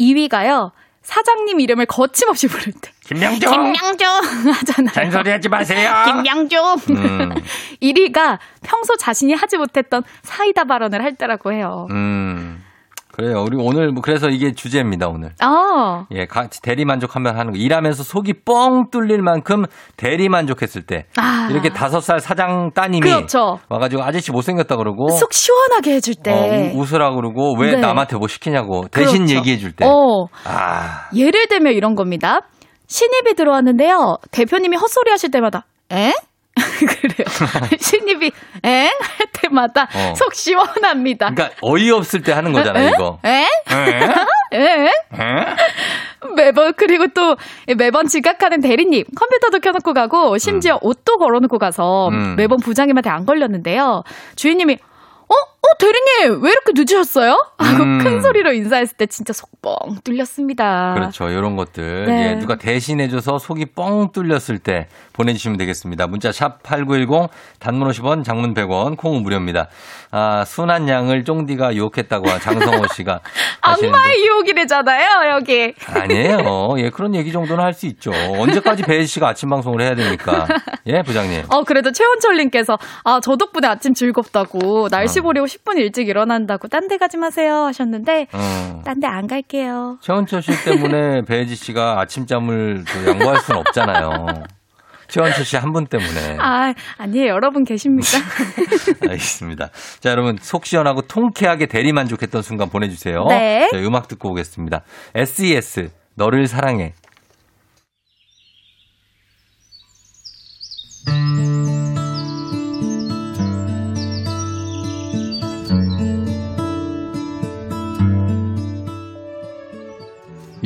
2위가요, 0.00 0.72
사장님 1.02 1.60
이름을 1.60 1.86
거침없이 1.86 2.48
부를 2.48 2.72
때. 2.72 2.90
김명종! 3.08 3.50
김명종! 3.72 4.06
하잖아요. 4.52 4.92
잔소리 4.92 5.30
하지 5.30 5.48
마세요! 5.48 5.90
김명종! 6.06 6.76
음. 6.90 7.30
1위가 7.82 8.38
평소 8.62 8.96
자신이 8.96 9.32
하지 9.34 9.56
못했던 9.56 10.02
사이다 10.22 10.64
발언을 10.64 11.02
할 11.02 11.14
때라고 11.14 11.52
해요. 11.52 11.86
음. 11.90 12.62
그래요. 13.12 13.42
우리 13.44 13.56
오늘 13.60 13.90
뭐 13.90 14.00
그래서 14.00 14.28
이게 14.28 14.52
주제입니다, 14.52 15.08
오늘. 15.08 15.30
아, 15.40 16.04
예, 16.12 16.26
같이 16.26 16.62
대리 16.62 16.84
만족하면 16.84 17.36
하는 17.36 17.50
거. 17.52 17.58
일하면서 17.58 18.04
속이 18.04 18.44
뻥 18.44 18.90
뚫릴 18.92 19.22
만큼 19.22 19.64
대리 19.96 20.28
만족했을 20.28 20.82
때. 20.82 21.06
아. 21.16 21.48
이렇게 21.50 21.70
다섯 21.70 21.98
살 22.00 22.20
사장 22.20 22.70
따님이 22.74 23.00
그렇죠. 23.10 23.58
와가지고 23.70 24.04
아저씨 24.04 24.30
못생겼다 24.30 24.76
그러고. 24.76 25.08
속 25.08 25.32
시원하게 25.32 25.94
해줄 25.94 26.14
때. 26.22 26.30
어, 26.30 26.36
우- 26.76 26.80
웃으라 26.82 27.10
그러고 27.16 27.56
왜 27.58 27.72
네. 27.72 27.80
남한테 27.80 28.16
뭐 28.18 28.28
시키냐고 28.28 28.86
대신 28.92 29.24
그렇죠. 29.24 29.34
얘기해 29.38 29.56
줄 29.56 29.72
때. 29.72 29.84
어. 29.84 30.26
아, 30.44 31.08
예를 31.16 31.48
들면 31.48 31.72
이런 31.72 31.96
겁니다. 31.96 32.42
신입이 32.88 33.34
들어왔는데요. 33.34 34.18
대표님이 34.30 34.76
헛소리 34.76 35.10
하실 35.10 35.30
때마다, 35.30 35.66
에? 35.92 36.12
그래요. 36.58 37.28
신입이, 37.78 38.32
엥? 38.64 38.90
할 39.00 39.26
때마다 39.32 39.88
어. 39.94 40.14
속 40.16 40.34
시원합니다. 40.34 41.30
그러니까 41.30 41.56
어이없을 41.62 42.22
때 42.22 42.32
하는 42.32 42.52
거잖아, 42.52 42.80
에? 42.80 42.88
이거. 42.88 43.20
에? 43.24 43.28
에? 43.30 44.56
에? 44.56 44.86
에? 44.86 44.90
매번, 46.34 46.72
그리고 46.76 47.06
또 47.08 47.36
매번 47.76 48.06
지각하는 48.08 48.60
대리님, 48.60 49.04
컴퓨터도 49.14 49.60
켜놓고 49.60 49.92
가고, 49.94 50.38
심지어 50.38 50.78
옷도 50.82 51.18
걸어놓고 51.18 51.58
가서 51.58 52.08
음. 52.08 52.34
매번 52.36 52.58
부장님한테 52.58 53.10
안 53.10 53.24
걸렸는데요. 53.24 54.02
주인님이, 54.34 54.78
대리님, 55.78 56.42
왜 56.42 56.50
이렇게 56.50 56.72
늦으셨어요? 56.74 57.52
하고 57.58 57.82
음. 57.82 57.98
큰 58.02 58.20
소리로 58.20 58.52
인사했을 58.52 58.96
때 58.96 59.06
진짜 59.06 59.32
속 59.32 59.48
뻥 59.60 59.98
뚫렸습니다. 60.04 60.94
그렇죠. 60.94 61.28
이런 61.28 61.56
것들. 61.56 62.06
네. 62.06 62.30
예, 62.30 62.34
누가 62.36 62.56
대신해줘서 62.56 63.38
속이 63.38 63.66
뻥 63.66 64.10
뚫렸을 64.12 64.58
때 64.58 64.88
보내주시면 65.12 65.58
되겠습니다. 65.58 66.06
문자 66.06 66.30
샵 66.32 66.62
8910, 66.62 67.28
단문 67.58 67.88
50원, 67.88 68.24
장문 68.24 68.54
100원, 68.54 68.96
콩은 68.96 69.22
무료입니다. 69.22 69.68
아, 70.10 70.44
순한 70.46 70.88
양을 70.88 71.24
쫑디가 71.24 71.74
유혹했다고 71.74 72.28
한 72.30 72.40
장성호 72.40 72.86
씨가. 72.94 73.20
악마의 73.60 74.24
유혹이래잖아요, 74.26 75.30
여기. 75.34 75.74
아니에요. 75.86 76.74
예, 76.78 76.90
그런 76.90 77.14
얘기 77.14 77.30
정도는 77.32 77.62
할 77.62 77.74
수 77.74 77.86
있죠. 77.86 78.10
언제까지 78.38 78.82
배지 78.82 79.06
씨가 79.06 79.28
아침 79.28 79.50
방송을 79.50 79.82
해야 79.82 79.94
됩니까? 79.94 80.46
예, 80.86 81.02
부장님. 81.02 81.44
어, 81.50 81.62
그래도 81.64 81.92
최원철님께서, 81.92 82.78
아, 83.04 83.20
저 83.22 83.36
덕분에 83.36 83.68
아침 83.68 83.94
즐겁다고, 83.94 84.84
어. 84.86 84.88
날씨 84.88 85.20
보려고 85.20 85.46
10분 85.46 85.76
일찍 85.78 86.08
일어난다고, 86.08 86.66
딴 86.68 86.88
데 86.88 86.96
가지 86.96 87.16
마세요 87.18 87.64
하셨는데, 87.66 88.26
어. 88.32 88.82
딴데 88.84 89.06
안 89.06 89.26
갈게요. 89.26 89.98
최원철 90.00 90.42
씨 90.42 90.64
때문에 90.64 91.22
배지 91.28 91.54
씨가 91.54 92.00
아침잠을 92.00 92.84
또 92.90 93.10
양보할 93.10 93.38
수는 93.40 93.60
없잖아요. 93.60 94.26
최원철 95.08 95.44
씨 95.44 95.56
한 95.56 95.72
분 95.72 95.86
때문에. 95.86 96.36
아, 96.38 96.72
아니에요. 96.98 97.28
여러분 97.28 97.64
계십니까? 97.64 98.18
알겠습니다. 99.02 99.70
자, 100.00 100.10
여러분, 100.10 100.36
속 100.40 100.66
시원하고 100.66 101.02
통쾌하게 101.02 101.66
대리 101.66 101.92
만족했던 101.92 102.42
순간 102.42 102.68
보내주세요. 102.68 103.24
네. 103.28 103.68
자, 103.70 103.78
음악 103.78 104.08
듣고 104.08 104.30
오겠습니다. 104.32 104.82
SES, 105.14 105.90
너를 106.16 106.46
사랑해. 106.46 106.92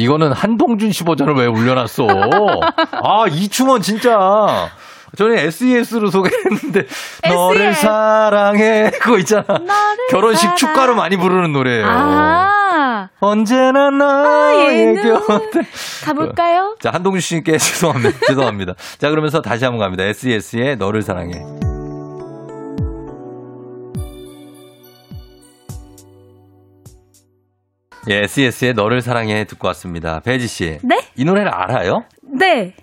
이거는 0.02 0.32
한동준 0.32 0.92
씨 0.92 1.04
버전을 1.04 1.34
왜 1.34 1.46
올려놨어? 1.46 2.06
아, 3.04 3.24
이충원 3.30 3.82
진짜. 3.82 4.70
저는 5.16 5.36
SES로 5.36 6.10
소개했는데 6.10 6.86
너를 7.28 7.74
사랑해 7.74 8.90
그거 9.00 9.18
있잖아. 9.18 9.44
결혼식 10.10 10.42
사랑- 10.44 10.56
축가로 10.56 10.94
많이 10.94 11.16
부르는 11.18 11.52
노래예요. 11.52 11.84
아, 11.86 13.08
언제나 13.20 13.90
나의 13.90 14.78
얘는 14.80 15.02
곁에. 15.26 15.60
가볼까요? 16.06 16.76
자, 16.80 16.90
한동준 16.92 17.20
씨께 17.20 17.58
죄송합니다. 17.58 18.18
죄송합니다. 18.26 18.74
자, 18.98 19.10
그러면서 19.10 19.42
다시 19.42 19.64
한번 19.64 19.80
갑니다. 19.80 20.02
SES의 20.04 20.76
너를 20.76 21.02
사랑해. 21.02 21.42
예, 28.10 28.22
SES의 28.24 28.74
너를 28.74 29.00
사랑해 29.00 29.44
듣고 29.44 29.68
왔습니다. 29.68 30.20
배지 30.20 30.48
씨. 30.48 30.78
네? 30.82 31.00
이 31.16 31.24
노래를 31.24 31.48
알아요? 31.48 32.02
네. 32.22 32.74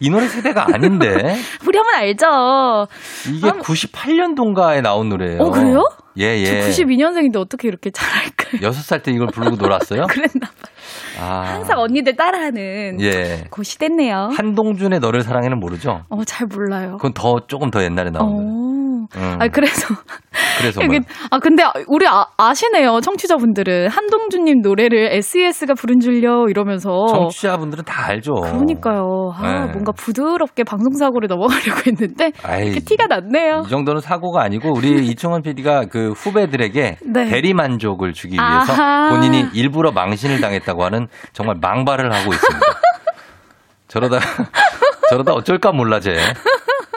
이 0.00 0.10
노래 0.10 0.26
세대가 0.26 0.66
아닌데. 0.72 1.06
우리 1.66 1.78
한번 1.78 1.94
알죠. 1.96 2.86
이게 3.30 3.50
98년도인가에 3.50 4.80
나온 4.82 5.08
노래예요. 5.10 5.42
어, 5.42 5.50
그래요? 5.50 5.84
예, 6.18 6.24
예. 6.24 6.60
92년생인데 6.62 7.36
어떻게 7.36 7.68
이렇게 7.68 7.90
잘할까요? 7.90 8.62
여섯 8.62 8.80
살때 8.82 9.12
이걸 9.12 9.26
부르고 9.28 9.56
놀았어요? 9.56 10.06
그랬나 10.08 10.48
봐요. 10.48 11.20
아. 11.20 11.42
항상 11.54 11.78
언니들 11.78 12.16
따라하는 12.16 13.00
예. 13.02 13.44
그 13.50 13.62
시대네요. 13.62 14.30
한동준의 14.34 15.00
너를 15.00 15.22
사랑해는 15.22 15.60
모르죠? 15.60 16.04
어, 16.08 16.24
잘 16.24 16.46
몰라요. 16.46 16.96
그건 16.96 17.12
더 17.12 17.46
조금 17.46 17.70
더 17.70 17.82
옛날에 17.84 18.10
나온 18.10 18.34
노래. 18.34 18.75
어. 19.14 19.18
음. 19.18 19.38
아, 19.40 19.48
그래서. 19.48 19.94
그래서 20.58 20.82
이게? 20.82 21.00
아, 21.30 21.38
근데 21.38 21.62
우리 21.86 22.06
아, 22.08 22.26
아시네요. 22.36 23.00
청취자분들은. 23.00 23.88
한동준님 23.88 24.62
노래를 24.62 25.12
SES가 25.12 25.74
부른 25.74 26.00
줄요 26.00 26.46
이러면서. 26.48 27.06
청취자분들은 27.08 27.84
다 27.84 28.06
알죠. 28.06 28.32
그러니까요. 28.34 29.32
아, 29.34 29.66
네. 29.66 29.72
뭔가 29.72 29.92
부드럽게 29.92 30.64
방송 30.64 30.92
사고를 30.94 31.28
넘어가려고 31.28 31.80
했는데. 31.86 32.32
아이, 32.42 32.72
티가 32.72 33.06
났네요. 33.06 33.62
이 33.66 33.68
정도는 33.70 34.00
사고가 34.00 34.42
아니고 34.42 34.72
우리 34.76 34.88
이충원 35.06 35.42
PD가 35.42 35.84
그 35.90 36.12
후배들에게 36.12 36.96
네. 37.04 37.24
대리 37.26 37.54
만족을 37.54 38.12
주기 38.12 38.34
위해서 38.34 38.72
아하. 38.72 39.08
본인이 39.10 39.46
일부러 39.54 39.92
망신을 39.92 40.40
당했다고 40.40 40.84
하는 40.84 41.06
정말 41.32 41.56
망발을 41.60 42.12
하고 42.12 42.32
있습니다. 42.32 42.66
저러다 43.88 44.18
저러다 45.10 45.32
어쩔까 45.32 45.72
몰라 45.72 46.00
쟤. 46.00 46.12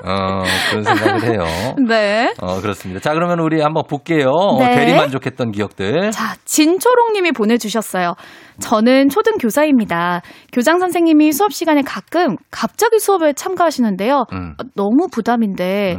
어, 0.03 0.43
그런 0.69 0.83
생각을 0.83 1.23
해요. 1.23 1.75
네. 1.87 2.33
어, 2.41 2.61
그렇습니다. 2.61 2.99
자, 2.99 3.13
그러면 3.13 3.39
우리 3.39 3.61
한번 3.61 3.83
볼게요. 3.87 4.29
어, 4.29 4.59
네. 4.59 4.75
대리 4.75 4.95
만족했던 4.95 5.51
기억들. 5.51 6.11
자, 6.11 6.35
진초롱 6.45 7.13
님이 7.13 7.31
보내주셨어요. 7.31 8.15
저는 8.59 9.09
초등 9.09 9.37
교사입니다. 9.37 10.21
교장 10.51 10.79
선생님이 10.79 11.31
수업 11.31 11.53
시간에 11.53 11.81
가끔 11.81 12.35
갑자기 12.51 12.99
수업에 12.99 13.33
참가하시는데요. 13.33 14.25
음. 14.33 14.55
어, 14.59 14.63
너무 14.75 15.07
부담인데 15.11 15.97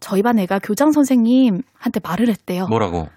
저희 0.00 0.22
반 0.22 0.38
애가 0.38 0.58
교장 0.60 0.92
선생님한테 0.92 2.00
말을 2.02 2.28
했대요. 2.28 2.66
뭐라고? 2.68 3.08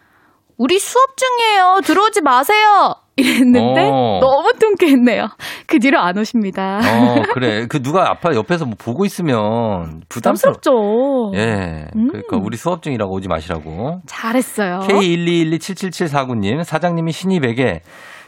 우리 0.58 0.80
수업 0.80 1.16
중이에요. 1.18 1.82
들어오지 1.84 2.22
마세요. 2.22 2.96
이랬는데 3.18 3.90
어. 3.92 4.20
너무 4.22 4.52
통쾌했네요. 4.60 5.28
그 5.68 5.80
뒤로 5.80 6.00
안 6.00 6.18
오십니다. 6.18 6.80
어, 6.80 7.22
그래. 7.34 7.66
그 7.68 7.82
누가 7.82 8.10
아파 8.10 8.34
옆에서 8.34 8.66
뭐 8.66 8.76
보고 8.78 9.06
있으면 9.06 10.02
부담스럽 10.10 10.62
부담스럽죠. 10.62 11.32
예. 11.36 11.88
음. 11.96 12.08
그러니까 12.10 12.38
우리 12.38 12.58
수업 12.58 12.82
중이라고 12.82 13.14
오지 13.14 13.28
마시라고. 13.30 14.02
잘했어요. 14.06 14.80
K121277749님, 14.88 16.64
사장님이 16.64 17.12
신입에게 17.14 17.82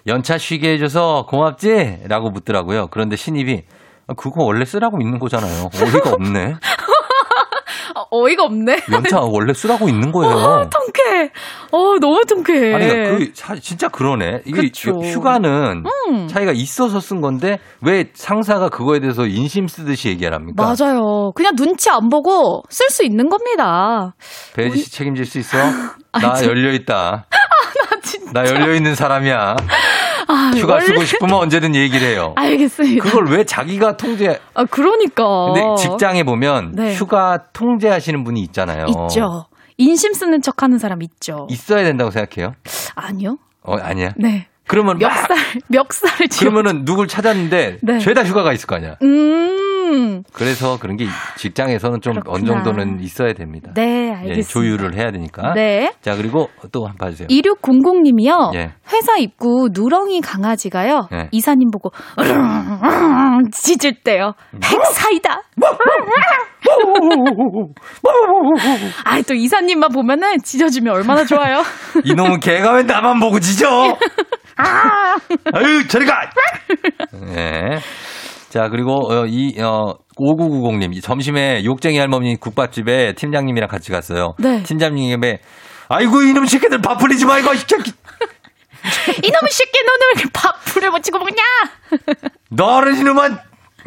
연차 0.07 0.38
쉬게 0.38 0.73
해줘서 0.73 1.25
고맙지? 1.28 2.03
라고 2.07 2.30
묻더라고요. 2.30 2.88
그런데 2.91 3.17
신입이 3.17 3.63
아, 4.07 4.13
그거 4.15 4.43
원래 4.45 4.63
쓰라고 4.63 4.99
있는 5.01 5.19
거잖아요. 5.19 5.69
어이가 5.84 6.11
없네. 6.11 6.53
어, 7.95 8.05
어이가 8.11 8.43
없네. 8.45 8.78
연차 8.91 9.19
원래 9.19 9.53
쓰라고 9.53 9.89
있는 9.89 10.11
거예요. 10.13 10.32
어, 10.38 10.69
통쾌 10.69 11.01
해. 11.24 11.30
어, 11.72 11.95
너무 11.99 12.22
통쾌해. 12.28 12.74
아니, 12.74 12.88
그러니까 12.88 13.18
그, 13.18 13.32
사- 13.34 13.55
진짜 13.55 13.88
그러네. 13.88 14.41
이게 14.45 14.61
그쵸. 14.61 14.91
휴가는 15.03 15.84
음. 16.09 16.28
차이가 16.28 16.51
있어서 16.53 16.99
쓴 16.99 17.22
건데 17.22 17.59
왜 17.82 18.05
상사가 18.13 18.70
그거에 18.70 18.99
대해서 18.99 19.26
인심 19.26 19.68
쓰듯이 19.68 20.09
얘기를 20.09 20.34
합니까? 20.34 20.63
맞아요. 20.63 21.32
그냥 21.36 21.55
눈치 21.55 21.89
안 21.89 22.09
보고 22.09 22.63
쓸 22.70 22.88
수 22.89 23.03
있는 23.03 23.30
겁니다. 23.30 24.13
배지 24.55 24.80
씨 24.80 24.91
책임질 24.91 25.26
수 25.26 25.39
있어? 25.39 25.57
아, 26.13 26.20
나 26.20 26.43
열려 26.45 26.72
있다. 26.74 27.26
나 28.34 28.45
열려 28.47 28.74
있는 28.74 28.95
사람이야. 28.95 29.55
아, 30.30 30.51
휴가 30.55 30.74
원래- 30.74 30.86
쓰고 30.86 31.03
싶으면 31.05 31.36
언제든 31.36 31.76
얘기를 31.76 32.07
해요. 32.07 32.34
알겠습니다. 32.36 33.03
그걸 33.03 33.28
왜 33.30 33.43
자기가 33.43 33.95
통제? 33.97 34.39
아, 34.53 34.65
그러니까. 34.65 35.24
근데 35.53 35.61
직장에 35.82 36.24
보면 36.24 36.72
네. 36.76 36.93
휴가 36.95 37.39
통제하시는 37.53 38.24
분이 38.24 38.41
있잖아요. 38.41 38.86
있죠. 38.88 39.45
인심 39.78 40.13
쓰는 40.13 40.41
척 40.41 40.63
하는 40.63 40.80
사람 40.80 41.01
있죠. 41.03 41.47
있어야 41.49 41.84
된다고 41.84 42.11
생각해요? 42.11 42.55
아니요. 42.95 43.38
어 43.61 43.78
아니야. 43.78 44.13
네. 44.17 44.47
그러면 44.67 44.97
막 44.99 45.09
멱살, 45.09 45.38
멱살을 45.67 46.28
지어. 46.30 46.49
그러면은 46.49 46.84
누굴 46.84 47.07
찾았는데 47.07 47.80
네. 47.82 47.99
죄다 47.99 48.23
휴가가 48.23 48.51
있을 48.53 48.67
거 48.67 48.75
아니야. 48.75 48.97
음. 49.01 49.57
그래서 50.33 50.77
그런 50.79 50.97
게 50.97 51.05
직장에서는 51.38 52.01
좀 52.01 52.13
어느 52.27 52.43
그렇구나. 52.43 52.63
정도는 52.63 52.99
있어야 53.01 53.33
됩니다. 53.33 53.71
네, 53.75 54.09
예, 54.09 54.11
알겠습니다. 54.13 54.47
조율을 54.49 54.95
해야 54.95 55.11
되니까. 55.11 55.53
네. 55.53 55.91
자 56.01 56.15
그리고 56.15 56.49
또 56.71 56.85
한 56.85 56.97
번 56.97 57.07
봐주세요. 57.07 57.27
2600님이요. 57.27 58.55
예. 58.55 58.73
회사 58.91 59.17
입구 59.17 59.69
누렁이 59.73 60.21
강아지가요. 60.21 61.07
예. 61.13 61.29
이사님 61.31 61.69
보고 61.71 61.91
짖을 63.51 64.01
때요. 64.03 64.33
핵사이다. 64.63 65.41
아, 69.05 69.21
또 69.27 69.33
이사님만 69.33 69.91
보면은 69.91 70.38
짖어주면 70.43 70.93
얼마나 70.93 71.23
좋아요. 71.25 71.61
이놈은 72.03 72.39
개가 72.39 72.73
왜 72.73 72.83
나만 72.83 73.19
보고 73.19 73.39
짖어? 73.39 73.97
아유, 75.53 75.88
저리 75.88 76.05
가! 76.05 76.29
네. 77.33 77.79
자, 78.57 78.69
그리고, 78.69 79.11
어, 79.11 79.27
이, 79.27 79.53
어, 79.61 79.93
5990님, 80.17 80.99
점심에 81.03 81.63
욕쟁이 81.63 81.99
할머니 81.99 82.35
국밥집에 82.39 83.13
팀장님이랑 83.13 83.69
같이 83.69 83.91
갔어요. 83.91 84.33
네. 84.39 84.63
팀장님이, 84.63 85.37
아이고, 85.89 86.23
이놈 86.23 86.47
새끼들 86.47 86.81
밥 86.81 86.97
풀리지 86.97 87.27
말고, 87.27 87.53
이 87.53 87.57
새끼. 87.57 87.91
이놈의 89.23 89.51
새끼 89.51 89.79
너는 89.85 89.99
왜 90.01 90.21
이렇게 90.21 90.29
밥풀을 90.33 90.89
못 90.89 91.03
치고 91.03 91.19
먹냐? 91.19 91.43
너는 92.49 92.97
이놈은! 92.97 93.37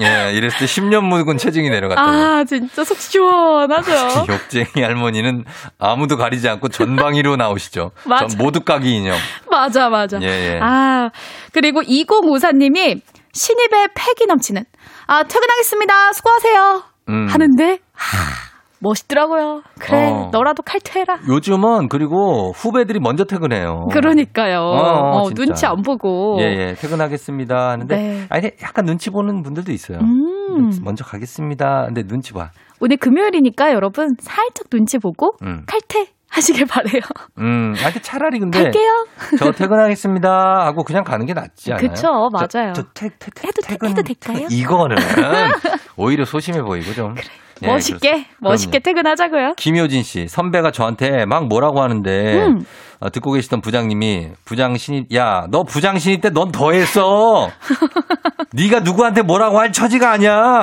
예, 0.02 0.32
이랬을 0.34 0.60
때 0.60 0.64
10년 0.66 1.00
묵은 1.00 1.36
체중이 1.36 1.68
내려갔다고. 1.68 2.08
아, 2.08 2.44
진짜 2.44 2.84
속 2.84 2.96
시원하죠. 2.96 4.26
욕쟁이 4.32 4.84
할머니는 4.84 5.44
아무도 5.80 6.16
가리지 6.16 6.48
않고 6.48 6.68
전방위로 6.68 7.34
나오시죠. 7.34 7.90
맞아. 8.06 8.28
전 8.28 8.38
모두 8.38 8.60
까기 8.60 8.94
인형. 8.94 9.16
맞아, 9.50 9.88
맞아. 9.88 10.18
예, 10.22 10.26
예. 10.26 10.60
아, 10.62 11.10
그리고 11.52 11.82
2054님이 11.82 13.00
신입의 13.32 13.88
패기 13.94 14.26
넘치는, 14.26 14.64
아, 15.06 15.22
퇴근하겠습니다. 15.24 16.12
수고하세요. 16.12 16.82
음. 17.08 17.26
하는데, 17.28 17.78
하, 17.92 18.50
멋있더라고요. 18.82 19.62
그래, 19.78 20.10
어. 20.10 20.30
너라도 20.32 20.62
칼퇴해라. 20.62 21.18
요즘은 21.28 21.88
그리고 21.88 22.52
후배들이 22.52 22.98
먼저 22.98 23.24
퇴근해요. 23.24 23.88
그러니까요. 23.92 24.58
어, 24.60 25.22
어. 25.22 25.30
눈치 25.30 25.66
안 25.66 25.82
보고. 25.82 26.38
예, 26.40 26.44
예, 26.44 26.74
퇴근하겠습니다. 26.74 27.54
하는데, 27.70 27.96
네. 27.96 28.26
아니, 28.30 28.50
약간 28.62 28.86
눈치 28.86 29.10
보는 29.10 29.42
분들도 29.42 29.70
있어요. 29.72 29.98
음. 29.98 30.70
먼저 30.82 31.04
가겠습니다. 31.04 31.84
근데 31.86 32.02
눈치 32.04 32.32
봐. 32.32 32.50
오늘 32.80 32.96
금요일이니까 32.96 33.72
여러분 33.72 34.14
살짝 34.18 34.70
눈치 34.70 34.98
보고 34.98 35.32
음. 35.42 35.64
칼퇴 35.66 36.10
하시길 36.30 36.66
바래요. 36.66 37.02
음, 37.38 37.74
아니, 37.84 37.94
차라리 38.02 38.38
근데. 38.38 38.62
갈게요. 38.62 39.06
저 39.38 39.50
퇴근하겠습니다. 39.52 40.30
하고 40.64 40.84
그냥 40.84 41.02
가는 41.04 41.26
게 41.26 41.34
낫지 41.34 41.72
않아요? 41.72 41.88
그쵸, 41.88 42.08
맞아요. 42.32 42.72
저, 42.72 42.82
저 42.82 42.82
퇴, 42.94 43.08
퇴, 43.18 43.48
해도, 43.48 43.62
퇴근, 43.62 43.88
해도 43.90 44.02
될까요? 44.02 44.46
이거는 44.50 44.96
오히려 45.96 46.24
소심해 46.24 46.62
보이고 46.62 46.92
좀. 46.94 47.14
예, 47.62 47.66
멋있게, 47.66 47.98
그렇습니다. 48.10 48.36
멋있게 48.40 48.78
그럼요. 48.78 48.82
퇴근하자고요. 48.84 49.54
김효진 49.56 50.02
씨, 50.02 50.28
선배가 50.28 50.70
저한테 50.70 51.26
막 51.26 51.46
뭐라고 51.48 51.82
하는데, 51.82 52.36
음. 52.46 52.64
어, 53.00 53.10
듣고 53.10 53.32
계시던 53.32 53.60
부장님이, 53.60 54.30
부장 54.46 54.76
신입, 54.78 55.14
야, 55.14 55.46
너 55.50 55.64
부장 55.64 55.98
신입 55.98 56.22
때 56.22 56.30
넌 56.30 56.52
더 56.52 56.72
했어! 56.72 57.50
네가 58.54 58.80
누구한테 58.80 59.22
뭐라고 59.22 59.58
할 59.58 59.72
처지가 59.72 60.10
아니야! 60.12 60.62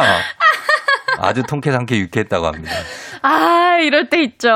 아주 1.20 1.44
통쾌상쾌 1.44 1.98
유쾌했다고 1.98 2.46
합니다. 2.48 2.74
아, 3.22 3.78
이럴 3.82 4.10
때 4.10 4.22
있죠. 4.24 4.50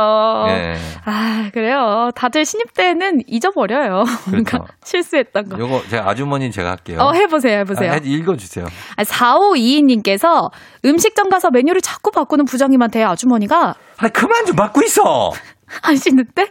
예. 0.48 0.76
아, 1.06 1.50
그래요. 1.54 2.10
다들 2.16 2.46
신입 2.46 2.74
때는 2.74 3.22
잊어버려요. 3.28 4.04
뭔가 4.30 4.58
그렇죠. 4.58 4.68
실수했던 4.84 5.50
거. 5.50 5.60
요거 5.60 5.84
제가 5.90 6.10
아주머니 6.10 6.52
제가 6.52 6.72
할게요. 6.72 7.00
어, 7.02 7.14
해보세요, 7.14 7.60
해보세요. 7.60 7.92
아, 7.92 7.98
읽어주세요. 8.02 8.66
아, 8.98 9.04
4522님께서 9.04 10.50
음식점 10.86 11.30
가서 11.30 11.50
메뉴를 11.52 11.82
자꾸 11.82 12.12
바꾸는 12.12 12.46
부장님한테 12.46 13.04
아주머니가 13.04 13.76
아, 13.98 14.08
그만 14.10 14.46
좀 14.46 14.56
바꾸 14.56 14.84
있어! 14.84 15.32
하시는데 15.82 16.48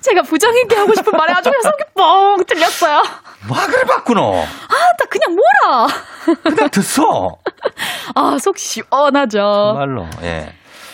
제가 0.00 0.22
부장님께 0.22 0.76
하고 0.76 0.94
싶은 0.94 1.12
말에 1.12 1.32
아주 1.32 1.50
그냥 1.50 1.62
속이 1.62 1.84
뻥 1.94 2.44
뚫렸어요. 2.44 3.02
뭐 3.46 3.56
그래 3.66 3.84
바꾸노? 3.84 4.34
아, 4.34 4.74
나 4.98 5.04
그냥 5.08 5.36
뭐라. 5.36 5.86
그냥 6.42 6.68
듣어! 6.70 7.38
아, 8.14 8.38
속 8.38 8.58
시원하죠. 8.58 9.38
정말로, 9.38 10.06
예. 10.22 10.52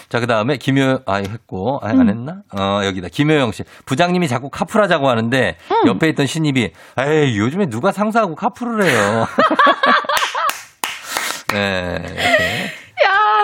자, 0.09 0.21
그 0.21 0.27
다음에 0.27 0.59
김효, 0.59 1.01
아, 1.07 1.17
했고, 1.17 1.81
아, 1.83 1.89
안 1.89 2.03
음. 2.03 2.09
했나? 2.09 2.37
어, 2.57 2.85
여기다. 2.85 3.09
김효영 3.09 3.51
씨. 3.53 3.65
부장님이 3.85 4.29
자꾸 4.29 4.49
카풀하자고 4.49 5.09
하는데, 5.09 5.57
음. 5.71 5.89
옆에 5.89 6.09
있던 6.11 6.27
신입이, 6.27 6.71
에이, 6.99 7.39
요즘에 7.39 7.67
누가 7.67 7.91
상사하고 7.91 8.37
카풀을 8.37 8.85
해요. 8.85 9.27
네, 11.53 11.97
이렇게. 12.01 12.84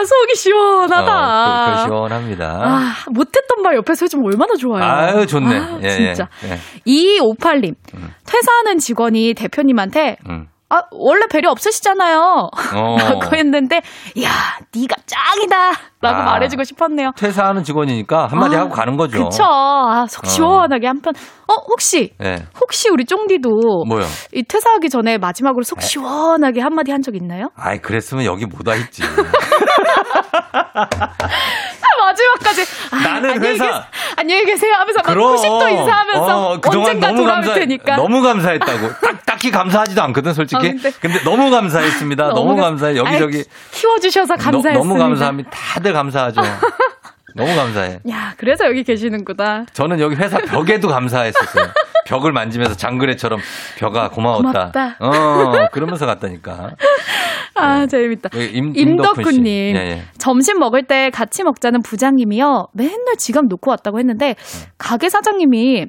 야, 0.01 0.05
속이 0.05 0.35
시원하다. 0.35 1.13
어, 1.13 1.67
그, 1.67 1.83
그 1.83 1.83
시원합니다. 1.89 2.61
아, 2.65 2.95
못했던 3.11 3.63
말 3.63 3.77
옆에서 3.77 4.05
해주면 4.07 4.27
얼마나 4.27 4.55
좋아요. 4.55 4.83
아유, 4.85 5.27
좋네. 5.27 5.59
아, 5.59 5.79
예, 5.83 5.91
진짜. 5.91 6.29
예, 6.45 6.53
예. 6.53 6.59
2258님. 7.19 7.75
퇴사하는 8.27 8.79
직원이 8.79 9.35
대표님한테 9.35 10.17
음. 10.29 10.49
아, 10.71 10.83
원래 10.93 11.27
배려 11.31 11.51
없으시잖아요. 11.51 12.49
어. 12.77 12.97
라고 12.99 13.37
했는데, 13.37 13.77
야, 14.23 14.31
네가 14.75 14.95
짱이다. 15.05 15.73
라고 16.03 16.21
아. 16.23 16.25
말해주고 16.25 16.63
싶었네요. 16.65 17.11
퇴사하는 17.17 17.63
직원이니까 17.65 18.29
한마디 18.29 18.57
아, 18.57 18.61
하고 18.61 18.71
가는 18.71 18.97
거죠. 18.97 19.25
그쵸. 19.29 19.43
아, 19.45 20.07
속 20.09 20.25
시원하게 20.27 20.87
한편. 20.87 21.13
어, 21.49 21.53
혹시, 21.69 22.15
예. 22.23 22.47
혹시 22.61 22.89
우리 22.89 23.05
쫑디도 23.05 23.51
뭐요? 23.87 24.07
이 24.33 24.43
퇴사하기 24.45 24.89
전에 24.89 25.19
마지막으로 25.19 25.63
속 25.65 25.83
시원하게 25.83 26.61
한마디 26.63 26.93
한 26.93 27.01
적 27.03 27.17
있나요? 27.17 27.49
아이, 27.57 27.79
그랬으면 27.79 28.25
여기 28.25 28.47
못 28.47 28.67
와 28.69 28.77
있지. 28.77 29.03
마지막까지. 32.05 32.63
아, 32.93 32.97
나는 33.03 33.31
안녕히 33.31 33.55
회사- 33.55 33.65
계세- 33.67 33.83
안녕히 34.17 34.45
계세요 34.45 34.73
하면서 34.75 35.01
막 35.05 35.07
그럼. 35.13 35.37
90도 35.37 35.71
인사하면서 35.71 36.49
어, 36.51 36.61
그동안 36.61 36.89
언젠가 36.89 37.07
너무 37.09 37.21
돌아올 37.23 37.35
감사, 37.43 37.55
테니까. 37.55 37.97
너무 37.97 38.23
감사했다고. 38.23 38.89
딱, 39.01 39.27
딱히 39.27 39.51
감사하지도 39.51 40.03
않거든, 40.03 40.35
솔직히. 40.35 40.57
아, 40.57 40.61
근데- 40.71 40.91
근데, 41.01 41.23
너무 41.25 41.51
감사했습니다. 41.51 42.29
너무, 42.29 42.57
감- 42.57 42.71
감사해. 42.71 42.97
여기저기. 42.97 43.39
아이, 43.39 43.45
키워주셔서 43.73 44.37
감사했습니다. 44.37 44.79
너, 44.79 44.85
무 44.85 44.99
감사합니다. 44.99 45.51
다들 45.51 45.93
감사하죠. 45.93 46.41
너무 47.37 47.55
감사해. 47.55 48.01
야, 48.11 48.35
그래서 48.37 48.67
여기 48.67 48.83
계시는구나. 48.83 49.65
저는 49.73 50.01
여기 50.01 50.17
회사 50.17 50.39
벽에도 50.39 50.89
감사했었어요. 50.89 51.69
벽을 52.07 52.33
만지면서 52.33 52.75
장그래처럼 52.77 53.39
벽아 53.79 54.09
고마웠다. 54.09 54.73
고맙다. 54.73 54.97
어, 54.99 55.69
그러면서 55.71 56.07
갔다니까. 56.07 56.71
아, 57.55 57.87
재밌다. 57.87 58.31
여기 58.35 58.47
임, 58.57 58.73
임덕훈. 58.77 59.21
임덕훈님. 59.21 59.47
예, 59.47 59.81
예. 59.81 60.03
점심 60.19 60.59
먹을 60.59 60.85
때 60.85 61.11
같이 61.11 61.43
먹자는 61.43 61.83
부장님이요. 61.83 62.69
맨날 62.73 63.17
지갑 63.17 63.47
놓고 63.47 63.71
왔다고 63.71 63.99
했는데, 63.99 64.37
가게 64.79 65.09
사장님이, 65.09 65.87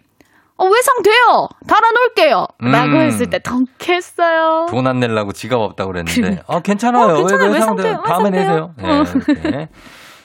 어, 0.58 0.66
외상 0.66 1.02
돼요! 1.02 1.48
달아놓을게요! 1.68 2.48
라고 2.60 2.92
음. 2.98 3.02
했을 3.02 3.30
때 3.30 3.40
덩했어요. 3.42 4.68
돈안 4.70 5.00
내려고 5.00 5.32
지갑 5.32 5.60
없다고 5.60 5.92
그랬는데. 5.92 6.22
그러니까. 6.22 6.44
어, 6.48 6.60
괜찮아요. 6.60 7.06
어, 7.06 7.18
괜찮아요. 7.18 7.48
왜 7.50 7.54
외상돼요. 7.56 7.86
외상 7.88 7.96
돼요? 7.96 8.04
다음에 8.06 8.30
내세요. 8.30 8.74
외상돼요. 8.78 9.36
예, 9.38 9.50
이렇게. 9.50 9.70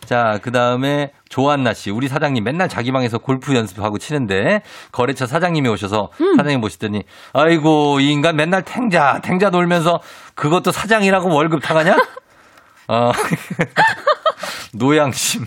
자, 0.07 0.39
그 0.43 0.53
다음에 0.53 1.13
조한나 1.29 1.75
씨. 1.75 1.91
우리 1.91 2.09
사장님 2.09 2.43
맨날 2.45 2.69
자기 2.69 2.93
방에서 2.93 3.19
골프 3.19 3.55
연습하고 3.55 3.99
치는데 3.99 4.63
거래처 4.93 5.27
사장님이 5.27 5.69
오셔서 5.69 6.11
음. 6.21 6.37
사장님 6.37 6.61
보시더니 6.61 7.03
아이고, 7.33 8.01
이 8.01 8.11
인간 8.11 8.37
맨날 8.37 8.63
탱자, 8.63 9.21
탱자 9.23 9.51
놀면서 9.51 10.01
그것도 10.35 10.71
사장이라고 10.71 11.35
월급 11.35 11.61
타가냐? 11.63 11.97
어. 12.89 13.13
노양심. 14.73 15.45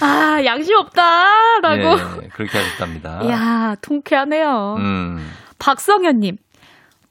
아, 0.00 0.40
양심 0.44 0.76
없다! 0.76 1.60
라고. 1.62 2.22
예, 2.22 2.28
그렇게 2.28 2.58
하셨답니다. 2.58 3.22
이야, 3.24 3.74
통쾌하네요. 3.80 4.76
음, 4.78 5.32
박성현님. 5.58 6.36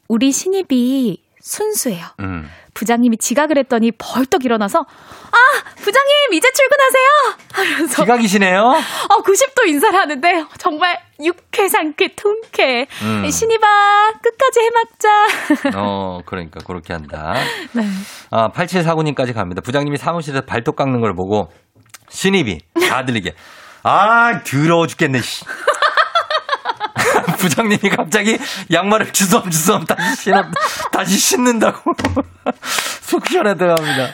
우리 0.08 0.32
신입이 0.32 1.22
순수해요. 1.41 2.06
음. 2.22 2.49
부장님이 2.78 3.18
지각을 3.18 3.58
했더니 3.58 3.91
벌떡 3.91 4.45
일어나서 4.45 4.82
아 4.82 5.38
부장님 5.78 6.34
이제 6.34 6.48
출근하세요 6.52 7.10
하면서 7.54 8.04
지각이시네요? 8.04 8.62
어 8.62 9.24
90도 9.24 9.68
인사를 9.68 9.98
하는데 9.98 10.45
정말 10.60 10.99
육회 11.20 11.70
상쾌 11.70 12.14
통쾌 12.16 12.86
음. 13.02 13.28
신입아 13.28 14.12
끝까지 14.22 14.60
해먹자 14.60 15.80
어, 15.80 16.22
그러니까 16.28 16.60
그렇게 16.68 16.94
한다. 16.94 17.34
네. 17.74 17.84
아, 18.30 18.52
8749님까지 18.52 19.34
갑니다. 19.34 19.62
부장님이 19.62 19.98
사무실에서 19.98 20.45
발톱 20.45 20.76
깎는 20.76 21.02
걸 21.02 21.16
보고 21.16 21.52
신입이 22.10 22.60
다 22.88 23.06
들리게 23.06 23.34
아, 23.82 24.44
더러워 24.44 24.86
죽겠네, 24.86 25.22
씨. 25.22 25.45
부장님이 27.38 27.89
갑자기 27.89 28.38
양말을 28.72 29.14
주섬주섬 29.14 29.85
다시 29.85 30.23
신어, 30.23 30.43
다시 30.91 31.18
신는다고. 31.18 31.93
속 33.01 33.27
시원하다고 33.27 33.81
합니다. 33.81 34.11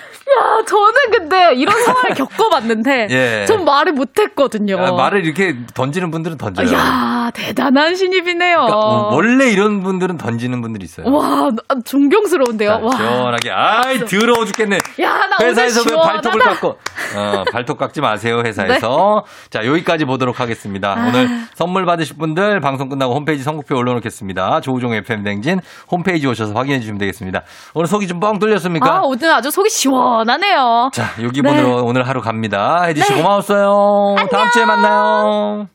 야 0.63 0.65
저는 0.65 1.11
근데 1.11 1.53
이런 1.55 1.79
상황을 1.83 2.09
겪어봤는데 2.15 3.07
예. 3.09 3.45
전 3.45 3.65
말을 3.65 3.93
못했거든요 3.93 4.77
아, 4.79 4.91
말을 4.91 5.25
이렇게 5.25 5.55
던지는 5.73 6.11
분들은 6.11 6.37
던져요. 6.37 6.71
야 6.73 7.31
대단한 7.33 7.95
신입이네요 7.95 8.55
그러니까 8.57 8.77
원래 9.11 9.49
이런 9.51 9.81
분들은 9.83 10.17
던지는 10.17 10.61
분들이 10.61 10.85
있어요. 10.85 11.11
와 11.13 11.49
나- 11.51 11.81
존경스러운데요 11.85 12.69
자, 12.69 12.79
와 12.81 12.91
시원하게. 12.95 13.51
아이, 13.51 13.99
더러워 14.05 14.45
죽겠네. 14.45 14.77
야, 15.01 15.27
나 15.27 15.37
회사에서 15.45 15.81
왜 15.89 15.95
발톱을. 15.95 16.39
깎고. 16.39 16.67
어, 17.15 17.43
발톱 17.51 17.77
깎지 17.77 18.01
마세요, 18.01 18.41
회사에서. 18.43 19.23
자, 19.49 19.65
여기까지 19.65 20.05
보도록 20.05 20.39
하겠습니다. 20.39 20.95
네. 20.95 21.01
아. 21.01 21.07
오늘 21.07 21.29
선물 21.53 21.85
받으실 21.85 22.17
분들 22.17 22.59
방송 22.61 22.89
끝나고 22.89 23.13
홈페이지 23.15 23.43
선곡표 23.43 23.75
올려놓겠습니다. 23.77 24.61
조우종 24.61 24.93
FM 24.93 25.23
댕진 25.23 25.59
홈페이지 25.91 26.27
오셔서 26.27 26.53
확인해 26.53 26.79
주시면 26.79 26.97
되겠습니다. 26.99 27.41
오늘 27.73 27.87
속이 27.87 28.07
좀 28.07 28.19
뻥 28.19 28.39
뚫렸습니까? 28.39 28.89
아 28.89 29.01
오늘 29.03 29.33
아주 29.33 29.51
속이 29.51 29.69
시원하네요 29.69 30.52
자, 30.91 31.03
여기 31.23 31.41
네. 31.41 31.49
분으로 31.49 31.83
오늘 31.85 32.07
하루 32.07 32.21
갑니다. 32.21 32.83
혜지 32.85 33.01
씨 33.01 33.13
네. 33.13 33.21
고마웠어요. 33.21 34.15
다음 34.31 34.49
주에 34.51 34.65
만나요. 34.65 35.67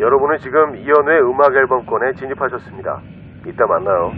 여러분은 0.00 0.38
지금 0.42 0.76
이연우의 0.76 1.20
음악 1.22 1.54
앨범권에 1.54 2.14
진입하셨습니다. 2.18 3.02
이따 3.46 3.66
만나요. 3.66 4.12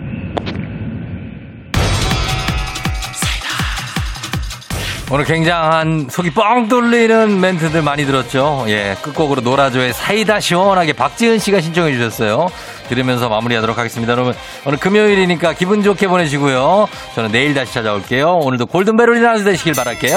오늘 5.12 5.24
굉장한 5.24 6.06
속이 6.08 6.30
뻥 6.30 6.68
뚫리는 6.68 7.40
멘트들 7.40 7.82
많이 7.82 8.06
들었죠. 8.06 8.64
예, 8.68 8.96
끝곡으로 9.02 9.40
노라조의 9.40 9.92
사이다 9.92 10.38
시원하게 10.38 10.92
박지은 10.92 11.40
씨가 11.40 11.60
신청해 11.60 11.92
주셨어요. 11.94 12.48
들으면서 12.88 13.28
마무리하도록 13.28 13.76
하겠습니다. 13.76 14.12
여러분, 14.12 14.34
오늘 14.64 14.78
금요일이니까 14.78 15.54
기분 15.54 15.82
좋게 15.82 16.06
보내시고요. 16.06 16.88
저는 17.16 17.32
내일 17.32 17.54
다시 17.54 17.74
찾아올게요. 17.74 18.36
오늘도 18.36 18.66
골든벨 18.66 19.08
울리는 19.08 19.28
하루 19.28 19.42
되시길 19.42 19.74
바랄게요. 19.74 20.16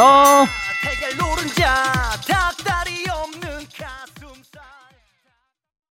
달걀 0.84 1.18
노른자 1.18 1.74
다 2.28 2.53